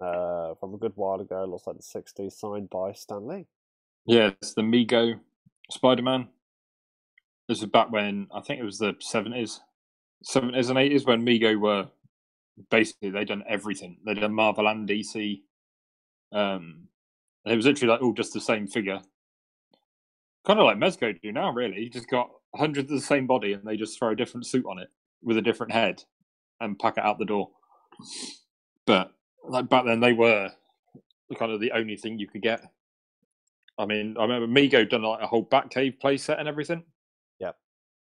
uh, 0.00 0.54
from 0.54 0.74
a 0.74 0.78
good 0.78 0.92
while 0.94 1.20
ago. 1.20 1.44
Looks 1.44 1.66
like 1.66 1.76
the 1.76 1.82
'60s, 1.82 2.32
signed 2.32 2.70
by 2.70 2.92
Stan 2.92 3.26
Lee. 3.26 3.46
Yeah, 4.06 4.30
it's 4.40 4.54
the 4.54 4.62
Mego 4.62 5.20
Spider 5.70 6.02
Man. 6.02 6.28
This 7.48 7.58
is 7.58 7.66
back 7.66 7.90
when 7.90 8.28
I 8.32 8.40
think 8.40 8.60
it 8.60 8.64
was 8.64 8.78
the 8.78 8.94
seventies, 9.00 9.60
seventies 10.22 10.70
and 10.70 10.78
eighties 10.78 11.04
when 11.04 11.24
Mego 11.24 11.58
were 11.58 11.88
basically 12.70 13.10
they'd 13.10 13.28
done 13.28 13.44
everything. 13.48 13.98
They 14.04 14.14
done 14.14 14.34
Marvel 14.34 14.68
and 14.68 14.88
DC. 14.88 15.42
Um, 16.32 16.88
it 17.44 17.56
was 17.56 17.66
literally 17.66 17.92
like 17.92 18.02
all 18.02 18.12
just 18.12 18.32
the 18.32 18.40
same 18.40 18.66
figure, 18.66 19.00
kind 20.46 20.60
of 20.60 20.66
like 20.66 20.76
Mezco 20.76 21.18
do 21.20 21.32
now. 21.32 21.52
Really, 21.52 21.80
you 21.80 21.90
just 21.90 22.08
got 22.08 22.30
hundreds 22.54 22.90
of 22.90 22.98
the 22.98 23.04
same 23.04 23.26
body, 23.26 23.52
and 23.52 23.64
they 23.64 23.76
just 23.76 23.98
throw 23.98 24.10
a 24.10 24.16
different 24.16 24.46
suit 24.46 24.66
on 24.66 24.78
it 24.78 24.88
with 25.22 25.36
a 25.36 25.42
different 25.42 25.72
head 25.72 26.02
and 26.60 26.78
pack 26.78 26.98
it 26.98 27.04
out 27.04 27.18
the 27.18 27.24
door. 27.24 27.50
But 28.86 29.12
like 29.44 29.68
back 29.68 29.84
then, 29.84 30.00
they 30.00 30.12
were 30.12 30.50
kind 31.38 31.52
of 31.52 31.60
the 31.60 31.72
only 31.72 31.96
thing 31.96 32.18
you 32.18 32.26
could 32.28 32.42
get. 32.42 32.62
I 33.78 33.86
mean, 33.86 34.16
I 34.18 34.22
remember 34.22 34.46
Mego 34.46 34.88
done 34.88 35.02
like 35.02 35.22
a 35.22 35.26
whole 35.26 35.44
Batcave 35.46 35.98
playset 36.02 36.38
and 36.38 36.48
everything. 36.48 36.84
Yeah. 37.38 37.52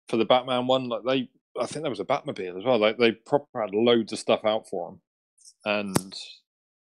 For 0.09 0.17
the 0.17 0.25
Batman 0.25 0.67
one, 0.67 0.89
like 0.89 1.03
they, 1.07 1.29
I 1.59 1.67
think 1.67 1.83
there 1.83 1.91
was 1.91 2.01
a 2.01 2.05
Batmobile 2.05 2.59
as 2.59 2.65
well. 2.65 2.79
Like 2.79 2.99
they 2.99 3.13
proper 3.13 3.63
had 3.63 3.75
loads 3.75 4.13
of 4.13 4.19
stuff 4.19 4.45
out 4.45 4.69
for 4.69 4.91
them, 4.91 5.01
and 5.65 6.15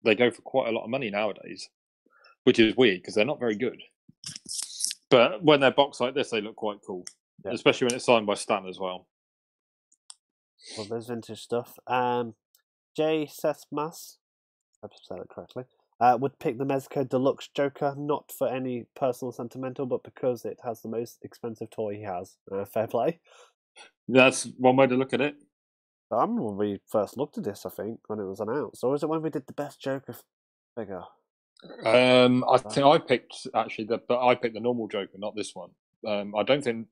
they 0.03 0.15
go 0.15 0.31
for 0.31 0.41
quite 0.43 0.69
a 0.69 0.71
lot 0.71 0.83
of 0.83 0.89
money 0.89 1.09
nowadays, 1.09 1.67
which 2.45 2.59
is 2.59 2.77
weird 2.77 3.01
because 3.01 3.15
they're 3.15 3.25
not 3.25 3.39
very 3.39 3.55
good. 3.55 3.81
But 5.09 5.43
when 5.43 5.59
they're 5.59 5.71
boxed 5.71 6.01
like 6.01 6.13
this, 6.13 6.29
they 6.29 6.41
look 6.41 6.55
quite 6.55 6.79
cool, 6.85 7.03
Yeah. 7.43 7.51
especially 7.51 7.85
when 7.85 7.95
it's 7.95 8.05
signed 8.05 8.27
by 8.27 8.35
Stan 8.35 8.67
as 8.67 8.79
well. 8.79 9.07
Well, 10.77 10.87
there's 10.89 11.07
vintage 11.07 11.41
stuff. 11.41 11.77
Um, 11.87 12.35
Jay 12.95 13.25
Sesmas, 13.27 14.17
I 14.93 14.97
said 15.01 15.19
it 15.19 15.29
correctly, 15.29 15.63
uh, 15.99 16.17
would 16.19 16.39
pick 16.39 16.57
the 16.57 16.65
Mezco 16.65 17.07
Deluxe 17.07 17.49
Joker 17.53 17.93
not 17.97 18.31
for 18.31 18.47
any 18.47 18.85
personal 18.95 19.31
sentimental, 19.31 19.85
but 19.85 20.03
because 20.03 20.45
it 20.45 20.59
has 20.63 20.81
the 20.81 20.89
most 20.89 21.19
expensive 21.23 21.69
toy 21.69 21.95
he 21.95 22.03
has. 22.03 22.37
Uh, 22.51 22.65
fair 22.65 22.87
play. 22.87 23.19
That's 24.07 24.45
one 24.57 24.75
way 24.75 24.87
to 24.87 24.95
look 24.95 25.13
at 25.13 25.21
it. 25.21 25.35
I 26.11 26.21
remember 26.21 26.43
when 26.43 26.57
we 26.57 26.79
first 26.87 27.17
looked 27.17 27.37
at 27.37 27.43
this, 27.43 27.65
I 27.65 27.69
think, 27.69 27.99
when 28.07 28.19
it 28.19 28.25
was 28.25 28.39
announced. 28.39 28.83
Or 28.83 28.91
was 28.91 29.03
it 29.03 29.09
when 29.09 29.21
we 29.21 29.29
did 29.29 29.45
the 29.45 29.53
best 29.53 29.81
Joker 29.81 30.15
figure? 30.77 31.03
Um, 31.83 32.45
I 32.49 32.57
think 32.59 32.85
I 32.85 32.97
picked 32.99 33.47
actually 33.53 33.85
the, 33.85 33.99
but 34.07 34.25
I 34.25 34.35
picked 34.35 34.53
the 34.53 34.59
normal 34.59 34.87
Joker, 34.87 35.17
not 35.17 35.35
this 35.35 35.53
one. 35.53 35.71
Um, 36.07 36.35
I 36.35 36.43
don't 36.43 36.63
think 36.63 36.87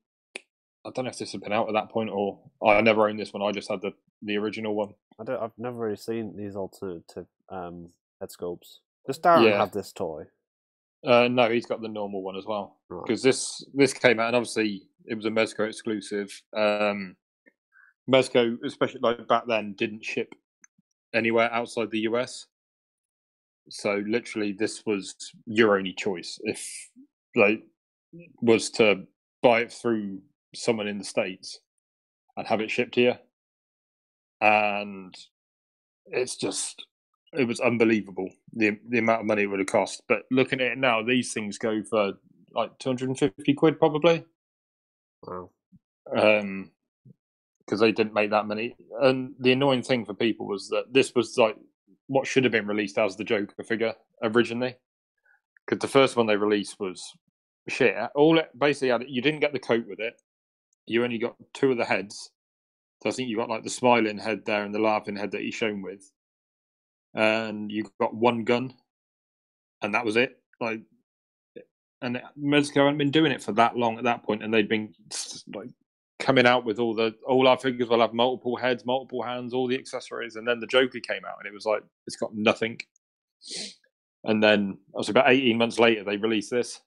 I 0.86 0.90
don't 0.90 1.04
know 1.04 1.10
if 1.10 1.18
this 1.18 1.32
had 1.32 1.40
been 1.40 1.52
out 1.52 1.68
at 1.68 1.74
that 1.74 1.90
point 1.90 2.10
or 2.10 2.38
I 2.64 2.80
never 2.80 3.08
owned 3.08 3.18
this 3.18 3.32
one. 3.32 3.42
I 3.42 3.50
just 3.52 3.70
had 3.70 3.80
the 3.80 3.92
the 4.22 4.36
original 4.36 4.74
one. 4.74 4.94
I 5.18 5.24
don't. 5.24 5.42
I've 5.42 5.58
never 5.58 5.78
really 5.78 5.96
seen 5.96 6.36
these 6.36 6.56
alternative 6.56 7.26
um, 7.48 7.88
head 8.20 8.30
sculpts. 8.30 8.78
Does 9.06 9.18
Darren 9.18 9.44
Yeah. 9.44 9.58
have 9.58 9.72
this 9.72 9.92
toy? 9.92 10.24
Uh, 11.04 11.28
no, 11.28 11.50
he's 11.50 11.66
got 11.66 11.80
the 11.80 11.88
normal 11.88 12.22
one 12.22 12.36
as 12.36 12.46
well 12.46 12.80
Right. 12.88 13.04
because 13.06 13.22
this 13.22 13.64
this 13.74 13.92
came 13.92 14.18
out 14.18 14.28
and 14.28 14.36
obviously 14.36 14.88
it 15.04 15.14
was 15.14 15.24
a 15.26 15.30
Mezco 15.30 15.68
exclusive. 15.68 16.30
Um, 16.56 17.16
Mezco, 18.10 18.56
especially 18.64 19.00
like 19.00 19.28
back 19.28 19.44
then, 19.46 19.74
didn't 19.74 20.04
ship 20.04 20.34
anywhere 21.14 21.52
outside 21.52 21.90
the 21.90 22.00
US. 22.00 22.46
So 23.68 24.02
literally, 24.06 24.52
this 24.52 24.84
was 24.86 25.14
your 25.46 25.76
only 25.76 25.92
choice 25.92 26.38
if 26.44 26.90
like 27.36 27.62
was 28.40 28.70
to 28.70 29.06
buy 29.42 29.60
it 29.62 29.72
through 29.72 30.22
someone 30.54 30.88
in 30.88 30.98
the 30.98 31.04
states 31.04 31.60
and 32.36 32.46
have 32.46 32.60
it 32.60 32.70
shipped 32.70 32.94
here, 32.94 33.18
and 34.40 35.14
it's 36.06 36.36
just 36.36 36.86
it 37.38 37.46
was 37.46 37.60
unbelievable 37.60 38.30
the 38.52 38.78
the 38.88 38.98
amount 38.98 39.20
of 39.20 39.26
money 39.26 39.42
it 39.42 39.46
would 39.46 39.58
have 39.60 39.68
cost. 39.68 40.02
But 40.08 40.22
looking 40.30 40.60
at 40.60 40.72
it 40.72 40.78
now, 40.78 41.02
these 41.02 41.32
things 41.32 41.58
go 41.58 41.82
for 41.82 42.14
like 42.52 42.78
two 42.78 42.88
hundred 42.88 43.08
and 43.08 43.18
fifty 43.18 43.54
quid 43.54 43.78
probably 43.78 44.24
Wow. 45.22 45.50
um 46.16 46.70
because 47.58 47.80
they 47.80 47.90
didn't 47.90 48.14
make 48.14 48.30
that 48.30 48.46
many 48.46 48.76
and 49.02 49.34
the 49.40 49.52
annoying 49.52 49.82
thing 49.82 50.04
for 50.04 50.14
people 50.14 50.46
was 50.46 50.68
that 50.68 50.84
this 50.92 51.14
was 51.14 51.36
like 51.36 51.56
what 52.06 52.26
should 52.26 52.44
have 52.44 52.52
been 52.52 52.66
released 52.66 52.96
as 52.96 53.16
the 53.16 53.24
joker 53.24 53.62
figure 53.64 53.92
originally 54.22 54.76
because 55.66 55.80
the 55.80 55.88
first 55.88 56.16
one 56.16 56.26
they 56.26 56.36
released 56.36 56.78
was 56.78 57.12
shit. 57.68 57.96
All 58.14 58.38
it 58.38 58.50
basically 58.58 58.90
had, 58.90 59.04
you 59.08 59.20
didn't 59.20 59.40
get 59.40 59.52
the 59.52 59.58
coat 59.58 59.86
with 59.88 60.00
it. 60.00 60.14
You 60.86 61.02
only 61.04 61.18
got 61.18 61.36
two 61.52 61.72
of 61.72 61.78
the 61.78 61.84
heads. 61.84 62.30
So 63.02 63.08
I 63.10 63.12
think 63.12 63.28
you 63.28 63.36
got 63.36 63.50
like 63.50 63.64
the 63.64 63.70
smiling 63.70 64.18
head 64.18 64.44
there 64.46 64.64
and 64.64 64.74
the 64.74 64.78
laughing 64.78 65.16
head 65.16 65.32
that 65.32 65.42
he's 65.42 65.54
shown 65.54 65.82
with, 65.82 66.10
and 67.16 67.72
you 67.72 67.90
got 67.98 68.14
one 68.14 68.44
gun, 68.44 68.74
and 69.82 69.94
that 69.94 70.04
was 70.04 70.16
it. 70.16 70.38
Like, 70.60 70.82
and 72.02 72.22
Mezco 72.38 72.76
hadn't 72.76 72.98
been 72.98 73.10
doing 73.10 73.32
it 73.32 73.42
for 73.42 73.52
that 73.52 73.76
long 73.76 73.98
at 73.98 74.04
that 74.04 74.22
point, 74.22 74.44
and 74.44 74.52
they'd 74.52 74.68
been 74.68 74.94
like 75.54 75.70
coming 76.18 76.46
out 76.46 76.64
with 76.64 76.78
all 76.78 76.94
the 76.94 77.14
all 77.26 77.48
our 77.48 77.58
figures 77.58 77.88
will 77.88 78.00
have 78.00 78.14
multiple 78.14 78.56
heads, 78.56 78.84
multiple 78.84 79.22
hands, 79.22 79.54
all 79.54 79.66
the 79.66 79.78
accessories, 79.78 80.36
and 80.36 80.46
then 80.46 80.60
the 80.60 80.66
Joker 80.66 81.00
came 81.00 81.24
out, 81.24 81.38
and 81.38 81.46
it 81.46 81.54
was 81.54 81.66
like 81.66 81.82
it's 82.06 82.16
got 82.16 82.34
nothing. 82.34 82.78
And 84.24 84.42
then 84.42 84.78
it 84.94 84.96
was 84.96 85.08
about 85.08 85.30
eighteen 85.30 85.58
months 85.58 85.78
later 85.78 86.04
they 86.04 86.16
released 86.18 86.50
this, 86.50 86.80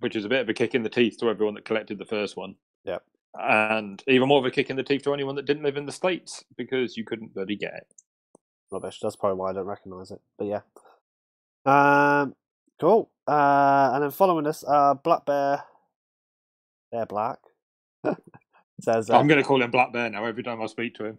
which 0.00 0.16
is 0.16 0.24
a 0.24 0.28
bit 0.28 0.40
of 0.40 0.48
a 0.48 0.54
kick 0.54 0.74
in 0.74 0.82
the 0.82 0.88
teeth 0.88 1.16
to 1.20 1.30
everyone 1.30 1.54
that 1.54 1.64
collected 1.64 1.98
the 1.98 2.04
first 2.04 2.36
one. 2.36 2.56
Yep. 2.84 3.02
And 3.38 4.02
even 4.08 4.28
more 4.28 4.38
of 4.38 4.46
a 4.46 4.50
kick 4.50 4.70
in 4.70 4.76
the 4.76 4.82
teeth 4.82 5.02
to 5.02 5.12
anyone 5.12 5.34
that 5.36 5.44
didn't 5.44 5.62
live 5.62 5.76
in 5.76 5.84
the 5.84 5.92
states 5.92 6.42
because 6.56 6.96
you 6.96 7.04
couldn't 7.04 7.34
bloody 7.34 7.56
get 7.56 7.74
it. 7.74 7.86
Rubbish. 8.70 9.00
That's 9.00 9.16
probably 9.16 9.38
why 9.38 9.50
I 9.50 9.52
don't 9.54 9.66
recognise 9.66 10.10
it. 10.10 10.20
But 10.38 10.46
yeah. 10.46 10.60
Um. 11.64 12.34
Cool. 12.80 13.10
Uh. 13.26 13.90
And 13.94 14.04
then 14.04 14.10
following 14.10 14.44
this, 14.44 14.64
uh, 14.66 14.94
Black 14.94 15.24
Bear. 15.26 15.64
Bear 16.90 17.06
Black. 17.06 17.38
says. 18.80 19.10
Uh, 19.10 19.18
I'm 19.18 19.26
going 19.26 19.40
to 19.40 19.46
call 19.46 19.62
him 19.62 19.70
Black 19.70 19.92
Bear 19.92 20.10
now 20.10 20.24
every 20.24 20.42
time 20.42 20.62
I 20.62 20.66
speak 20.66 20.94
to 20.96 21.04
him. 21.06 21.18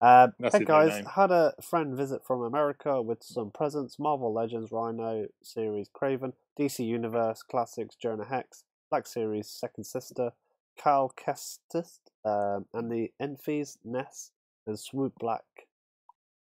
Uh, 0.00 0.28
hey 0.52 0.62
guys, 0.62 1.02
had 1.14 1.30
a 1.30 1.54
friend 1.62 1.96
visit 1.96 2.20
from 2.26 2.42
America 2.42 3.00
with 3.00 3.22
some 3.22 3.50
presents: 3.50 3.98
Marvel 3.98 4.32
Legends, 4.32 4.70
Rhino 4.70 5.26
series, 5.42 5.88
Kraven, 5.88 6.34
DC 6.58 6.84
Universe 6.86 7.42
Classics, 7.42 7.96
Jonah 7.96 8.26
Hex, 8.26 8.64
Black 8.90 9.06
Series, 9.06 9.48
Second 9.48 9.84
Sister, 9.84 10.32
Cal 10.76 11.14
Kestis, 11.16 12.00
um, 12.26 12.66
and 12.74 12.90
the 12.90 13.10
Enfys, 13.22 13.78
Ness, 13.84 14.32
and 14.66 14.78
Swoop 14.78 15.14
Black. 15.18 15.44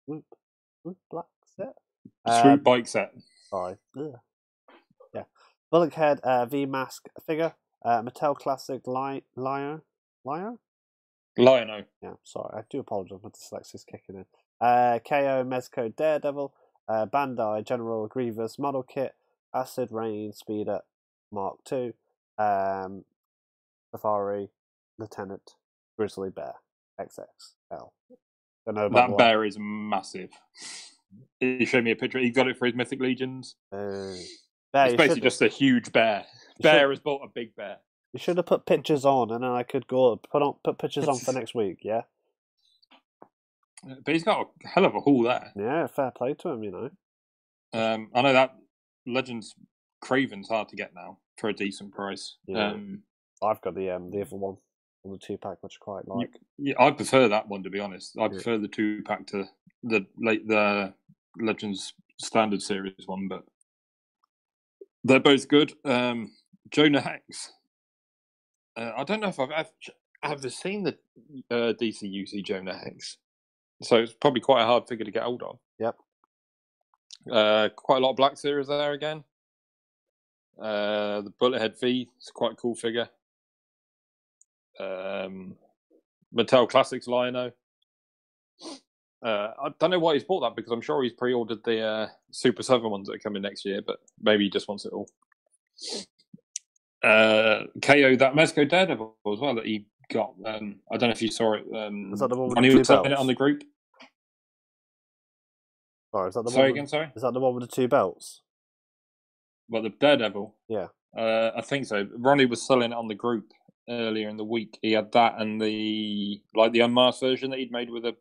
Swoop, 0.07 0.25
Swoop 0.83 0.97
Black 1.11 1.27
set. 1.57 1.75
Swoop 2.41 2.63
bike 2.63 2.87
set. 2.87 3.13
Sorry. 3.51 3.77
Ugh. 3.99 4.15
Yeah. 5.15 5.25
Bullockhead 5.71 6.21
uh, 6.21 6.47
V 6.47 6.67
Mask 6.67 7.09
figure. 7.27 7.55
Uh, 7.85 8.03
Mattel 8.03 8.35
Classic 8.35 8.81
Li- 8.87 9.25
Lion. 9.37 9.83
Lion? 10.25 10.59
Lionel. 11.39 11.83
Yeah, 12.03 12.15
sorry. 12.25 12.59
I 12.59 12.63
do 12.71 12.81
apologise. 12.81 13.19
My 13.23 13.31
dyslexia's 13.31 13.85
kicking 13.85 14.17
in. 14.17 14.25
Uh, 14.61 14.99
KO 15.07 15.45
Mezco 15.45 15.95
Daredevil. 15.95 16.53
Uh, 16.89 17.07
Bandai 17.07 17.65
General 17.65 18.07
Grievous 18.07 18.59
Model 18.59 18.83
Kit. 18.83 19.13
Acid 19.55 19.89
Rain 19.91 20.33
Speeder 20.33 20.81
Mark 21.33 21.59
II. 21.71 21.93
Um, 22.39 23.05
Safari 23.93 24.51
Lieutenant 24.99 25.53
Grizzly 25.99 26.31
Bear 26.31 26.55
XXL. 27.01 27.91
Don't 28.67 28.75
know 28.75 28.87
about 28.87 29.11
That 29.11 29.19
bear 29.19 29.45
is 29.45 29.57
massive. 29.59 30.31
He 31.39 31.65
showed 31.65 31.85
me 31.85 31.93
a 31.93 31.97
picture. 31.97 32.19
He 32.19 32.31
got 32.31 32.49
it 32.49 32.59
for 32.59 32.67
his 32.67 32.75
Mythic 32.75 33.01
Legions. 33.01 33.55
Uh, 33.73 33.77
bear, 34.73 34.87
it's 34.87 34.97
basically 34.97 35.21
just 35.21 35.41
a 35.41 35.49
huge 35.49 35.93
bear. 35.93 36.25
Bear 36.61 36.91
has 36.91 36.99
bought 36.99 37.23
a 37.25 37.29
big 37.33 37.55
bear. 37.55 37.77
You 38.13 38.19
should 38.19 38.39
have 38.39 38.47
put 38.47 38.67
pictures 38.67 39.05
on, 39.05 39.31
and 39.31 39.45
then 39.45 39.51
I 39.51 39.63
could 39.63 39.87
go 39.87 40.17
put 40.17 40.43
on 40.43 40.55
put 40.65 40.79
pictures 40.79 41.07
on 41.07 41.19
for 41.19 41.33
next 41.39 41.55
week. 41.55 41.79
Yeah, 41.83 42.03
But 43.85 44.15
he's 44.15 44.25
got 44.25 44.49
a 44.65 44.69
hell 44.69 44.85
of 44.85 44.95
a 44.95 45.01
haul 45.01 45.23
there. 45.23 45.53
yeah, 45.55 45.87
fair 45.87 46.11
play 46.11 46.35
to 46.35 46.49
him. 46.49 46.65
You 46.65 46.71
know, 46.73 46.91
Um, 47.73 48.11
I 48.15 48.23
know 48.23 48.33
that 48.33 48.57
Legends 49.07 49.55
Kraven's 50.03 50.49
hard 50.49 50.69
to 50.71 50.77
get 50.77 50.95
now 50.95 51.19
for 51.39 51.51
a 51.51 51.53
decent 51.53 51.93
price. 51.93 52.37
Yeah. 52.47 52.73
Um, 52.73 53.03
I've 53.43 53.61
got 53.61 53.75
the 53.75 53.91
um 53.91 54.11
the 54.11 54.23
other 54.23 54.37
one 54.37 54.57
on 55.07 55.13
the 55.13 55.19
two 55.19 55.39
pack, 55.39 55.59
which 55.63 55.79
I 55.81 55.85
quite 55.85 56.09
like. 56.09 56.31
yeah, 56.59 56.75
I 56.79 56.91
prefer 56.91 57.29
that 57.29 57.49
one 57.49 57.63
to 57.63 57.71
be 57.71 57.81
honest. 57.81 58.17
I 58.19 58.23
Yeah. 58.25 58.29
prefer 58.29 58.59
the 58.59 58.69
two 58.69 59.03
pack 59.05 59.27
to 59.29 59.45
the 59.83 60.07
late 60.19 60.47
the 60.47 60.93
Legends 61.41 61.95
Standard 62.19 62.63
Series 62.63 62.95
one, 63.07 63.29
but 63.29 63.45
they're 65.05 65.21
both 65.21 65.49
good. 65.49 65.73
Um, 65.85 66.33
Jonah 66.71 67.01
Hex. 67.01 67.53
Uh, 68.77 68.93
I 68.97 69.05
don't 69.05 69.21
know 69.21 69.29
if 69.29 69.39
I've 69.41 69.51
ever, 69.51 69.69
ever 70.23 70.51
seen 70.51 70.83
the 70.83 70.99
uh, 71.51 71.73
DC 71.81 72.03
UC 72.03 72.45
Jonah 72.45 72.77
Hex, 72.77 73.17
so 73.83 73.97
it's 73.97 74.13
probably 74.15 74.41
quite 74.41 74.63
a 74.63 74.67
hard 74.67 74.89
figure 74.89 75.05
to 75.05 75.11
get 75.11 75.23
hold 75.23 75.43
of. 75.43 75.59
Yep. 75.79 75.97
Uh, 77.31 77.69
quite 77.77 77.99
a 77.99 78.01
lot 78.01 78.11
of 78.11 78.17
Black 78.17 78.37
Series 78.37 78.67
there 78.69 78.93
again. 78.93 79.25
Uh, 80.61 81.21
the 81.23 81.33
Bullethead 81.41 81.79
V 81.81 82.09
is 82.21 82.31
quite 82.35 82.53
a 82.53 82.57
cool 82.57 82.75
figure. 82.75 83.09
Um, 84.81 85.57
Mattel 86.35 86.69
Classics 86.69 87.07
Lion-O. 87.07 87.51
Uh, 89.25 89.51
I 89.63 89.69
don't 89.81 89.91
know 89.91 89.99
why 89.99 90.15
he's 90.15 90.25
bought 90.25 90.41
that 90.41 90.55
because 90.57 90.71
I'm 90.73 90.81
sure 90.83 91.03
he's 91.03 91.13
pre-ordered 91.13 91.65
the 91.65 91.81
uh, 91.83 92.09
Super 92.31 92.63
Seven 92.63 92.91
ones 92.91 93.09
that 93.09 93.15
are 93.15 93.19
coming 93.19 93.43
next 93.43 93.65
year, 93.65 93.81
but 93.85 93.99
maybe 94.21 94.45
he 94.45 94.51
just 94.51 94.69
wants 94.69 94.85
it 94.85 94.93
all. 94.93 95.09
Uh, 97.03 97.65
KO 97.83 98.17
that 98.17 98.35
Mezco 98.35 98.69
Daredevil 98.69 99.15
as 99.33 99.39
well 99.41 99.55
that 99.55 99.67
he 99.67 99.87
got. 100.13 100.35
Um, 100.45 100.77
I 100.93 100.97
don't 100.97 101.09
know 101.09 101.13
if 101.15 101.23
you 101.23 101.31
saw 101.31 101.55
it. 101.55 101.65
Um, 101.75 102.13
Is 102.13 102.21
that 102.21 102.29
the 102.29 102.37
one 102.37 102.49
with 102.49 102.57
when 102.57 102.65
he 102.65 102.71
two 102.71 102.79
was 102.79 102.87
selling 102.89 103.07
it 103.07 103.09
belts? 103.11 103.21
on 103.21 103.27
the 103.27 103.35
group? 103.35 103.63
Sorry, 106.13 106.29
is 106.29 106.35
that 106.35 106.45
the 106.45 106.51
Sorry 106.51 106.63
one? 106.65 106.71
again, 106.73 106.83
With, 106.85 106.91
sorry. 106.91 107.11
is 107.17 107.23
that 107.23 107.33
the 107.33 107.41
one 107.41 107.55
with 107.55 107.69
the 107.69 107.75
two 107.75 107.89
belts? 107.89 108.43
Well, 109.69 109.83
the 109.83 109.91
Daredevil. 109.91 110.55
Yeah. 110.69 110.87
Uh, 111.17 111.51
I 111.57 111.61
think 111.63 111.87
so. 111.87 112.07
Ronnie 112.17 112.47
was 112.47 112.67
selling 112.67 112.93
it 112.93 112.97
on 112.97 113.09
the 113.09 113.15
group 113.15 113.51
earlier 113.89 114.29
in 114.29 114.37
the 114.37 114.45
week. 114.45 114.79
He 114.83 114.93
had 114.93 115.13
that 115.13 115.35
and 115.39 115.61
the 115.61 116.41
like 116.55 116.73
the 116.73 116.81
unmasked 116.81 117.21
version 117.21 117.51
that 117.51 117.59
he'd 117.59 117.73
made 117.73 117.91
with 117.91 118.05
a 118.05 118.17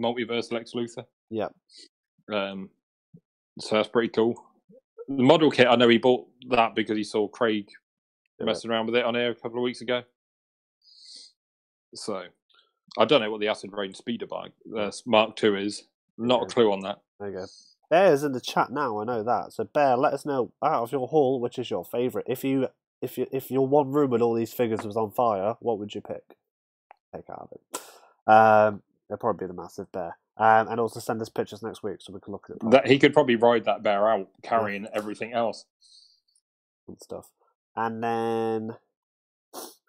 multiverse 0.00 0.52
Lex 0.52 0.72
Luthor. 0.72 1.04
Yeah. 1.30 1.48
Um, 2.32 2.70
so 3.60 3.76
that's 3.76 3.88
pretty 3.88 4.08
cool. 4.08 4.34
The 5.08 5.22
model 5.22 5.50
kit, 5.50 5.66
I 5.68 5.76
know 5.76 5.88
he 5.88 5.98
bought 5.98 6.26
that 6.50 6.74
because 6.74 6.96
he 6.96 7.04
saw 7.04 7.28
Craig 7.28 7.68
Yeah. 8.40 8.46
messing 8.46 8.70
around 8.70 8.86
with 8.86 8.96
it 8.96 9.04
on 9.04 9.14
air 9.16 9.30
a 9.30 9.34
couple 9.34 9.58
of 9.58 9.62
weeks 9.62 9.80
ago. 9.82 10.02
So 11.94 12.22
I 12.98 13.04
don't 13.04 13.20
know 13.20 13.30
what 13.30 13.40
the 13.40 13.48
Acid 13.48 13.70
Rain 13.72 13.94
Speeder 13.94 14.26
bike 14.26 14.52
uh, 14.76 14.90
Mark 15.06 15.42
II 15.42 15.64
is. 15.64 15.84
Not 16.16 16.44
a 16.44 16.46
clue 16.46 16.72
on 16.72 16.80
that. 16.80 17.00
There 17.20 17.28
you 17.30 17.36
go. 17.38 17.46
Bear's 17.90 18.22
in 18.24 18.32
the 18.32 18.40
chat 18.40 18.70
now. 18.70 19.00
I 19.00 19.04
know 19.04 19.22
that. 19.22 19.52
So 19.52 19.64
Bear, 19.64 19.96
let 19.96 20.14
us 20.14 20.24
know 20.24 20.52
out 20.64 20.82
of 20.82 20.92
your 20.92 21.06
haul 21.08 21.40
which 21.40 21.58
is 21.58 21.70
your 21.70 21.84
favourite. 21.84 22.26
If 22.28 22.42
you 22.44 22.68
if 23.02 23.18
you 23.18 23.26
if 23.32 23.50
your 23.50 23.66
one 23.66 23.90
room 23.90 24.10
with 24.10 24.22
all 24.22 24.34
these 24.34 24.52
figures 24.52 24.84
was 24.84 24.96
on 24.96 25.10
fire, 25.10 25.54
what 25.60 25.78
would 25.78 25.94
you 25.94 26.00
pick? 26.00 26.22
Take 27.14 27.28
out 27.30 27.48
of 27.50 27.52
it. 27.52 27.80
Um, 28.30 28.82
it'll 29.08 29.18
probably 29.18 29.46
be 29.46 29.48
the 29.54 29.60
massive 29.60 29.90
bear. 29.92 30.16
Um, 30.36 30.66
and 30.68 30.80
also 30.80 30.98
send 30.98 31.22
us 31.22 31.28
pictures 31.28 31.62
next 31.62 31.84
week 31.84 31.98
so 32.00 32.12
we 32.12 32.18
can 32.18 32.32
look 32.32 32.46
at 32.50 32.56
it 32.56 32.70
That 32.70 32.88
he 32.88 32.98
could 32.98 33.14
probably 33.14 33.36
ride 33.36 33.66
that 33.66 33.84
bear 33.84 34.08
out 34.10 34.28
carrying 34.42 34.86
everything 34.92 35.32
else. 35.32 35.64
and 36.88 36.98
stuff. 37.00 37.30
And 37.76 38.02
then 38.02 38.76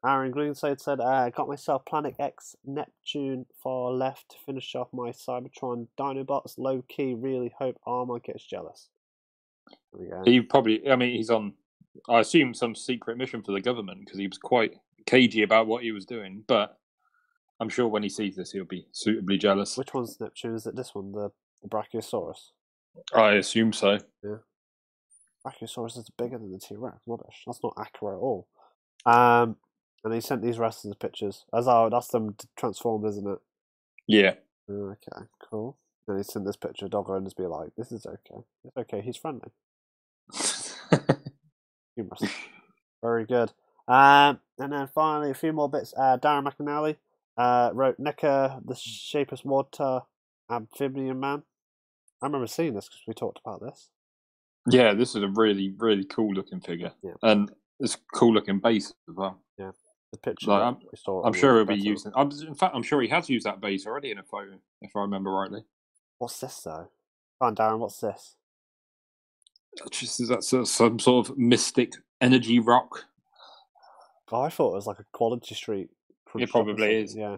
Aaron 0.06 0.32
Greenside 0.32 0.80
said, 0.80 0.99
uh, 0.99 1.30
"Got 1.32 1.47
myself 1.47 1.84
Planet 1.86 2.16
X 2.20 2.56
Neptune 2.64 3.47
far 3.62 3.91
left 3.91 4.30
to 4.30 4.38
finish 4.45 4.76
off 4.76 4.89
my 4.93 5.10
Cybertron 5.10 5.88
Dinobots. 5.97 6.58
Low 6.60 6.84
key, 6.88 7.16
really 7.16 7.53
hope 7.58 7.80
Armor 7.86 8.20
gets 8.20 8.45
jealous." 8.45 8.89
There. 9.93 10.22
He 10.26 10.41
probably, 10.41 10.88
I 10.89 10.95
mean, 10.95 11.16
he's 11.16 11.32
on, 11.32 11.53
I 12.10 12.20
assume, 12.20 12.54
some 12.54 12.76
secret 12.76 13.18
mission 13.18 13.41
for 13.41 13.52
the 13.52 13.62
government 13.62 14.02
because 14.02 14.20
he 14.20 14.28
was 14.28 14.38
quite 14.38 14.76
cagey 15.06 15.43
about 15.43 15.68
what 15.68 15.84
he 15.84 15.91
was 15.91 16.06
doing. 16.06 16.43
But 16.48 16.78
I'm 17.60 17.70
sure 17.70 17.88
when 17.88 18.04
he 18.04 18.10
sees 18.10 18.36
this, 18.36 18.52
he'll 18.52 18.66
be 18.66 18.88
suitably 18.91 19.38
jealous. 19.38 19.78
Which 19.78 19.93
one's 19.93 20.20
Neptune? 20.20 20.56
Is 20.56 20.68
it 20.68 20.76
this 20.76 20.93
one, 20.93 21.12
the, 21.12 21.32
the 21.62 21.70
Brachiosaurus? 21.70 22.52
I 23.14 23.34
assume 23.34 23.74
so. 23.74 24.00
Yeah. 24.24 24.38
Brachiosaurus 25.46 25.98
is 25.98 26.10
bigger 26.18 26.38
than 26.38 26.52
the 26.52 26.60
T 26.60 26.76
Rex. 26.76 26.98
Rubbish. 27.06 27.43
That's 27.46 27.64
not 27.64 27.74
accurate 27.78 28.16
at 28.16 28.22
all. 28.22 28.48
Um, 29.06 29.58
and 30.04 30.14
he 30.14 30.22
sent 30.22 30.41
these 30.41 30.60
rest 30.60 30.86
of 30.86 30.89
the 30.89 30.96
pictures. 30.96 31.46
As 31.54 31.68
oh, 31.68 31.89
that's 31.91 32.08
them 32.08 32.34
t- 32.34 32.48
transformed, 32.58 33.06
isn't 33.06 33.28
it? 33.28 33.39
Yeah. 34.08 34.34
Okay, 34.70 35.26
cool. 35.50 35.78
And 36.08 36.18
he 36.18 36.24
sent 36.24 36.46
this 36.46 36.56
picture 36.56 36.86
of 36.86 36.91
Doggo 36.91 37.14
and 37.14 37.26
just 37.26 37.38
be 37.38 37.46
like, 37.46 37.70
"This 37.78 37.91
is 37.91 38.06
okay. 38.06 38.43
It's 38.64 38.78
okay. 38.78 39.02
He's 39.02 39.18
friendly." 39.18 39.52
Humorous. 41.96 42.24
Very 43.02 43.26
good. 43.26 43.52
Um, 43.88 44.39
and 44.58 44.72
then 44.74 44.89
finally, 44.93 45.32
a 45.32 45.36
few 45.36 45.54
more 45.54 45.70
bits. 45.70 45.93
Uh, 45.96 46.18
Darren 46.18 46.43
McAnally 46.52 46.98
uh, 47.38 47.72
wrote 47.74 48.00
NECA, 48.00 48.66
the 48.66 48.76
Shape 48.76 49.32
of 49.32 49.43
Water 49.46 50.02
Amphibian 50.50 51.20
Man. 51.20 51.43
I 52.22 52.26
remember 52.26 52.48
seeing 52.48 52.74
this 52.74 52.86
because 52.88 53.02
we 53.08 53.14
talked 53.14 53.39
about 53.46 53.62
this. 53.62 53.89
yeah, 54.68 54.93
this 54.93 55.16
is 55.16 55.22
a 55.24 55.28
really, 55.28 55.74
really 55.78 56.06
cool 56.06 56.34
looking 56.34 56.60
figure. 56.62 56.91
Yeah. 57.04 57.12
And 57.22 57.52
it's 57.80 57.98
cool 58.14 58.34
looking 58.34 58.60
base 58.60 58.93
as 59.10 59.16
well. 59.16 59.39
Yeah. 59.60 59.72
The 60.12 60.18
picture 60.18 60.50
Like, 60.50 60.62
I'm- 60.64 60.78
we 60.80 60.98
saw. 60.98 61.24
I'm 61.24 61.34
sure 61.34 61.56
he'll 61.58 61.66
be 61.66 61.76
using. 61.76 62.12
I'm, 62.16 62.32
in 62.32 62.56
fact, 62.56 62.74
I'm 62.74 62.84
sure 62.84 63.02
he 63.02 63.10
has 63.10 63.30
used 63.30 63.46
that 63.46 63.60
base 63.60 63.86
already 63.86 64.12
in 64.12 64.18
a 64.18 64.24
photo, 64.24 64.58
if 64.82 64.96
I 64.96 65.02
remember 65.02 65.30
rightly. 65.32 65.66
What's 66.18 66.39
this 66.39 66.62
though? 66.62 66.88
Come 67.39 67.48
on, 67.50 67.56
Darren. 67.56 67.80
What's 67.80 68.00
this? 68.00 68.36
That's 69.84 70.54
uh, 70.54 70.66
some 70.66 71.00
sort 71.00 71.30
of 71.30 71.38
mystic 71.38 71.94
energy 72.22 72.60
rock. 72.60 73.06
Oh, 74.32 74.42
I 74.42 74.50
thought 74.50 74.74
it 74.74 74.76
was 74.76 74.88
like 74.88 75.00
a 75.00 75.06
Quality 75.12 75.56
Street. 75.56 75.90
It 76.36 76.50
probably 76.50 76.96
is. 76.96 77.16
Yeah. 77.16 77.38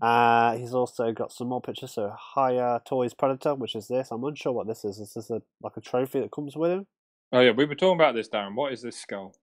Uh, 0.00 0.56
he's 0.56 0.74
also 0.74 1.12
got 1.12 1.32
some 1.32 1.48
more 1.48 1.60
pictures. 1.60 1.92
So, 1.92 2.14
Hiya 2.34 2.82
Toys 2.84 3.14
Predator, 3.14 3.54
which 3.54 3.74
is 3.74 3.88
this. 3.88 4.08
I'm 4.10 4.24
unsure 4.24 4.52
what 4.52 4.66
this 4.66 4.84
is. 4.84 4.98
Is 4.98 5.14
this 5.14 5.30
a 5.30 5.42
like 5.62 5.76
a 5.76 5.80
trophy 5.80 6.20
that 6.20 6.32
comes 6.32 6.56
with 6.56 6.72
him? 6.72 6.86
Oh 7.32 7.40
yeah, 7.40 7.52
we 7.52 7.64
were 7.64 7.74
talking 7.74 7.98
about 7.98 8.14
this, 8.14 8.28
Darren. 8.28 8.54
What 8.54 8.72
is 8.72 8.82
this 8.82 8.96
skull? 8.96 9.34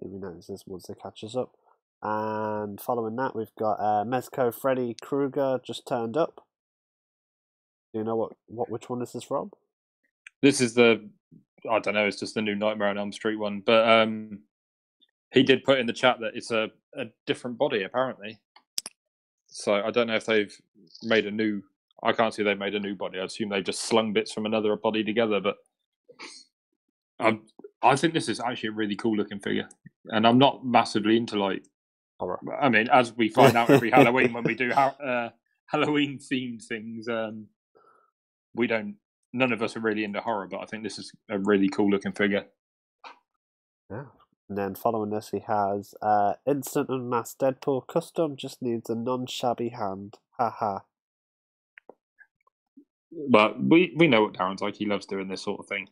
Maybe 0.00 0.18
notice 0.18 0.46
this 0.46 0.64
once 0.66 0.88
it 0.88 0.98
catches 1.02 1.36
up. 1.36 1.52
And 2.02 2.80
following 2.80 3.16
that, 3.16 3.34
we've 3.34 3.54
got 3.58 3.74
uh, 3.80 4.04
Mezco 4.04 4.54
Freddy 4.54 4.94
Krueger 5.00 5.60
just 5.66 5.86
turned 5.86 6.16
up. 6.16 6.46
Do 7.92 7.98
you 7.98 8.04
know 8.04 8.16
what, 8.16 8.32
what 8.46 8.70
which 8.70 8.88
one 8.88 9.02
is 9.02 9.12
this 9.12 9.22
is 9.22 9.28
from? 9.28 9.50
This 10.42 10.60
is 10.60 10.74
the 10.74 11.08
I 11.70 11.78
don't 11.80 11.94
know. 11.94 12.06
It's 12.06 12.20
just 12.20 12.34
the 12.34 12.42
new 12.42 12.54
Nightmare 12.54 12.88
on 12.88 12.98
Elm 12.98 13.12
Street 13.12 13.36
one, 13.36 13.62
but 13.64 13.88
um, 13.88 14.40
he 15.32 15.42
did 15.42 15.64
put 15.64 15.78
in 15.78 15.86
the 15.86 15.92
chat 15.92 16.18
that 16.20 16.32
it's 16.34 16.50
a, 16.50 16.70
a 16.96 17.06
different 17.26 17.58
body 17.58 17.82
apparently. 17.82 18.38
So 19.48 19.74
I 19.74 19.90
don't 19.90 20.06
know 20.06 20.16
if 20.16 20.26
they've 20.26 20.54
made 21.02 21.26
a 21.26 21.30
new. 21.30 21.62
I 22.02 22.12
can't 22.12 22.32
see 22.32 22.42
they've 22.42 22.58
made 22.58 22.74
a 22.74 22.80
new 22.80 22.94
body. 22.94 23.18
I 23.18 23.24
assume 23.24 23.48
they've 23.48 23.64
just 23.64 23.82
slung 23.82 24.12
bits 24.12 24.32
from 24.32 24.46
another 24.46 24.76
body 24.76 25.02
together. 25.02 25.40
But 25.40 25.56
um, 27.18 27.42
I 27.82 27.96
think 27.96 28.14
this 28.14 28.28
is 28.28 28.40
actually 28.40 28.70
a 28.70 28.72
really 28.72 28.94
cool 28.94 29.16
looking 29.16 29.40
figure, 29.40 29.68
and 30.06 30.26
I'm 30.26 30.38
not 30.38 30.64
massively 30.64 31.16
into 31.16 31.38
like. 31.38 31.64
Horror. 32.20 32.40
I 32.60 32.68
mean, 32.68 32.88
as 32.92 33.16
we 33.16 33.28
find 33.28 33.56
out 33.56 33.70
every 33.70 33.90
Halloween 33.92 34.32
when 34.32 34.42
we 34.42 34.56
do 34.56 34.70
ha- 34.74 34.96
uh, 35.04 35.28
Halloween 35.66 36.18
themed 36.18 36.64
things, 36.64 37.08
um, 37.08 37.46
we 38.54 38.66
don't. 38.66 38.96
None 39.32 39.52
of 39.52 39.62
us 39.62 39.76
are 39.76 39.80
really 39.80 40.04
into 40.04 40.20
horror, 40.20 40.46
but 40.46 40.60
I 40.60 40.64
think 40.66 40.82
this 40.82 40.98
is 40.98 41.12
a 41.28 41.38
really 41.38 41.68
cool 41.68 41.90
looking 41.90 42.12
figure. 42.12 42.46
Yeah. 43.90 44.04
And 44.48 44.56
then 44.56 44.74
following 44.74 45.10
this, 45.10 45.28
he 45.30 45.40
has 45.40 45.94
uh, 46.00 46.34
Instant 46.46 46.88
and 46.88 47.10
Mass 47.10 47.34
Deadpool 47.38 47.86
custom. 47.86 48.36
Just 48.36 48.62
needs 48.62 48.88
a 48.88 48.94
non-shabby 48.94 49.70
hand. 49.70 50.14
Haha. 50.38 50.80
But 53.30 53.62
we 53.62 53.92
we 53.96 54.06
know 54.06 54.22
what 54.22 54.34
Darren's 54.34 54.62
like. 54.62 54.76
He 54.76 54.86
loves 54.86 55.06
doing 55.06 55.28
this 55.28 55.42
sort 55.42 55.60
of 55.60 55.66
thing. 55.66 55.88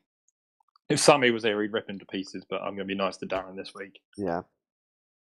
If 0.89 1.01
Sammy 1.01 1.30
was 1.30 1.43
here, 1.43 1.61
he'd 1.61 1.72
rip 1.72 1.89
him 1.89 1.99
to 1.99 2.07
pieces. 2.07 2.45
But 2.49 2.62
I'm 2.62 2.76
going 2.76 2.78
to 2.78 2.84
be 2.84 2.95
nice 2.95 3.16
to 3.18 3.26
Darren 3.26 3.57
this 3.57 3.72
week. 3.74 4.01
Yeah. 4.16 4.43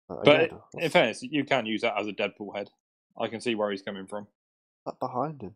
But 0.09 0.44
again, 0.44 0.59
in 0.74 0.90
fairness, 0.90 1.22
you 1.22 1.44
can 1.44 1.66
use 1.66 1.80
that 1.80 1.98
as 1.98 2.07
a 2.07 2.12
Deadpool 2.12 2.57
head. 2.57 2.70
I 3.18 3.26
can 3.26 3.40
see 3.40 3.57
where 3.57 3.70
he's 3.72 3.82
coming 3.82 4.07
from. 4.07 4.28
that 4.84 5.00
behind 5.00 5.42
him? 5.42 5.54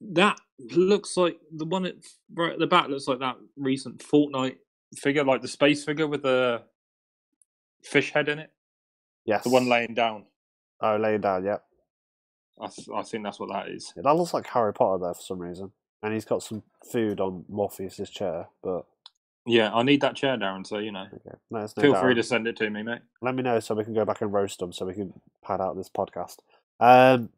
That 0.00 0.38
looks 0.58 1.16
like 1.16 1.38
the 1.52 1.64
one 1.64 1.86
at 1.86 1.94
right 2.34 2.52
at 2.52 2.58
the 2.58 2.66
back 2.66 2.88
looks 2.88 3.08
like 3.08 3.18
that 3.20 3.36
recent 3.56 3.98
Fortnite 3.98 4.56
figure, 4.96 5.24
like 5.24 5.42
the 5.42 5.48
space 5.48 5.84
figure 5.84 6.06
with 6.06 6.22
the 6.22 6.62
fish 7.82 8.12
head 8.12 8.28
in 8.28 8.38
it. 8.38 8.50
Yes. 9.24 9.44
The 9.44 9.50
one 9.50 9.68
laying 9.68 9.94
down. 9.94 10.24
Oh, 10.80 10.96
laying 10.96 11.20
down. 11.20 11.44
Yep. 11.44 11.64
I, 12.60 12.66
th- 12.68 12.88
I 12.94 13.02
think 13.02 13.24
that's 13.24 13.38
what 13.38 13.50
that 13.50 13.68
is. 13.68 13.92
Yeah, 13.96 14.02
that 14.04 14.16
looks 14.16 14.32
like 14.32 14.46
Harry 14.46 14.72
Potter 14.72 14.98
though 15.02 15.14
for 15.14 15.22
some 15.22 15.38
reason, 15.38 15.72
and 16.02 16.14
he's 16.14 16.24
got 16.24 16.42
some 16.42 16.62
food 16.90 17.20
on 17.20 17.44
Morpheus's 17.50 18.08
chair. 18.08 18.48
But 18.62 18.86
Yeah, 19.46 19.74
I 19.74 19.82
need 19.82 20.00
that 20.00 20.16
chair, 20.16 20.36
Darren. 20.38 20.66
So 20.66 20.78
you 20.78 20.92
know, 20.92 21.06
okay, 21.12 21.36
know. 21.50 21.66
feel 21.78 21.94
free 21.96 22.14
to 22.14 22.22
send 22.22 22.46
it 22.46 22.56
to 22.56 22.70
me, 22.70 22.82
mate. 22.82 23.02
Let 23.20 23.34
me 23.34 23.42
know 23.42 23.60
so 23.60 23.74
we 23.74 23.84
can 23.84 23.94
go 23.94 24.04
back 24.04 24.22
and 24.22 24.32
roast 24.32 24.58
them, 24.58 24.72
so 24.72 24.86
we 24.86 24.94
can 24.94 25.12
pad 25.44 25.60
out 25.60 25.76
this 25.76 25.90
podcast. 25.90 26.36
Um, 26.80 27.28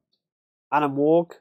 Adam 0.73 0.95
Warg, 0.95 1.33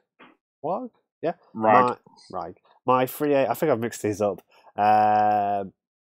Yeah, 1.22 1.34
Right. 1.54 1.98
My, 2.32 2.40
right. 2.40 2.58
My 2.86 3.06
three 3.06 3.34
A. 3.34 3.50
I 3.50 3.54
think 3.54 3.72
I've 3.72 3.80
mixed 3.80 4.02
these 4.04 4.22
up. 4.22 4.42
Um, 4.78 5.74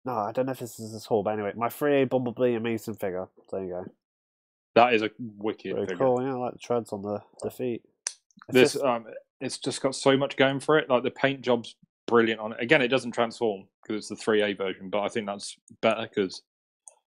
no, 0.05 0.13
I 0.13 0.31
don't 0.33 0.45
know 0.45 0.51
if 0.51 0.59
this 0.59 0.79
is 0.79 0.91
this 0.93 1.05
hall, 1.05 1.23
but 1.23 1.33
anyway, 1.33 1.53
my 1.55 1.69
three 1.69 2.01
A 2.01 2.05
Bumblebee 2.05 2.55
Amazing 2.55 2.95
figure. 2.95 3.27
There 3.51 3.63
you 3.63 3.69
go. 3.69 3.85
That 4.75 4.93
is 4.93 5.01
a 5.01 5.09
wicked 5.17 5.73
Very 5.73 5.87
figure. 5.87 6.05
cool. 6.05 6.21
Yeah, 6.21 6.33
I 6.35 6.37
like 6.37 6.53
the 6.53 6.59
treads 6.59 6.91
on 6.93 7.01
the 7.01 7.21
the 7.41 7.49
feet. 7.51 7.81
It's 8.05 8.53
This 8.53 8.73
just- 8.73 8.85
um, 8.85 9.05
it's 9.41 9.57
just 9.57 9.81
got 9.81 9.95
so 9.95 10.17
much 10.17 10.35
going 10.35 10.59
for 10.59 10.77
it. 10.77 10.89
Like 10.89 11.03
the 11.03 11.11
paint 11.11 11.41
job's 11.41 11.75
brilliant 12.07 12.39
on 12.41 12.51
it. 12.53 12.59
Again, 12.59 12.81
it 12.81 12.87
doesn't 12.89 13.11
transform 13.11 13.67
because 13.81 13.97
it's 13.97 14.09
the 14.09 14.15
three 14.15 14.41
A 14.41 14.53
version, 14.53 14.89
but 14.89 15.01
I 15.01 15.07
think 15.09 15.27
that's 15.27 15.55
better 15.81 16.07
because 16.07 16.41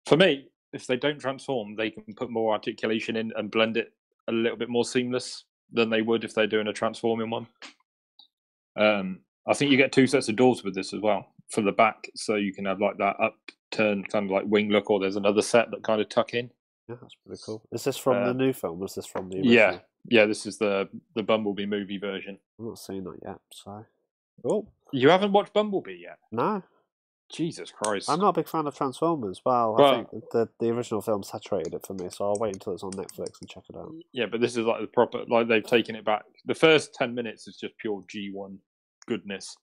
for 0.06 0.16
me, 0.16 0.48
if 0.72 0.86
they 0.86 0.96
don't 0.96 1.18
transform, 1.18 1.76
they 1.76 1.90
can 1.90 2.14
put 2.14 2.30
more 2.30 2.52
articulation 2.52 3.16
in 3.16 3.32
and 3.36 3.50
blend 3.50 3.76
it 3.76 3.92
a 4.28 4.32
little 4.32 4.56
bit 4.56 4.68
more 4.70 4.84
seamless 4.84 5.44
than 5.72 5.90
they 5.90 6.02
would 6.02 6.24
if 6.24 6.34
they're 6.34 6.46
doing 6.46 6.68
a 6.68 6.72
transforming 6.72 7.30
one. 7.30 7.46
Um, 8.76 9.20
I 9.46 9.54
think 9.54 9.70
you 9.70 9.76
get 9.76 9.92
two 9.92 10.06
sets 10.06 10.28
of 10.28 10.36
doors 10.36 10.62
with 10.64 10.74
this 10.74 10.92
as 10.94 11.00
well 11.00 11.26
for 11.48 11.62
the 11.62 11.72
back, 11.72 12.08
so 12.14 12.36
you 12.36 12.52
can 12.54 12.64
have 12.64 12.80
like 12.80 12.96
that 12.98 13.16
upturned 13.20 14.08
kind 14.08 14.26
of 14.26 14.30
like 14.30 14.44
wing 14.46 14.70
look, 14.70 14.90
or 14.90 15.00
there's 15.00 15.16
another 15.16 15.42
set 15.42 15.70
that 15.70 15.82
kind 15.82 16.00
of 16.00 16.08
tuck 16.08 16.34
in. 16.34 16.50
yeah, 16.88 16.96
that's 17.00 17.14
pretty 17.26 17.42
cool. 17.44 17.62
Is 17.72 17.84
this 17.84 17.96
from 17.96 18.24
the 18.24 18.30
Uh, 18.30 18.32
new 18.32 18.52
film? 18.52 18.78
Was 18.78 18.94
this 18.94 19.06
from 19.06 19.28
the 19.28 19.36
original? 19.38 19.54
Yeah, 19.54 19.78
yeah. 20.08 20.24
This 20.26 20.46
is 20.46 20.58
the 20.58 20.88
the 21.14 21.22
Bumblebee 21.22 21.66
movie 21.66 21.98
version. 21.98 22.38
I'm 22.58 22.66
not 22.68 22.78
seeing 22.78 23.04
that 23.04 23.18
yet. 23.24 23.38
So, 23.52 23.84
oh 24.44 24.68
You 24.92 25.08
haven't 25.10 25.32
watched 25.32 25.52
Bumblebee 25.52 25.98
yet? 26.02 26.18
no, 26.30 26.62
Jesus 27.32 27.70
Christ! 27.70 28.08
I'm 28.10 28.20
not 28.20 28.30
a 28.30 28.32
big 28.40 28.48
fan 28.48 28.66
of 28.66 28.76
Transformers. 28.76 29.40
Well, 29.44 29.74
Well- 29.78 29.94
I 29.94 30.04
think 30.04 30.24
the 30.30 30.48
the 30.60 30.70
original 30.70 31.00
film 31.00 31.22
saturated 31.22 31.74
it 31.74 31.86
for 31.86 31.94
me, 31.94 32.08
so 32.10 32.26
I'll 32.26 32.38
wait 32.38 32.54
until 32.54 32.74
it's 32.74 32.82
on 32.82 32.92
Netflix 32.92 33.40
and 33.40 33.48
check 33.48 33.64
it 33.68 33.76
out. 33.76 33.92
Yeah, 34.12 34.26
but 34.26 34.40
this 34.40 34.56
is 34.56 34.66
like 34.66 34.80
the 34.80 34.86
proper. 34.86 35.24
Like 35.28 35.48
they've 35.48 35.64
taken 35.64 35.96
it 35.96 36.04
back. 36.04 36.24
The 36.46 36.54
first 36.54 36.94
ten 36.94 37.14
minutes 37.14 37.48
is 37.48 37.56
just 37.56 37.76
pure 37.78 38.04
G 38.08 38.30
one 38.32 38.58
goodness. 39.06 39.56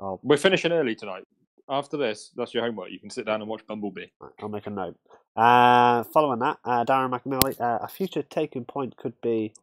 I'll 0.00 0.20
We're 0.22 0.36
finishing 0.38 0.72
early 0.72 0.94
tonight. 0.94 1.24
After 1.68 1.96
this, 1.96 2.30
that's 2.36 2.52
your 2.54 2.64
homework. 2.64 2.90
You 2.90 2.98
can 2.98 3.10
sit 3.10 3.24
down 3.26 3.40
and 3.40 3.48
watch 3.48 3.64
Bumblebee. 3.66 4.06
Right, 4.20 4.32
I'll 4.40 4.48
make 4.48 4.66
a 4.66 4.70
note. 4.70 4.96
Uh, 5.36 6.02
following 6.04 6.40
that, 6.40 6.58
uh, 6.64 6.84
Darren 6.84 7.10
McNally, 7.10 7.58
uh, 7.60 7.78
a 7.82 7.88
future 7.88 8.22
taking 8.22 8.64
point 8.64 8.96
could 8.96 9.14
be 9.22 9.54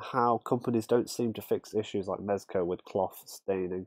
how 0.00 0.38
companies 0.38 0.86
don't 0.86 1.08
seem 1.08 1.32
to 1.32 1.42
fix 1.42 1.74
issues 1.74 2.06
like 2.06 2.20
Mezco 2.20 2.64
with 2.66 2.84
cloth 2.84 3.22
staining. 3.26 3.86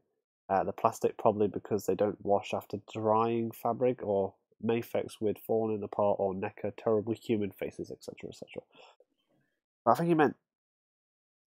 Uh, 0.50 0.64
the 0.64 0.72
plastic 0.72 1.18
probably 1.18 1.48
because 1.48 1.86
they 1.86 1.96
don't 1.96 2.24
wash 2.24 2.54
after 2.54 2.78
drying 2.94 3.52
fabric, 3.52 4.02
or 4.02 4.34
Mafex 4.66 5.20
with 5.20 5.38
falling 5.46 5.84
apart, 5.84 6.18
or 6.20 6.34
NECA, 6.34 6.72
terrible 6.78 7.14
human 7.14 7.52
faces, 7.52 7.92
etc., 7.92 8.30
etc. 8.30 8.64
I 9.86 9.94
think 9.96 10.08
he 10.10 10.16
meant 10.16 10.36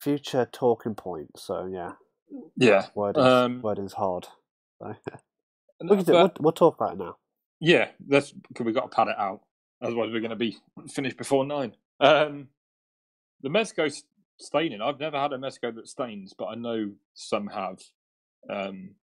future 0.02 0.48
talking 0.52 0.96
point. 0.96 1.32
So 1.38 1.66
yeah, 1.66 1.94
Yeah. 2.58 2.88
wording's, 2.96 3.26
Um, 3.26 3.62
wording's 3.62 3.94
hard. 3.94 4.28
So, 4.80 4.96
we 5.82 6.04
do, 6.04 6.14
we'll, 6.14 6.32
we'll 6.40 6.52
talk 6.54 6.76
about 6.76 6.94
it 6.94 7.00
now. 7.00 7.18
Yeah, 7.62 7.90
that's 8.08 8.32
because 8.32 8.66
we've 8.66 8.76
got 8.76 8.92
to 8.92 8.96
pad 8.96 9.08
it 9.10 9.18
out. 9.18 9.42
Otherwise, 9.82 10.12
we're 10.12 10.20
going 10.22 10.30
to 10.32 10.36
be 10.36 10.58
finished 10.90 11.18
before 11.18 11.46
nine. 11.46 11.74
Um, 12.00 12.48
the 13.42 13.50
Mezco 13.50 13.94
staining. 14.38 14.82
I've 14.82 15.00
never 15.00 15.18
had 15.18 15.34
a 15.34 15.38
Mezco 15.38 15.74
that 15.76 15.88
stains, 15.88 16.34
but 16.38 16.46
I 16.48 16.56
know 16.56 16.92
some 17.14 17.48
have. 17.48 17.80
Um, 18.50 18.96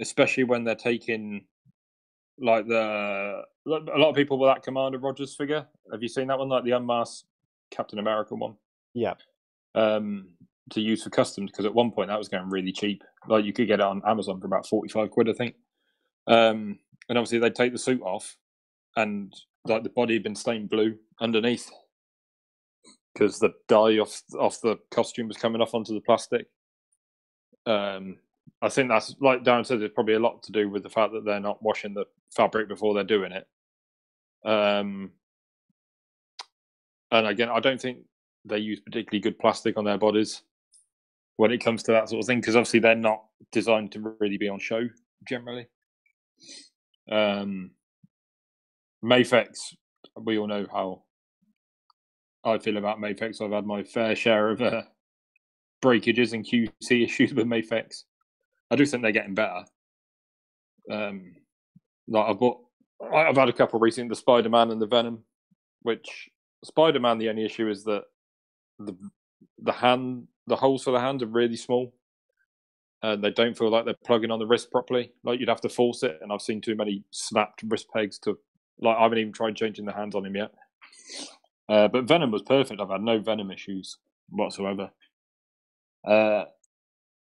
especially 0.00 0.44
when 0.44 0.64
they're 0.64 0.74
taking 0.74 1.44
like 2.40 2.66
the 2.66 3.42
a 3.66 3.68
lot 3.68 4.08
of 4.08 4.16
people 4.16 4.38
with 4.38 4.48
that 4.50 4.62
Commander 4.62 4.98
Rogers 4.98 5.34
figure. 5.34 5.66
Have 5.92 6.02
you 6.02 6.08
seen 6.08 6.28
that 6.28 6.38
one? 6.38 6.48
Like 6.48 6.64
the 6.64 6.72
unmasked 6.72 7.24
Captain 7.70 7.98
America 7.98 8.34
one. 8.34 8.54
Yeah. 8.94 9.14
Um, 9.74 10.28
to 10.70 10.80
use 10.80 11.02
for 11.02 11.10
customs 11.10 11.50
because 11.50 11.64
at 11.64 11.74
one 11.74 11.90
point 11.90 12.08
that 12.08 12.18
was 12.18 12.28
going 12.28 12.48
really 12.50 12.72
cheap. 12.72 13.02
Like 13.26 13.44
you 13.44 13.52
could 13.52 13.68
get 13.68 13.80
it 13.80 13.86
on 13.86 14.02
Amazon 14.06 14.40
for 14.40 14.46
about 14.46 14.66
forty 14.66 14.88
five 14.88 15.10
quid, 15.10 15.28
I 15.28 15.32
think. 15.32 15.54
Um, 16.26 16.78
and 17.08 17.16
obviously 17.16 17.38
they'd 17.38 17.54
take 17.54 17.72
the 17.72 17.78
suit 17.78 18.02
off, 18.02 18.36
and 18.96 19.32
like 19.64 19.82
the 19.82 19.90
body 19.90 20.14
had 20.14 20.22
been 20.22 20.34
stained 20.34 20.70
blue 20.70 20.96
underneath 21.20 21.70
because 23.12 23.38
the 23.38 23.52
dye 23.68 23.98
off 23.98 24.22
off 24.38 24.60
the 24.60 24.76
costume 24.90 25.28
was 25.28 25.36
coming 25.36 25.60
off 25.60 25.74
onto 25.74 25.94
the 25.94 26.00
plastic. 26.00 26.46
Um, 27.66 28.16
I 28.62 28.68
think 28.68 28.88
that's 28.88 29.14
like 29.20 29.42
Darren 29.42 29.66
said. 29.66 29.82
It's 29.82 29.94
probably 29.94 30.14
a 30.14 30.20
lot 30.20 30.42
to 30.44 30.52
do 30.52 30.68
with 30.68 30.82
the 30.82 30.90
fact 30.90 31.12
that 31.12 31.24
they're 31.24 31.40
not 31.40 31.62
washing 31.62 31.94
the 31.94 32.04
fabric 32.34 32.68
before 32.68 32.94
they're 32.94 33.04
doing 33.04 33.32
it. 33.32 33.46
Um, 34.48 35.10
and 37.10 37.26
again, 37.26 37.48
I 37.48 37.60
don't 37.60 37.80
think 37.80 37.98
they 38.44 38.58
use 38.58 38.80
particularly 38.80 39.20
good 39.20 39.38
plastic 39.38 39.76
on 39.76 39.84
their 39.84 39.98
bodies 39.98 40.42
when 41.36 41.52
it 41.52 41.62
comes 41.62 41.82
to 41.84 41.92
that 41.92 42.08
sort 42.08 42.20
of 42.20 42.26
thing 42.26 42.40
because 42.40 42.56
obviously 42.56 42.80
they're 42.80 42.94
not 42.94 43.22
designed 43.52 43.92
to 43.92 44.14
really 44.20 44.36
be 44.36 44.48
on 44.48 44.58
show 44.58 44.88
generally. 45.28 45.66
Um, 47.10 47.70
we 49.02 50.38
all 50.38 50.46
know 50.46 50.66
how 50.72 51.02
I 52.44 52.58
feel 52.58 52.76
about 52.76 52.98
Mafex. 52.98 53.40
I've 53.40 53.52
had 53.52 53.66
my 53.66 53.82
fair 53.82 54.14
share 54.16 54.50
of 54.50 54.60
uh, 54.60 54.82
breakages 55.80 56.32
and 56.32 56.44
QC 56.44 57.04
issues 57.04 57.34
with 57.34 57.46
Mafex. 57.46 58.04
I 58.70 58.76
do 58.76 58.86
think 58.86 59.02
they're 59.02 59.12
getting 59.12 59.34
better. 59.34 59.64
Um, 60.90 61.34
like 62.08 62.26
I've 62.26 62.42
I- 63.12 63.28
I've 63.28 63.36
had 63.36 63.48
a 63.48 63.52
couple 63.52 63.78
recently, 63.80 64.08
the 64.08 64.16
Spider 64.16 64.48
Man 64.48 64.70
and 64.70 64.80
the 64.80 64.86
Venom, 64.86 65.24
which 65.82 66.28
Spider 66.64 67.00
Man. 67.00 67.18
The 67.18 67.28
only 67.30 67.44
issue 67.44 67.68
is 67.68 67.84
that 67.84 68.04
the 68.78 68.96
the 69.58 69.72
hand, 69.72 70.28
the 70.46 70.56
holes 70.56 70.84
for 70.84 70.92
the 70.92 71.00
hand 71.00 71.22
are 71.22 71.26
really 71.26 71.56
small. 71.56 71.94
and 73.02 73.22
they 73.22 73.30
don't 73.30 73.56
feel 73.56 73.70
like 73.70 73.84
they're 73.84 73.94
plugging 74.04 74.30
on 74.30 74.38
the 74.40 74.46
wrist 74.46 74.70
properly. 74.72 75.12
Like 75.24 75.38
you'd 75.40 75.48
have 75.48 75.60
to 75.62 75.68
force 75.68 76.02
it, 76.02 76.18
and 76.20 76.32
I've 76.32 76.42
seen 76.42 76.60
too 76.60 76.74
many 76.74 77.04
snapped 77.12 77.62
wrist 77.64 77.88
pegs 77.94 78.18
to. 78.20 78.38
Like 78.80 78.96
I 78.96 79.02
haven't 79.02 79.18
even 79.18 79.32
tried 79.32 79.56
changing 79.56 79.84
the 79.84 79.92
hands 79.92 80.14
on 80.14 80.26
him 80.26 80.36
yet. 80.36 80.52
Uh, 81.68 81.88
but 81.88 82.04
Venom 82.04 82.30
was 82.30 82.42
perfect. 82.42 82.80
I've 82.80 82.90
had 82.90 83.02
no 83.02 83.18
Venom 83.18 83.50
issues 83.50 83.98
whatsoever. 84.30 84.90
Uh, 86.06 86.44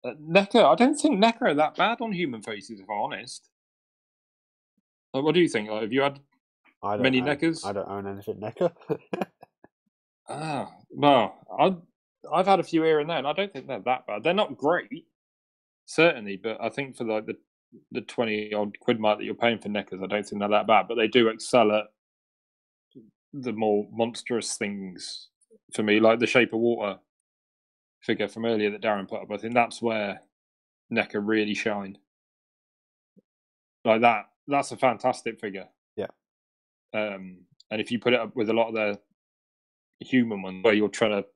uh, 0.05 0.15
NECA, 0.23 0.65
I 0.65 0.75
don't 0.77 0.97
think 0.97 1.23
NECA 1.23 1.43
are 1.43 1.55
that 1.55 1.77
bad 1.77 2.01
on 2.01 2.13
human 2.13 2.43
faces, 2.43 2.81
if 2.81 2.91
I'm 2.91 2.99
honest. 2.99 3.49
Like, 5.15 5.25
what 5.25 5.35
do 5.35 5.41
you 5.41 5.49
think? 5.49 5.71
Like, 5.71 5.83
have 5.83 5.93
you 5.93 6.03
had 6.03 6.21
I 6.83 6.97
don't 6.97 7.03
many 7.03 7.21
own, 7.21 7.39
NECAs? 7.39 7.65
I 7.65 7.73
don't 7.73 7.89
own 7.89 8.07
anything 8.07 8.41
NECA. 8.41 8.73
Ah, 10.29 10.71
well, 10.91 11.37
I've 11.59 11.77
I've 12.33 12.47
had 12.47 12.61
a 12.61 12.65
few 12.65 12.83
here 12.83 13.01
and 13.01 13.11
there, 13.11 13.19
and 13.19 13.27
I 13.27 13.33
don't 13.35 13.53
think 13.53 13.67
they're 13.67 13.81
that 13.81 14.07
bad. 14.07 14.23
They're 14.23 14.35
not 14.35 14.57
great, 14.57 15.07
certainly, 15.87 16.37
but 16.37 16.59
I 16.63 16.69
think 16.71 16.97
for 16.97 17.05
like 17.05 17.27
the 17.27 17.37
the 17.93 18.03
twenty 18.03 18.55
odd 18.55 18.79
quid 18.81 19.01
mark 19.01 19.19
that 19.19 19.25
you're 19.25 19.35
paying 19.35 19.59
for 19.59 19.69
NECAs, 19.69 20.03
I 20.03 20.07
don't 20.07 20.27
think 20.27 20.41
they're 20.41 20.49
that 20.51 20.67
bad. 20.67 20.89
But 20.89 20.97
they 20.97 21.09
do 21.09 21.29
excel 21.29 21.73
at 21.73 21.87
the 23.33 23.53
more 23.53 23.87
monstrous 23.93 24.57
things 24.57 25.29
for 25.75 25.83
me, 25.83 26.01
like 26.01 26.21
the 26.21 26.27
Shape 26.27 26.53
of 26.55 26.61
Water 26.61 26.99
figure 28.01 28.29
from 28.29 28.45
earlier 28.45 28.71
that 28.71 28.83
Darren 28.83 29.09
put 29.09 29.23
up. 29.23 29.31
I 29.31 29.37
think 29.37 29.55
that's 29.55 29.83
where 29.83 30.21
NECA 30.93 31.21
really 31.23 31.55
shined. 31.55 31.99
Like 33.85 34.01
that, 34.03 34.27
that's 34.47 34.73
a 34.73 34.77
fantastic 34.77 35.41
figure. 35.41 35.69
Yeah. 35.97 36.07
Um, 36.95 37.39
and 37.71 37.81
if 37.81 37.91
you 37.91 37.99
put 37.99 38.13
it 38.13 38.21
up 38.21 38.35
with 38.35 38.51
a 38.51 38.55
lot 38.55 38.69
of 38.69 38.75
the 38.75 38.99
human 40.05 40.43
ones, 40.43 40.65
where 40.65 40.75
you're 40.75 40.89
trying 40.89 41.23
to 41.23 41.29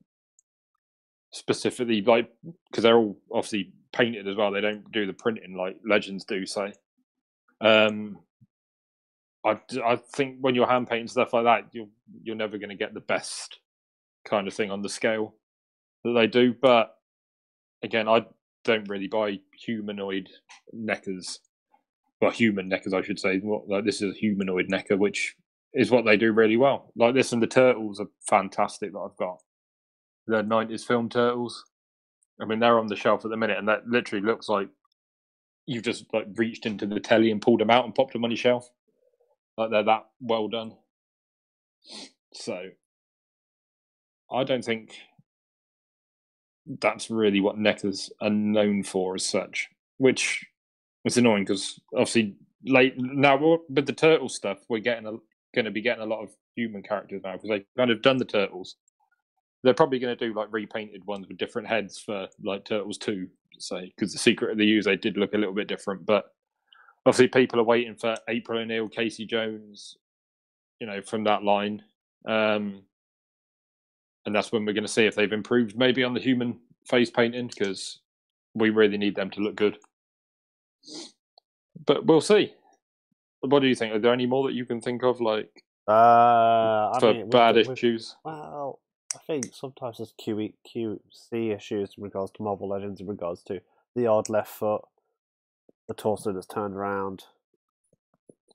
specifically 1.31 2.01
like 2.01 2.29
because 2.69 2.83
they're 2.83 2.97
all 2.97 3.17
obviously 3.31 3.73
painted 3.91 4.27
as 4.27 4.35
well. 4.35 4.51
They 4.51 4.61
don't 4.61 4.89
do 4.91 5.05
the 5.05 5.13
printing 5.13 5.55
like 5.55 5.77
Legends 5.85 6.25
do. 6.25 6.45
So, 6.45 6.71
um, 7.61 8.19
I 9.45 9.59
I 9.83 9.95
think 9.95 10.37
when 10.41 10.55
you're 10.55 10.67
hand 10.67 10.89
painting 10.89 11.07
stuff 11.07 11.33
like 11.33 11.45
that, 11.45 11.65
you're 11.71 11.87
you're 12.23 12.35
never 12.35 12.57
going 12.57 12.69
to 12.69 12.75
get 12.75 12.93
the 12.93 12.99
best 12.99 13.59
kind 14.25 14.47
of 14.47 14.53
thing 14.53 14.71
on 14.71 14.81
the 14.81 14.89
scale 14.89 15.35
that 16.03 16.13
they 16.13 16.27
do. 16.27 16.53
But 16.59 16.95
again, 17.81 18.07
I 18.07 18.25
don't 18.63 18.89
really 18.89 19.07
buy 19.07 19.39
humanoid 19.57 20.29
NECAs. 20.75 21.39
Well, 22.21 22.31
human 22.31 22.69
NECAs, 22.69 22.93
I 22.93 23.01
should 23.01 23.19
say. 23.19 23.41
Like 23.67 23.85
this 23.85 24.01
is 24.01 24.15
a 24.15 24.17
humanoid 24.17 24.69
NECA, 24.69 24.97
which 24.97 25.35
is 25.73 25.91
what 25.91 26.05
they 26.05 26.17
do 26.17 26.31
really 26.31 26.57
well. 26.57 26.91
Like 26.95 27.13
this 27.13 27.31
and 27.33 27.41
the 27.41 27.47
turtles 27.47 27.99
are 27.99 28.07
fantastic 28.27 28.93
that 28.93 28.99
I've 28.99 29.17
got. 29.17 29.37
The 30.27 30.41
nineties 30.43 30.85
film 30.85 31.09
turtles. 31.09 31.63
I 32.41 32.45
mean, 32.45 32.59
they're 32.59 32.79
on 32.79 32.87
the 32.87 32.95
shelf 32.95 33.25
at 33.25 33.31
the 33.31 33.37
minute, 33.37 33.57
and 33.57 33.67
that 33.67 33.87
literally 33.87 34.25
looks 34.25 34.49
like 34.49 34.69
you've 35.65 35.83
just 35.83 36.05
like 36.13 36.27
reached 36.35 36.65
into 36.65 36.85
the 36.85 36.99
telly 36.99 37.31
and 37.31 37.41
pulled 37.41 37.59
them 37.59 37.69
out 37.69 37.85
and 37.85 37.95
popped 37.95 38.13
them 38.13 38.23
on 38.23 38.31
your 38.31 38.37
shelf. 38.37 38.69
Like 39.57 39.69
they're 39.71 39.83
that 39.83 40.05
well 40.19 40.47
done. 40.47 40.73
So, 42.33 42.69
I 44.31 44.43
don't 44.43 44.65
think 44.65 44.95
that's 46.79 47.09
really 47.09 47.39
what 47.39 47.57
NECAs 47.57 48.11
are 48.21 48.29
known 48.29 48.83
for 48.83 49.15
as 49.15 49.25
such, 49.25 49.69
which 49.97 50.45
is 51.05 51.17
annoying 51.17 51.43
because 51.43 51.79
obviously 51.93 52.35
like 52.65 52.93
now 52.97 53.59
with 53.69 53.85
the 53.85 53.93
turtle 53.93 54.29
stuff, 54.29 54.59
we're 54.69 54.79
getting 54.79 55.19
going 55.53 55.65
to 55.65 55.71
be 55.71 55.81
getting 55.81 56.03
a 56.03 56.07
lot 56.07 56.23
of 56.23 56.31
human 56.55 56.81
characters 56.81 57.21
now 57.23 57.33
because 57.33 57.49
they've 57.49 57.65
kind 57.77 57.91
of 57.91 58.01
done 58.01 58.17
the 58.17 58.25
turtles. 58.25 58.77
They're 59.63 59.73
probably 59.73 59.99
going 59.99 60.17
to 60.17 60.27
do 60.27 60.33
like 60.33 60.49
repainted 60.51 61.05
ones 61.05 61.27
with 61.27 61.37
different 61.37 61.67
heads 61.67 61.99
for 61.99 62.27
like 62.43 62.65
Turtles 62.65 62.97
Two, 62.97 63.27
say 63.59 63.93
because 63.95 64.11
the 64.11 64.19
Secret 64.19 64.51
of 64.51 64.57
the 64.57 64.69
Ooze 64.69 64.85
they 64.85 64.95
did 64.95 65.17
look 65.17 65.33
a 65.33 65.37
little 65.37 65.53
bit 65.53 65.67
different, 65.67 66.05
but 66.05 66.25
obviously 67.05 67.27
people 67.27 67.59
are 67.59 67.65
waiting 67.65 67.95
for 67.95 68.15
April 68.27 68.59
O'Neil, 68.59 68.89
Casey 68.89 69.25
Jones, 69.25 69.97
you 70.79 70.87
know, 70.87 71.01
from 71.01 71.23
that 71.25 71.43
line. 71.43 71.83
Um, 72.25 72.83
and 74.25 74.33
that's 74.33 74.51
when 74.51 74.65
we're 74.65 74.73
going 74.73 74.85
to 74.85 74.91
see 74.91 75.05
if 75.05 75.15
they've 75.15 75.31
improved 75.33 75.77
maybe 75.77 76.03
on 76.03 76.13
the 76.13 76.19
human 76.19 76.59
face 76.87 77.09
painting 77.09 77.47
because 77.47 77.99
we 78.53 78.69
really 78.69 78.97
need 78.97 79.15
them 79.15 79.29
to 79.31 79.39
look 79.41 79.55
good. 79.55 79.77
But 81.85 82.05
we'll 82.05 82.21
see. 82.21 82.53
What 83.41 83.59
do 83.61 83.67
you 83.67 83.75
think? 83.75 83.93
Are 83.93 83.99
there 83.99 84.13
any 84.13 84.25
more 84.25 84.47
that 84.47 84.53
you 84.53 84.65
can 84.65 84.79
think 84.81 85.03
of, 85.03 85.19
like 85.19 85.63
Uh, 85.87 86.91
I 86.93 86.97
for 86.99 87.13
mean, 87.13 87.29
bad 87.29 87.55
with- 87.55 87.69
issues? 87.71 88.15
Well, 88.23 88.79
I 89.15 89.19
think 89.27 89.53
sometimes 89.53 89.97
there's 89.97 90.13
QE, 90.13 90.53
QC 90.65 91.51
issues 91.51 91.93
in 91.97 92.03
regards 92.03 92.31
to 92.31 92.43
Marvel 92.43 92.67
Legends, 92.69 93.01
in 93.01 93.07
regards 93.07 93.43
to 93.43 93.61
the 93.95 94.07
odd 94.07 94.29
left 94.29 94.49
foot, 94.49 94.81
the 95.87 95.93
torso 95.93 96.31
that's 96.31 96.47
turned 96.47 96.73
around, 96.75 97.25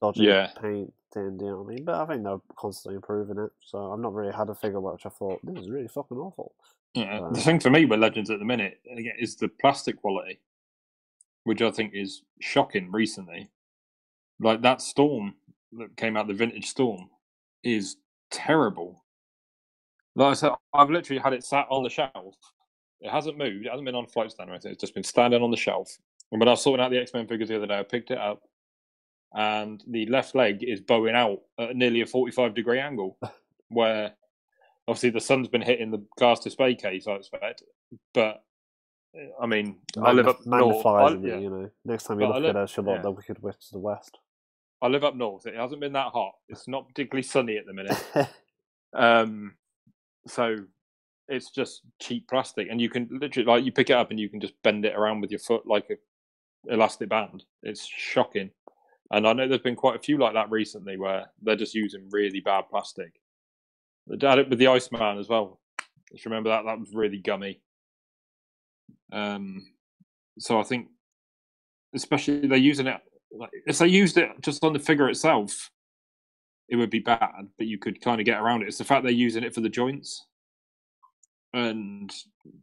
dodgy 0.01 0.25
Yeah. 0.25 0.51
paint, 0.61 0.93
and 1.17 1.41
you 1.41 1.47
know 1.49 1.59
what 1.63 1.73
I 1.73 1.75
mean. 1.75 1.85
But 1.85 1.95
I 1.97 2.07
think 2.07 2.25
they're 2.25 2.39
constantly 2.57 2.97
improving 2.97 3.39
it. 3.39 3.51
So 3.61 3.93
I've 3.93 3.99
not 3.99 4.15
really 4.15 4.33
had 4.33 4.49
a 4.51 4.55
figure 4.55 4.81
which 4.81 5.07
I 5.07 5.11
thought 5.11 5.41
this 5.43 5.63
is 5.63 5.71
really 5.71 5.89
fucking 5.89 6.17
awful. 6.19 6.55
Yeah, 6.95 7.19
Right. 7.21 7.35
the 7.35 7.41
thing 7.41 7.61
for 7.61 7.71
me 7.71 7.85
with 7.85 8.01
Legends 8.01 8.31
at 8.31 8.39
the 8.39 8.45
minute 8.45 8.81
again 8.91 9.15
is 9.19 9.37
the 9.37 9.49
plastic 9.49 10.01
quality, 10.01 10.41
which 11.45 11.61
I 11.63 11.71
think 11.71 11.93
is 11.95 12.23
shocking 12.41 12.91
recently. 12.91 13.51
Like 14.41 14.63
that 14.63 14.81
Storm 14.81 15.35
that 15.73 15.97
came 15.97 16.17
out, 16.17 16.29
the 16.29 16.35
Vintage 16.35 16.67
Storm, 16.67 17.11
is 17.63 17.97
terrible. 18.31 19.05
Like 20.15 20.31
I 20.31 20.35
said, 20.35 20.53
I've 20.75 20.91
literally 20.91 21.21
had 21.21 21.33
it 21.33 21.45
sat 21.45 21.67
on 21.71 21.83
the 21.83 21.91
shelf. 21.91 22.35
It 23.01 23.11
hasn't 23.11 23.39
moved. 23.39 23.67
It 23.67 23.71
hasn't 23.71 23.85
been 23.85 23.95
on 23.95 24.07
float 24.07 24.33
stand 24.33 24.51
or 24.51 24.55
anything. 24.55 24.73
It's 24.73 24.81
just 24.81 24.95
been 24.95 25.05
standing 25.05 25.43
on 25.43 25.51
the 25.51 25.57
shelf. 25.57 25.97
And 26.33 26.41
when 26.41 26.49
I 26.49 26.53
was 26.53 26.63
sorting 26.63 26.85
out 26.85 26.91
the 26.91 26.99
X 26.99 27.13
Men 27.15 27.27
figures 27.29 27.49
the 27.49 27.57
other 27.57 27.67
day, 27.67 27.79
I 27.79 27.83
picked 27.83 28.11
it 28.11 28.19
up, 28.19 28.43
and 29.35 29.83
the 29.87 30.07
left 30.07 30.35
leg 30.35 30.63
is 30.63 30.81
bowing 30.81 31.15
out 31.15 31.41
at 31.59 31.77
nearly 31.77 32.01
a 32.01 32.07
forty-five 32.07 32.55
degree 32.55 32.79
angle, 32.81 33.19
where 33.69 34.13
obviously 34.87 35.11
the 35.11 35.21
sun's 35.21 35.49
been 35.49 35.63
hitting 35.63 35.91
the 35.91 36.05
glass 36.17 36.41
display 36.41 36.75
case, 36.75 37.07
I 37.07 37.13
expect. 37.13 37.63
But 38.15 38.43
I 39.41 39.47
mean, 39.47 39.77
I 40.01 40.13
live 40.13 40.29
up 40.29 40.45
north. 40.47 40.85
I, 40.87 41.13
it, 41.13 41.21
yeah, 41.23 41.39
you 41.39 41.51
know. 41.51 41.71
Next 41.85 42.05
time 42.05 42.21
you 42.21 42.27
But 42.27 42.35
look 42.37 42.43
live- 42.45 42.57
at 42.57 42.63
us, 42.63 42.77
you'll 42.77 42.87
look 42.87 42.97
yeah. 42.97 43.03
the 43.03 43.11
Wicked 43.11 43.37
to 43.37 43.73
the 43.73 43.79
west. 43.79 44.19
I 44.81 44.87
live 44.87 45.03
up 45.03 45.17
north. 45.17 45.47
It 45.47 45.57
hasn't 45.57 45.81
been 45.81 45.95
that 45.95 46.13
hot. 46.13 46.35
It's 46.49 46.69
not 46.69 46.87
particularly 46.87 47.25
sunny 47.25 47.57
at 47.57 47.67
the 47.67 47.73
minute. 47.75 48.05
Um, 48.95 49.55
so 50.27 50.57
it's 51.29 51.51
just 51.51 51.83
cheap 52.01 52.27
plastic, 52.29 52.69
and 52.71 52.81
you 52.81 52.89
can 52.89 53.09
literally 53.11 53.47
like 53.47 53.65
you 53.65 53.71
pick 53.73 53.91
it 53.91 53.95
up 53.95 54.11
and 54.11 54.19
you 54.19 54.29
can 54.31 54.41
just 54.41 54.55
bend 54.63 54.85
it 54.87 54.97
around 54.97 55.21
with 55.21 55.31
your 55.31 55.41
foot 55.41 55.67
like 55.67 55.91
a 55.91 56.73
elastic 56.73 57.09
band. 57.09 57.45
It's 57.63 57.85
shocking, 57.87 58.51
and 59.11 59.27
I 59.27 59.33
know 59.33 59.49
there's 59.49 59.61
been 59.61 59.77
quite 59.77 59.97
a 59.97 60.03
few 60.03 60.19
like 60.19 60.35
that 60.35 60.51
recently 60.51 60.97
where 60.97 61.27
they're 61.43 61.57
just 61.57 61.75
using 61.75 62.09
really 62.11 62.41
bad 62.41 62.65
plastic. 62.71 63.21
They 64.07 64.27
had 64.27 64.39
it 64.39 64.49
with 64.49 64.59
the 64.59 64.69
Iceman 64.69 65.19
as 65.19 65.29
well. 65.29 65.61
Just 66.13 66.25
remember 66.25 66.51
that 66.51 66.65
that 66.65 66.79
was 66.79 66.95
really 66.95 67.19
gummy. 67.19 67.61
Um, 69.13 69.67
so 70.39 70.61
I 70.61 70.63
think, 70.63 70.89
especially 71.95 72.47
they're 72.47 72.59
using 72.59 72.87
it 72.87 73.01
like 73.33 73.51
if 73.67 73.79
they 73.79 73.89
used 73.89 74.17
it 74.19 74.31
just 74.41 74.65
on 74.65 74.73
the 74.73 74.79
figure 74.79 75.09
itself, 75.09 75.71
it 76.69 76.77
would 76.77 76.91
be 76.91 76.99
bad, 76.99 77.49
but 77.57 77.67
you 77.67 77.79
could 77.79 78.01
kind 78.01 78.21
of 78.21 78.27
get 78.27 78.41
around 78.41 78.63
it. 78.63 78.69
It's 78.69 78.79
the 78.79 78.85
fact 78.85 79.03
they're 79.03 79.13
using 79.13 79.45
it 79.45 79.55
for 79.55 79.61
the 79.61 79.69
joints, 79.69 80.27
and 81.53 82.13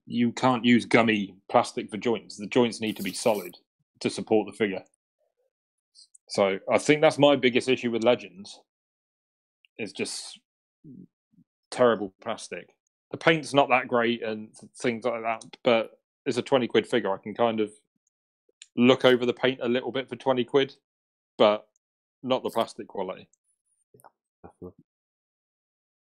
you 0.05 0.31
can't 0.31 0.65
use 0.65 0.85
gummy 0.85 1.35
plastic 1.49 1.89
for 1.89 1.97
joints. 1.97 2.37
The 2.37 2.47
joints 2.47 2.81
need 2.81 2.97
to 2.97 3.03
be 3.03 3.13
solid 3.13 3.55
to 4.01 4.09
support 4.09 4.47
the 4.47 4.57
figure. 4.57 4.83
So 6.27 6.59
I 6.71 6.77
think 6.77 7.01
that's 7.01 7.17
my 7.17 7.35
biggest 7.35 7.69
issue 7.69 7.91
with 7.91 8.03
Legends. 8.03 8.59
Is 9.77 9.91
just 9.91 10.39
terrible 11.69 12.13
plastic. 12.21 12.69
The 13.11 13.17
paint's 13.17 13.53
not 13.53 13.69
that 13.69 13.89
great 13.89 14.23
and 14.23 14.49
things 14.77 15.03
like 15.03 15.21
that, 15.21 15.43
but 15.63 15.99
it's 16.25 16.37
a 16.37 16.41
twenty 16.41 16.67
quid 16.67 16.87
figure. 16.87 17.13
I 17.13 17.17
can 17.17 17.33
kind 17.33 17.59
of 17.59 17.71
look 18.77 19.03
over 19.03 19.25
the 19.25 19.33
paint 19.33 19.59
a 19.61 19.67
little 19.67 19.91
bit 19.91 20.07
for 20.07 20.15
twenty 20.15 20.45
quid, 20.45 20.73
but 21.37 21.67
not 22.23 22.41
the 22.41 22.49
plastic 22.49 22.87
quality. 22.87 23.27
Definitely. 24.43 24.83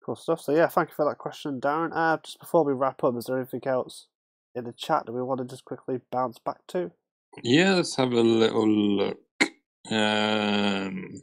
Cool 0.06 0.16
stuff. 0.16 0.42
So 0.42 0.56
yeah, 0.56 0.68
thank 0.68 0.90
you 0.90 0.96
for 0.96 1.06
that 1.10 1.18
question, 1.18 1.60
Darren. 1.60 1.90
Uh, 1.92 2.18
just 2.24 2.40
before 2.40 2.64
we 2.64 2.74
wrap 2.74 3.04
up, 3.04 3.18
is 3.18 3.26
there 3.26 3.38
anything 3.38 3.66
else 3.66 4.08
in 4.54 4.64
the 4.64 4.74
chat 4.74 5.08
that 5.08 5.14
we 5.14 5.24
want 5.24 5.40
to 5.40 5.46
just 5.46 5.66
quickly 5.66 6.00
bounce 6.12 6.38
back 6.38 6.60
to? 6.68 6.92
Yeah, 7.44 7.74
let's 7.74 7.96
have 7.96 8.12
a 8.12 8.22
little 8.22 8.68
look. 8.70 9.18
Um, 9.92 11.22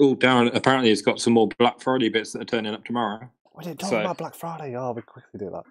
oh, 0.00 0.16
Darren 0.16 0.54
apparently 0.54 0.90
has 0.90 1.02
got 1.02 1.20
some 1.20 1.34
more 1.34 1.48
Black 1.58 1.80
Friday 1.80 2.08
bits 2.08 2.32
that 2.32 2.42
are 2.42 2.46
turning 2.46 2.74
up 2.74 2.84
tomorrow. 2.84 3.30
We 3.54 3.64
didn't 3.64 3.80
talk 3.80 3.90
So- 3.90 4.00
about 4.00 4.18
Black 4.18 4.34
Friday. 4.34 4.76
Oh, 4.76 4.92
we 4.92 5.02
quickly 5.02 5.38
do 5.38 5.50
that. 5.50 5.64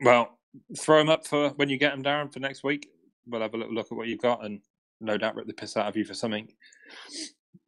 Well, 0.00 0.38
throw 0.78 0.98
them 0.98 1.08
up 1.08 1.26
for 1.26 1.50
when 1.50 1.68
you 1.68 1.78
get 1.78 1.92
them, 1.92 2.02
Darren, 2.02 2.32
for 2.32 2.40
next 2.40 2.64
week. 2.64 2.88
We'll 3.26 3.40
have 3.42 3.54
a 3.54 3.56
little 3.56 3.74
look 3.74 3.86
at 3.92 3.96
what 3.96 4.08
you've 4.08 4.20
got 4.20 4.44
and 4.44 4.60
no 5.00 5.16
doubt 5.16 5.36
rip 5.36 5.46
the 5.46 5.52
piss 5.54 5.76
out 5.76 5.86
of 5.86 5.96
you 5.96 6.04
for 6.04 6.14
something. 6.14 6.48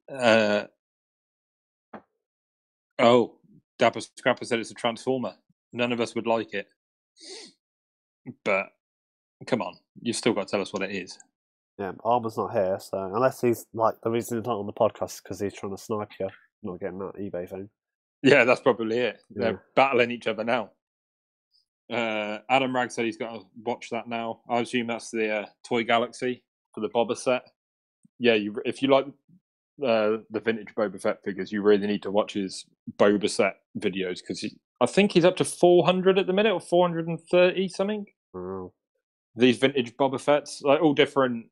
Uh, 0.09 0.65
oh, 2.99 3.39
Dapper 3.79 4.01
Scrapper 4.01 4.45
said 4.45 4.59
it's 4.59 4.71
a 4.71 4.75
Transformer. 4.75 5.35
None 5.73 5.93
of 5.93 6.01
us 6.01 6.15
would 6.15 6.27
like 6.27 6.55
it. 6.55 6.69
But 8.45 8.71
Come 9.47 9.61
on, 9.63 9.75
you've 10.01 10.17
still 10.17 10.33
got 10.33 10.47
to 10.47 10.51
tell 10.51 10.63
us 10.63 10.73
what 10.73 10.83
it 10.83 10.91
is. 10.93 11.19
Yeah, 11.79 11.93
Armour's 12.05 12.37
not 12.37 12.53
here, 12.53 12.79
so 12.81 12.99
unless 12.99 13.41
he's 13.41 13.67
like 13.75 13.97
the 14.03 14.11
reason 14.11 14.39
he's 14.39 14.47
not 14.47 14.59
on 14.59 14.67
the 14.67 14.73
podcast 14.73 15.23
because 15.23 15.41
he's 15.41 15.55
trying 15.55 15.77
to 15.77 15.83
snipe 15.83 16.11
you, 16.21 16.29
not 16.63 16.79
getting 16.79 16.99
that 16.99 17.17
eBay 17.17 17.49
thing. 17.49 17.69
Yeah, 18.23 18.45
that's 18.45 18.61
probably 18.61 18.99
it. 18.99 19.21
Yeah. 19.31 19.43
They're 19.43 19.63
battling 19.75 20.11
each 20.11 20.27
other 20.27 20.45
now. 20.45 20.71
Uh, 21.93 22.39
Adam 22.49 22.75
Rag 22.75 22.91
said 22.91 23.05
he's 23.05 23.19
got 23.19 23.35
to 23.35 23.47
watch 23.65 23.91
that 23.91 24.09
now. 24.09 24.41
I 24.49 24.61
assume 24.61 24.87
that's 24.87 25.11
the 25.11 25.41
uh, 25.41 25.47
Toy 25.69 25.85
Galaxy 25.85 26.43
for 26.75 26.81
the 26.81 26.89
Boba 26.89 27.17
set. 27.17 27.43
Yeah, 28.19 28.35
you, 28.35 28.57
if 28.65 28.81
you 28.81 28.89
like 28.89 29.07
uh, 29.85 30.19
the 30.31 30.41
vintage 30.43 30.75
Boba 30.77 31.01
Fett 31.01 31.19
figures, 31.25 31.53
you 31.53 31.61
really 31.61 31.87
need 31.87 32.03
to 32.05 32.11
watch 32.11 32.35
his 32.35 32.65
Boba 32.97 33.29
Set 33.29 33.57
videos 33.79 34.21
because 34.21 34.45
I 34.81 34.87
think 34.87 35.13
he's 35.13 35.25
up 35.25 35.37
to 35.37 35.45
400 35.45 36.19
at 36.19 36.27
the 36.27 36.33
minute 36.33 36.53
or 36.53 36.61
430 36.61 37.69
something. 37.69 38.07
Oh, 38.35 38.73
These 39.37 39.59
vintage 39.59 39.95
Boba 39.97 40.21
Fett's, 40.21 40.63
like 40.63 40.81
all 40.81 40.95
different 40.95 41.47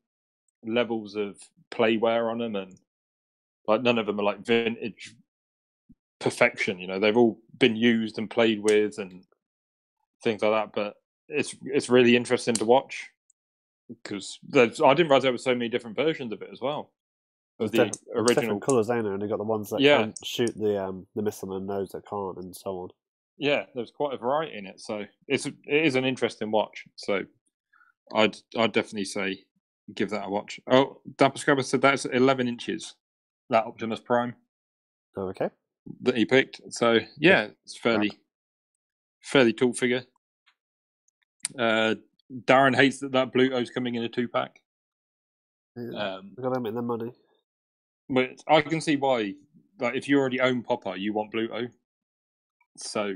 levels 0.65 1.15
of 1.15 1.37
playwear 1.71 2.31
on 2.31 2.37
them, 2.39 2.55
and 2.55 2.77
like 3.67 3.81
none 3.81 3.97
of 3.97 4.05
them 4.05 4.19
are 4.19 4.23
like 4.23 4.39
vintage 4.45 5.15
perfection. 6.19 6.79
You 6.79 6.87
know, 6.87 6.99
they've 6.99 7.17
all 7.17 7.39
been 7.57 7.75
used 7.75 8.17
and 8.17 8.29
played 8.29 8.61
with 8.61 8.97
and 8.97 9.23
things 10.23 10.41
like 10.41 10.51
that. 10.51 10.71
But 10.73 10.95
it's 11.29 11.55
it's 11.65 11.89
really 11.89 12.15
interesting 12.15 12.55
to 12.55 12.65
watch 12.65 13.09
because 13.89 14.39
I 14.55 14.65
didn't 14.67 15.07
realize 15.07 15.23
there 15.23 15.31
were 15.31 15.37
so 15.37 15.55
many 15.55 15.69
different 15.69 15.95
versions 15.95 16.31
of 16.33 16.41
it 16.41 16.49
as 16.51 16.61
well. 16.61 16.91
Of 17.59 17.71
the 17.71 17.77
There's 17.77 17.91
diff- 17.91 18.01
there's 18.13 18.29
original, 18.37 18.59
colours, 18.59 18.89
ain't 18.89 19.03
there? 19.03 19.13
And 19.13 19.21
they 19.21 19.27
got 19.27 19.37
the 19.37 19.43
ones 19.43 19.69
that 19.69 19.79
Yeah. 19.81 19.97
can 20.01 20.13
shoot 20.23 20.57
the 20.57 20.83
um 20.83 21.05
the 21.15 21.21
missile 21.21 21.55
and 21.55 21.69
those 21.69 21.89
that 21.89 22.07
can't, 22.07 22.37
and 22.37 22.55
so 22.55 22.71
on. 22.79 22.89
yeah, 23.37 23.65
there's 23.75 23.91
quite 23.91 24.13
a 24.13 24.17
variety 24.17 24.57
in 24.57 24.65
it. 24.65 24.79
So 24.79 25.05
it's 25.27 25.45
it 25.45 25.55
is 25.67 25.95
an 25.95 26.05
interesting 26.05 26.49
watch. 26.51 26.85
So 26.95 27.23
I'd 28.13 28.37
I'd 28.57 28.71
definitely 28.71 29.05
say 29.05 29.43
give 29.93 30.09
that 30.11 30.27
a 30.27 30.29
watch. 30.29 30.59
Oh, 30.67 31.01
Dapper 31.17 31.37
Scrubber 31.37 31.63
said 31.63 31.81
that's 31.81 32.05
11 32.05 32.47
inches. 32.47 32.95
That 33.49 33.65
Optimus 33.65 33.99
Prime. 33.99 34.35
Oh, 35.15 35.27
okay. 35.29 35.49
that 36.01 36.17
he 36.17 36.25
picked. 36.25 36.61
So 36.69 36.99
yeah, 37.17 37.47
it's 37.65 37.77
fairly 37.77 38.11
fairly 39.21 39.53
tall 39.53 39.73
figure. 39.73 40.03
Uh, 41.57 41.95
Darren 42.45 42.75
hates 42.75 42.99
that 42.99 43.11
that 43.11 43.33
Bluto's 43.33 43.69
coming 43.69 43.95
in 43.95 44.03
a 44.03 44.09
two 44.09 44.27
pack. 44.27 44.59
Yeah. 45.75 46.15
Um, 46.15 46.31
got 46.39 46.53
to 46.53 46.59
make 46.59 46.73
their 46.73 46.81
money. 46.81 47.11
but 48.09 48.29
I 48.47 48.61
can 48.61 48.81
see 48.81 48.95
why. 48.95 49.33
Like 49.79 49.95
if 49.95 50.07
you 50.07 50.19
already 50.19 50.39
own 50.39 50.63
Popeye, 50.63 50.99
you 50.99 51.13
want 51.13 51.33
Bluto. 51.33 51.69
So 52.77 53.13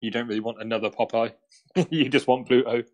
you 0.00 0.10
don't 0.10 0.28
really 0.28 0.40
want 0.40 0.60
another 0.60 0.90
Popeye. 0.90 1.32
you 1.90 2.08
just 2.08 2.26
want 2.26 2.48
Bluto. 2.48 2.84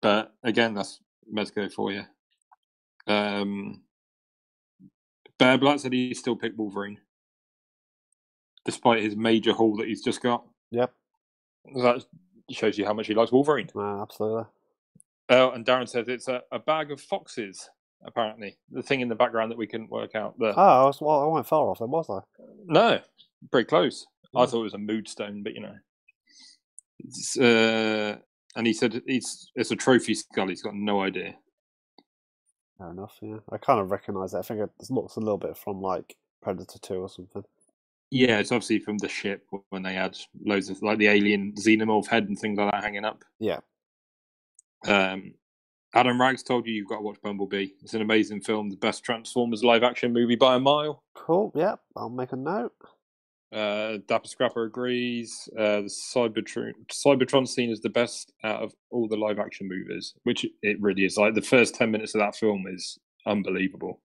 But 0.00 0.32
again, 0.44 0.74
that's 0.74 1.00
Mezco 1.32 1.72
for 1.72 1.92
you. 1.92 2.04
Um, 3.06 3.82
Bear 5.38 5.58
Black 5.58 5.78
said 5.80 5.92
he 5.92 6.14
still 6.14 6.36
picked 6.36 6.58
Wolverine, 6.58 6.98
despite 8.64 9.02
his 9.02 9.16
major 9.16 9.52
haul 9.52 9.76
that 9.76 9.86
he's 9.88 10.02
just 10.02 10.22
got. 10.22 10.44
Yep. 10.70 10.92
That 11.74 12.04
shows 12.50 12.78
you 12.78 12.84
how 12.86 12.92
much 12.94 13.06
he 13.06 13.14
likes 13.14 13.32
Wolverine. 13.32 13.68
Uh, 13.74 14.02
absolutely. 14.02 14.44
Oh, 15.30 15.50
and 15.50 15.64
Darren 15.66 15.88
says 15.88 16.08
it's 16.08 16.28
a, 16.28 16.42
a 16.50 16.58
bag 16.58 16.90
of 16.90 17.00
foxes. 17.00 17.68
Apparently, 18.04 18.56
the 18.70 18.82
thing 18.82 19.00
in 19.00 19.08
the 19.08 19.14
background 19.14 19.50
that 19.50 19.58
we 19.58 19.66
couldn't 19.66 19.90
work 19.90 20.14
out. 20.14 20.38
The, 20.38 20.54
Oh, 20.56 20.82
I, 20.82 20.84
was, 20.84 21.00
well, 21.00 21.20
I 21.20 21.26
went 21.26 21.46
far 21.48 21.68
off 21.68 21.80
then, 21.80 21.90
was 21.90 22.08
I? 22.08 22.20
no, 22.66 23.00
pretty 23.50 23.66
close. 23.66 24.06
I 24.36 24.44
Mm. 24.44 24.50
thought 24.50 24.60
it 24.60 24.62
was 24.62 24.74
a 24.74 24.78
mood 24.78 25.08
stone, 25.08 25.42
but 25.42 25.54
you 25.54 25.60
know. 25.60 25.74
It's, 27.00 27.36
uh, 27.38 28.18
and 28.56 28.66
he 28.66 28.72
said 28.72 29.02
it's 29.06 29.50
it's 29.54 29.70
a 29.70 29.76
trophy 29.76 30.14
skull. 30.14 30.48
He's 30.48 30.62
got 30.62 30.74
no 30.74 31.02
idea. 31.02 31.34
Fair 32.78 32.90
enough. 32.90 33.16
Yeah, 33.20 33.38
I 33.50 33.58
kind 33.58 33.80
of 33.80 33.90
recognise 33.90 34.32
that. 34.32 34.38
I 34.38 34.42
think 34.42 34.60
it 34.60 34.70
looks 34.90 35.16
a 35.16 35.20
little 35.20 35.38
bit 35.38 35.56
from 35.56 35.80
like 35.80 36.16
Predator 36.42 36.78
Two 36.78 37.02
or 37.02 37.08
something. 37.08 37.44
Yeah, 38.10 38.38
it's 38.38 38.52
obviously 38.52 38.78
from 38.78 38.98
the 38.98 39.08
ship 39.08 39.44
when 39.68 39.82
they 39.82 39.92
had 39.92 40.16
loads 40.44 40.70
of 40.70 40.80
like 40.82 40.98
the 40.98 41.08
alien 41.08 41.52
xenomorph 41.52 42.06
head 42.06 42.28
and 42.28 42.38
things 42.38 42.58
like 42.58 42.70
that 42.70 42.82
hanging 42.82 43.04
up. 43.04 43.24
Yeah. 43.38 43.60
Um, 44.86 45.34
Adam 45.94 46.20
Rags 46.20 46.42
told 46.42 46.66
you 46.66 46.72
you've 46.72 46.88
got 46.88 46.96
to 46.96 47.02
watch 47.02 47.20
Bumblebee. 47.22 47.68
It's 47.82 47.94
an 47.94 48.02
amazing 48.02 48.42
film, 48.42 48.70
the 48.70 48.76
best 48.76 49.04
Transformers 49.04 49.64
live 49.64 49.82
action 49.82 50.12
movie 50.12 50.36
by 50.36 50.54
a 50.54 50.60
mile. 50.60 51.02
Cool. 51.14 51.52
Yep. 51.54 51.80
I'll 51.96 52.10
make 52.10 52.32
a 52.32 52.36
note. 52.36 52.72
Uh, 53.52 53.98
Dapper 54.06 54.28
Scrapper 54.28 54.64
agrees. 54.64 55.48
Uh, 55.58 55.80
the 55.82 55.90
Cybertron, 56.14 56.72
Cybertron 56.92 57.48
scene 57.48 57.70
is 57.70 57.80
the 57.80 57.88
best 57.88 58.32
out 58.44 58.62
of 58.62 58.74
all 58.90 59.08
the 59.08 59.16
live 59.16 59.38
action 59.38 59.66
movies, 59.68 60.14
which 60.24 60.44
it 60.62 60.76
really 60.80 61.04
is. 61.06 61.16
Like 61.16 61.34
the 61.34 61.40
first 61.42 61.74
10 61.74 61.90
minutes 61.90 62.14
of 62.14 62.20
that 62.20 62.36
film 62.36 62.66
is 62.68 62.98
unbelievable. 63.26 64.02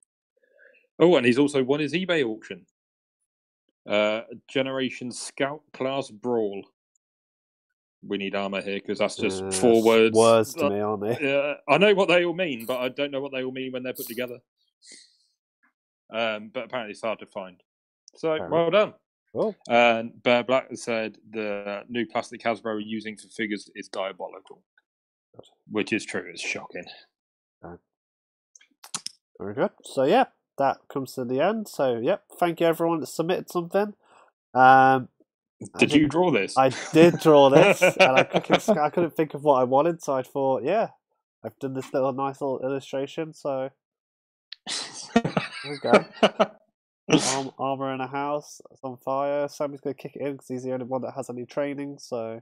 Oh, 1.00 1.16
and 1.18 1.26
he's 1.26 1.40
also 1.40 1.64
won 1.64 1.82
his 1.82 1.94
eBay 1.94 2.24
auction. 2.24 2.66
Uh, 3.86 4.22
Generation 4.48 5.12
Scout 5.12 5.62
Class 5.74 6.10
Brawl. 6.10 6.64
We 8.06 8.18
need 8.18 8.36
armor 8.36 8.62
here 8.62 8.80
because 8.80 9.00
that's 9.00 9.16
just 9.18 9.44
Uh, 9.44 9.52
four 9.52 9.84
words. 9.84 10.16
Words 10.16 10.54
to 10.56 10.68
Uh, 10.68 10.70
me, 10.70 10.80
aren't 10.80 11.02
they? 11.04 11.18
yeah, 11.30 11.54
I 11.68 11.78
know 11.78 11.94
what 11.94 12.08
they 12.08 12.24
all 12.24 12.34
mean, 12.34 12.66
but 12.66 12.80
I 12.80 12.88
don't 12.90 13.12
know 13.12 13.22
what 13.22 13.34
they 13.34 13.44
all 13.44 13.52
mean 13.52 13.74
when 13.74 13.84
they're 13.84 13.94
put 13.94 14.08
together. 14.08 14.40
Um, 16.10 16.50
but 16.54 16.66
apparently 16.66 16.92
it's 16.92 17.02
hard 17.02 17.20
to 17.20 17.26
find. 17.26 17.62
So 18.16 18.38
Fair 18.38 18.50
well 18.50 18.70
done. 18.72 18.94
Cool. 19.34 19.56
And 19.68 20.22
Bear 20.22 20.44
Black 20.44 20.70
has 20.70 20.84
said 20.84 21.18
the 21.32 21.84
new 21.90 22.06
plastic 22.06 22.42
Hasbro 22.44 22.66
are 22.66 22.80
using 22.80 23.18
for 23.18 23.28
figures 23.30 23.70
is 23.76 23.88
diabolical, 23.88 24.62
Good. 25.36 25.46
which 25.70 25.92
is 25.92 26.06
true. 26.06 26.26
It's 26.32 26.42
shocking. 26.42 26.86
Very 29.40 29.56
good. 29.56 29.72
So 29.84 30.04
yeah, 30.04 30.26
that 30.58 30.78
comes 30.88 31.14
to 31.14 31.26
the 31.26 31.42
end. 31.42 31.68
So 31.68 31.98
yep, 31.98 32.24
thank 32.40 32.62
you 32.62 32.68
everyone 32.68 33.00
that 33.00 33.08
submitted 33.08 33.50
something. 33.50 33.94
Um, 34.54 35.10
Did 35.80 35.94
you 35.94 36.08
draw 36.08 36.30
this? 36.30 36.56
I 36.56 36.70
did 36.94 37.20
draw 37.20 37.50
this, 37.50 37.82
and 37.82 38.18
I 38.18 38.24
couldn't, 38.24 38.70
I 38.78 38.90
couldn't 38.90 39.16
think 39.16 39.34
of 39.34 39.44
what 39.44 39.60
I 39.60 39.64
wanted, 39.64 40.04
so 40.04 40.14
I 40.14 40.22
thought, 40.22 40.64
yeah, 40.64 40.90
I've 41.44 41.58
done 41.58 41.74
this 41.74 41.92
little 41.92 42.14
nice 42.14 42.40
little 42.40 42.60
illustration. 42.60 43.34
So 43.34 43.72
we 45.66 45.78
go. 45.82 46.06
Arm, 47.12 47.52
armor 47.60 47.94
in 47.94 48.02
a 48.02 48.08
house, 48.08 48.62
it's 48.72 48.84
on 48.84 48.98
fire. 48.98 49.48
Sammy's 49.48 49.82
gonna 49.82 49.94
kick 49.94 50.16
it 50.16 50.22
in 50.22 50.34
because 50.34 50.48
he's 50.48 50.64
the 50.64 50.74
only 50.74 50.86
one 50.86 51.02
that 51.02 51.14
has 51.16 51.30
any 51.30 51.46
training. 51.46 51.98
So 52.00 52.42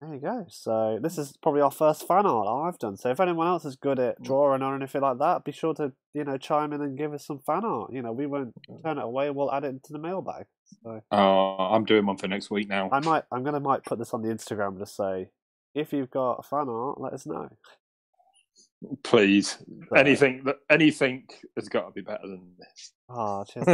there 0.00 0.14
you 0.14 0.20
go. 0.20 0.44
So 0.48 0.98
this 1.02 1.16
is 1.16 1.36
probably 1.42 1.62
our 1.62 1.70
first 1.70 2.06
fan 2.06 2.26
art 2.26 2.68
I've 2.74 2.78
done. 2.78 2.96
So 2.96 3.10
if 3.10 3.20
anyone 3.20 3.46
else 3.46 3.64
is 3.64 3.76
good 3.76 3.98
at 3.98 4.20
mm. 4.20 4.24
drawing 4.24 4.62
or 4.62 4.74
anything 4.74 5.00
like 5.00 5.18
that, 5.18 5.44
be 5.44 5.52
sure 5.52 5.74
to 5.74 5.92
you 6.14 6.24
know 6.24 6.36
chime 6.36 6.72
in 6.72 6.82
and 6.82 6.98
give 6.98 7.12
us 7.14 7.26
some 7.26 7.38
fan 7.38 7.64
art. 7.64 7.92
You 7.92 8.02
know, 8.02 8.12
we 8.12 8.26
won't 8.26 8.54
mm. 8.68 8.82
turn 8.82 8.98
it 8.98 9.04
away. 9.04 9.30
We'll 9.30 9.52
add 9.52 9.64
it 9.64 9.68
into 9.68 9.92
the 9.92 9.98
mailbag. 9.98 10.46
So 10.82 11.00
oh, 11.10 11.56
I'm 11.72 11.84
doing 11.84 12.04
one 12.04 12.18
for 12.18 12.28
next 12.28 12.50
week 12.50 12.68
now. 12.68 12.90
I 12.92 13.00
might, 13.00 13.24
I'm 13.32 13.42
gonna 13.42 13.60
might 13.60 13.84
put 13.84 13.98
this 13.98 14.12
on 14.12 14.22
the 14.22 14.28
Instagram 14.28 14.68
and 14.68 14.78
just 14.80 14.96
say, 14.96 15.30
if 15.74 15.92
you've 15.92 16.10
got 16.10 16.46
fan 16.46 16.68
art, 16.68 17.00
let 17.00 17.12
us 17.12 17.26
know. 17.26 17.48
Please, 19.02 19.58
So- 19.88 19.96
anything 19.96 20.42
that 20.44 20.56
anything 20.70 21.26
has 21.56 21.68
got 21.68 21.86
to 21.86 21.92
be 21.92 22.02
better 22.02 22.26
than 22.26 22.52
this. 22.58 22.92
Ah, 23.08 23.44
cheers. 23.48 23.66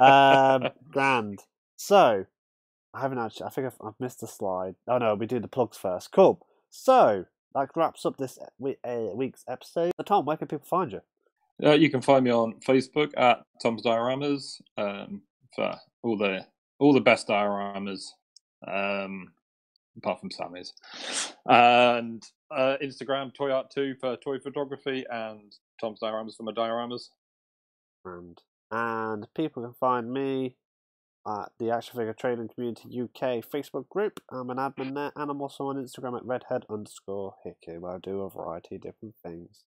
Um, 0.00 0.68
grand. 0.90 1.40
So, 1.76 2.24
I 2.94 3.00
haven't 3.00 3.18
actually. 3.18 3.46
I 3.46 3.50
think 3.50 3.66
I've, 3.68 3.76
I've 3.86 4.00
missed 4.00 4.22
a 4.22 4.26
slide. 4.26 4.74
Oh 4.88 4.98
no, 4.98 5.14
we 5.14 5.26
do 5.26 5.38
the 5.40 5.48
plugs 5.48 5.76
first. 5.78 6.10
Cool. 6.12 6.44
So 6.70 7.24
that 7.54 7.68
wraps 7.76 8.04
up 8.04 8.16
this 8.16 8.38
we- 8.58 8.76
uh, 8.84 9.10
week's 9.14 9.44
episode. 9.48 9.92
Uh, 9.98 10.02
Tom, 10.02 10.24
where 10.24 10.36
can 10.36 10.48
people 10.48 10.66
find 10.66 10.92
you? 10.92 11.00
Uh, 11.64 11.72
you 11.74 11.90
can 11.90 12.00
find 12.02 12.24
me 12.24 12.30
on 12.32 12.54
Facebook 12.66 13.10
at 13.16 13.42
Tom's 13.62 13.82
Dioramas 13.82 14.60
um, 14.76 15.22
for 15.54 15.76
all 16.02 16.16
the 16.16 16.44
all 16.80 16.92
the 16.92 17.00
best 17.00 17.28
dioramas, 17.28 18.06
um, 18.66 19.32
apart 19.96 20.20
from 20.20 20.30
Sammy's, 20.30 20.72
and 21.46 22.22
uh, 22.50 22.76
Instagram 22.82 23.34
Toy 23.34 23.50
Art 23.50 23.70
Two 23.70 23.94
for 24.00 24.16
toy 24.16 24.38
photography, 24.38 25.04
and 25.10 25.52
Tom's 25.80 26.00
Dioramas 26.00 26.36
for 26.36 26.42
my 26.44 26.52
dioramas. 26.52 27.08
And 28.04 28.38
and 28.70 29.26
people 29.34 29.62
can 29.62 29.74
find 29.74 30.12
me 30.12 30.56
at 31.26 31.50
the 31.58 31.70
Action 31.70 31.96
Figure 31.96 32.14
Trading 32.14 32.48
Community 32.48 33.00
UK 33.00 33.44
Facebook 33.44 33.88
group. 33.88 34.20
I'm 34.30 34.50
an 34.50 34.56
admin 34.56 34.94
there, 34.94 35.12
and 35.14 35.30
I'm 35.30 35.40
also 35.40 35.68
on 35.68 35.76
Instagram 35.76 36.16
at 36.16 36.24
redhead 36.24 36.64
underscore 36.68 37.34
hickey, 37.44 37.78
where 37.78 37.92
I 37.92 37.98
do 37.98 38.22
a 38.22 38.30
variety 38.30 38.76
of 38.76 38.82
different 38.82 39.14
things. 39.24 39.64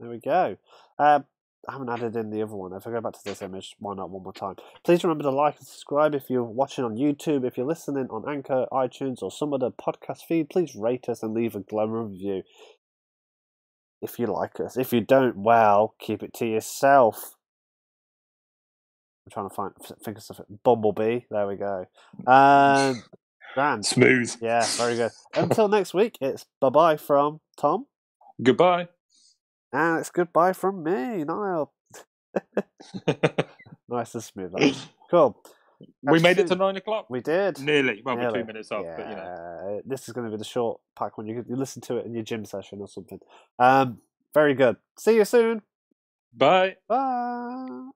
There 0.00 0.10
we 0.10 0.18
go. 0.18 0.56
Um, 0.98 1.26
I 1.68 1.72
haven't 1.72 1.88
added 1.88 2.16
in 2.16 2.30
the 2.30 2.42
other 2.42 2.54
one. 2.54 2.72
If 2.72 2.86
I 2.86 2.90
go 2.90 3.00
back 3.00 3.14
to 3.14 3.24
this 3.24 3.42
image, 3.42 3.74
why 3.78 3.94
not 3.94 4.10
one 4.10 4.22
more 4.22 4.32
time? 4.32 4.56
Please 4.84 5.02
remember 5.02 5.24
to 5.24 5.30
like 5.30 5.56
and 5.58 5.66
subscribe 5.66 6.14
if 6.14 6.28
you're 6.28 6.42
watching 6.42 6.84
on 6.84 6.96
YouTube. 6.96 7.46
If 7.46 7.56
you're 7.56 7.66
listening 7.66 8.08
on 8.10 8.28
Anchor, 8.28 8.66
iTunes, 8.72 9.22
or 9.22 9.30
some 9.30 9.54
other 9.54 9.70
podcast 9.70 10.22
feed, 10.28 10.50
please 10.50 10.74
rate 10.74 11.08
us 11.08 11.22
and 11.22 11.32
leave 11.32 11.54
a 11.54 11.60
glowing 11.60 11.90
review. 11.90 12.42
If 14.02 14.18
you 14.18 14.26
like 14.26 14.60
us. 14.60 14.76
If 14.76 14.92
you 14.92 15.00
don't, 15.00 15.36
well, 15.38 15.94
keep 15.98 16.22
it 16.22 16.34
to 16.34 16.46
yourself. 16.46 17.34
I'm 19.26 19.30
trying 19.32 19.48
to 19.48 19.54
find 19.54 19.72
think 20.04 20.18
of 20.18 20.22
something. 20.22 20.58
Bumblebee. 20.62 21.20
There 21.30 21.46
we 21.46 21.56
go. 21.56 21.86
Um, 22.26 23.02
Grand. 23.54 23.86
Smooth. 23.86 24.36
Yeah, 24.42 24.64
very 24.76 24.96
good. 24.96 25.12
Until 25.34 25.68
next 25.68 25.94
week, 25.94 26.18
it's 26.20 26.44
bye 26.60 26.68
bye 26.68 26.98
from 26.98 27.40
Tom, 27.56 27.86
Goodbye. 28.42 28.88
And 29.74 29.98
it's 29.98 30.10
goodbye 30.10 30.52
from 30.52 30.84
me, 30.84 31.24
Niall. 31.24 31.72
nice 33.88 34.14
and 34.14 34.22
smooth. 34.22 34.52
Cool. 35.10 35.36
we 36.02 36.18
made 36.18 36.38
it 36.38 36.48
to 36.48 36.56
nine 36.56 36.76
o'clock. 36.76 37.06
We 37.08 37.20
did. 37.20 37.60
Nearly. 37.60 38.02
Well, 38.04 38.16
we're 38.16 38.32
two 38.32 38.44
minutes 38.44 38.72
off, 38.72 38.84
yeah, 38.84 38.96
but 38.96 39.08
you 39.08 39.14
know. 39.14 39.82
this 39.84 40.08
is 40.08 40.14
going 40.14 40.24
to 40.24 40.30
be 40.30 40.38
the 40.38 40.44
short 40.44 40.80
pack 40.98 41.18
when 41.18 41.28
you, 41.28 41.44
you 41.46 41.54
listen 41.54 41.82
to 41.82 41.98
it 41.98 42.06
in 42.06 42.14
your 42.14 42.24
gym 42.24 42.44
session 42.46 42.80
or 42.80 42.88
something. 42.88 43.20
Um, 43.60 43.98
very 44.32 44.54
good. 44.54 44.76
See 44.98 45.14
you 45.16 45.24
soon. 45.24 45.62
Bye. 46.32 46.76
Bye. 46.88 47.90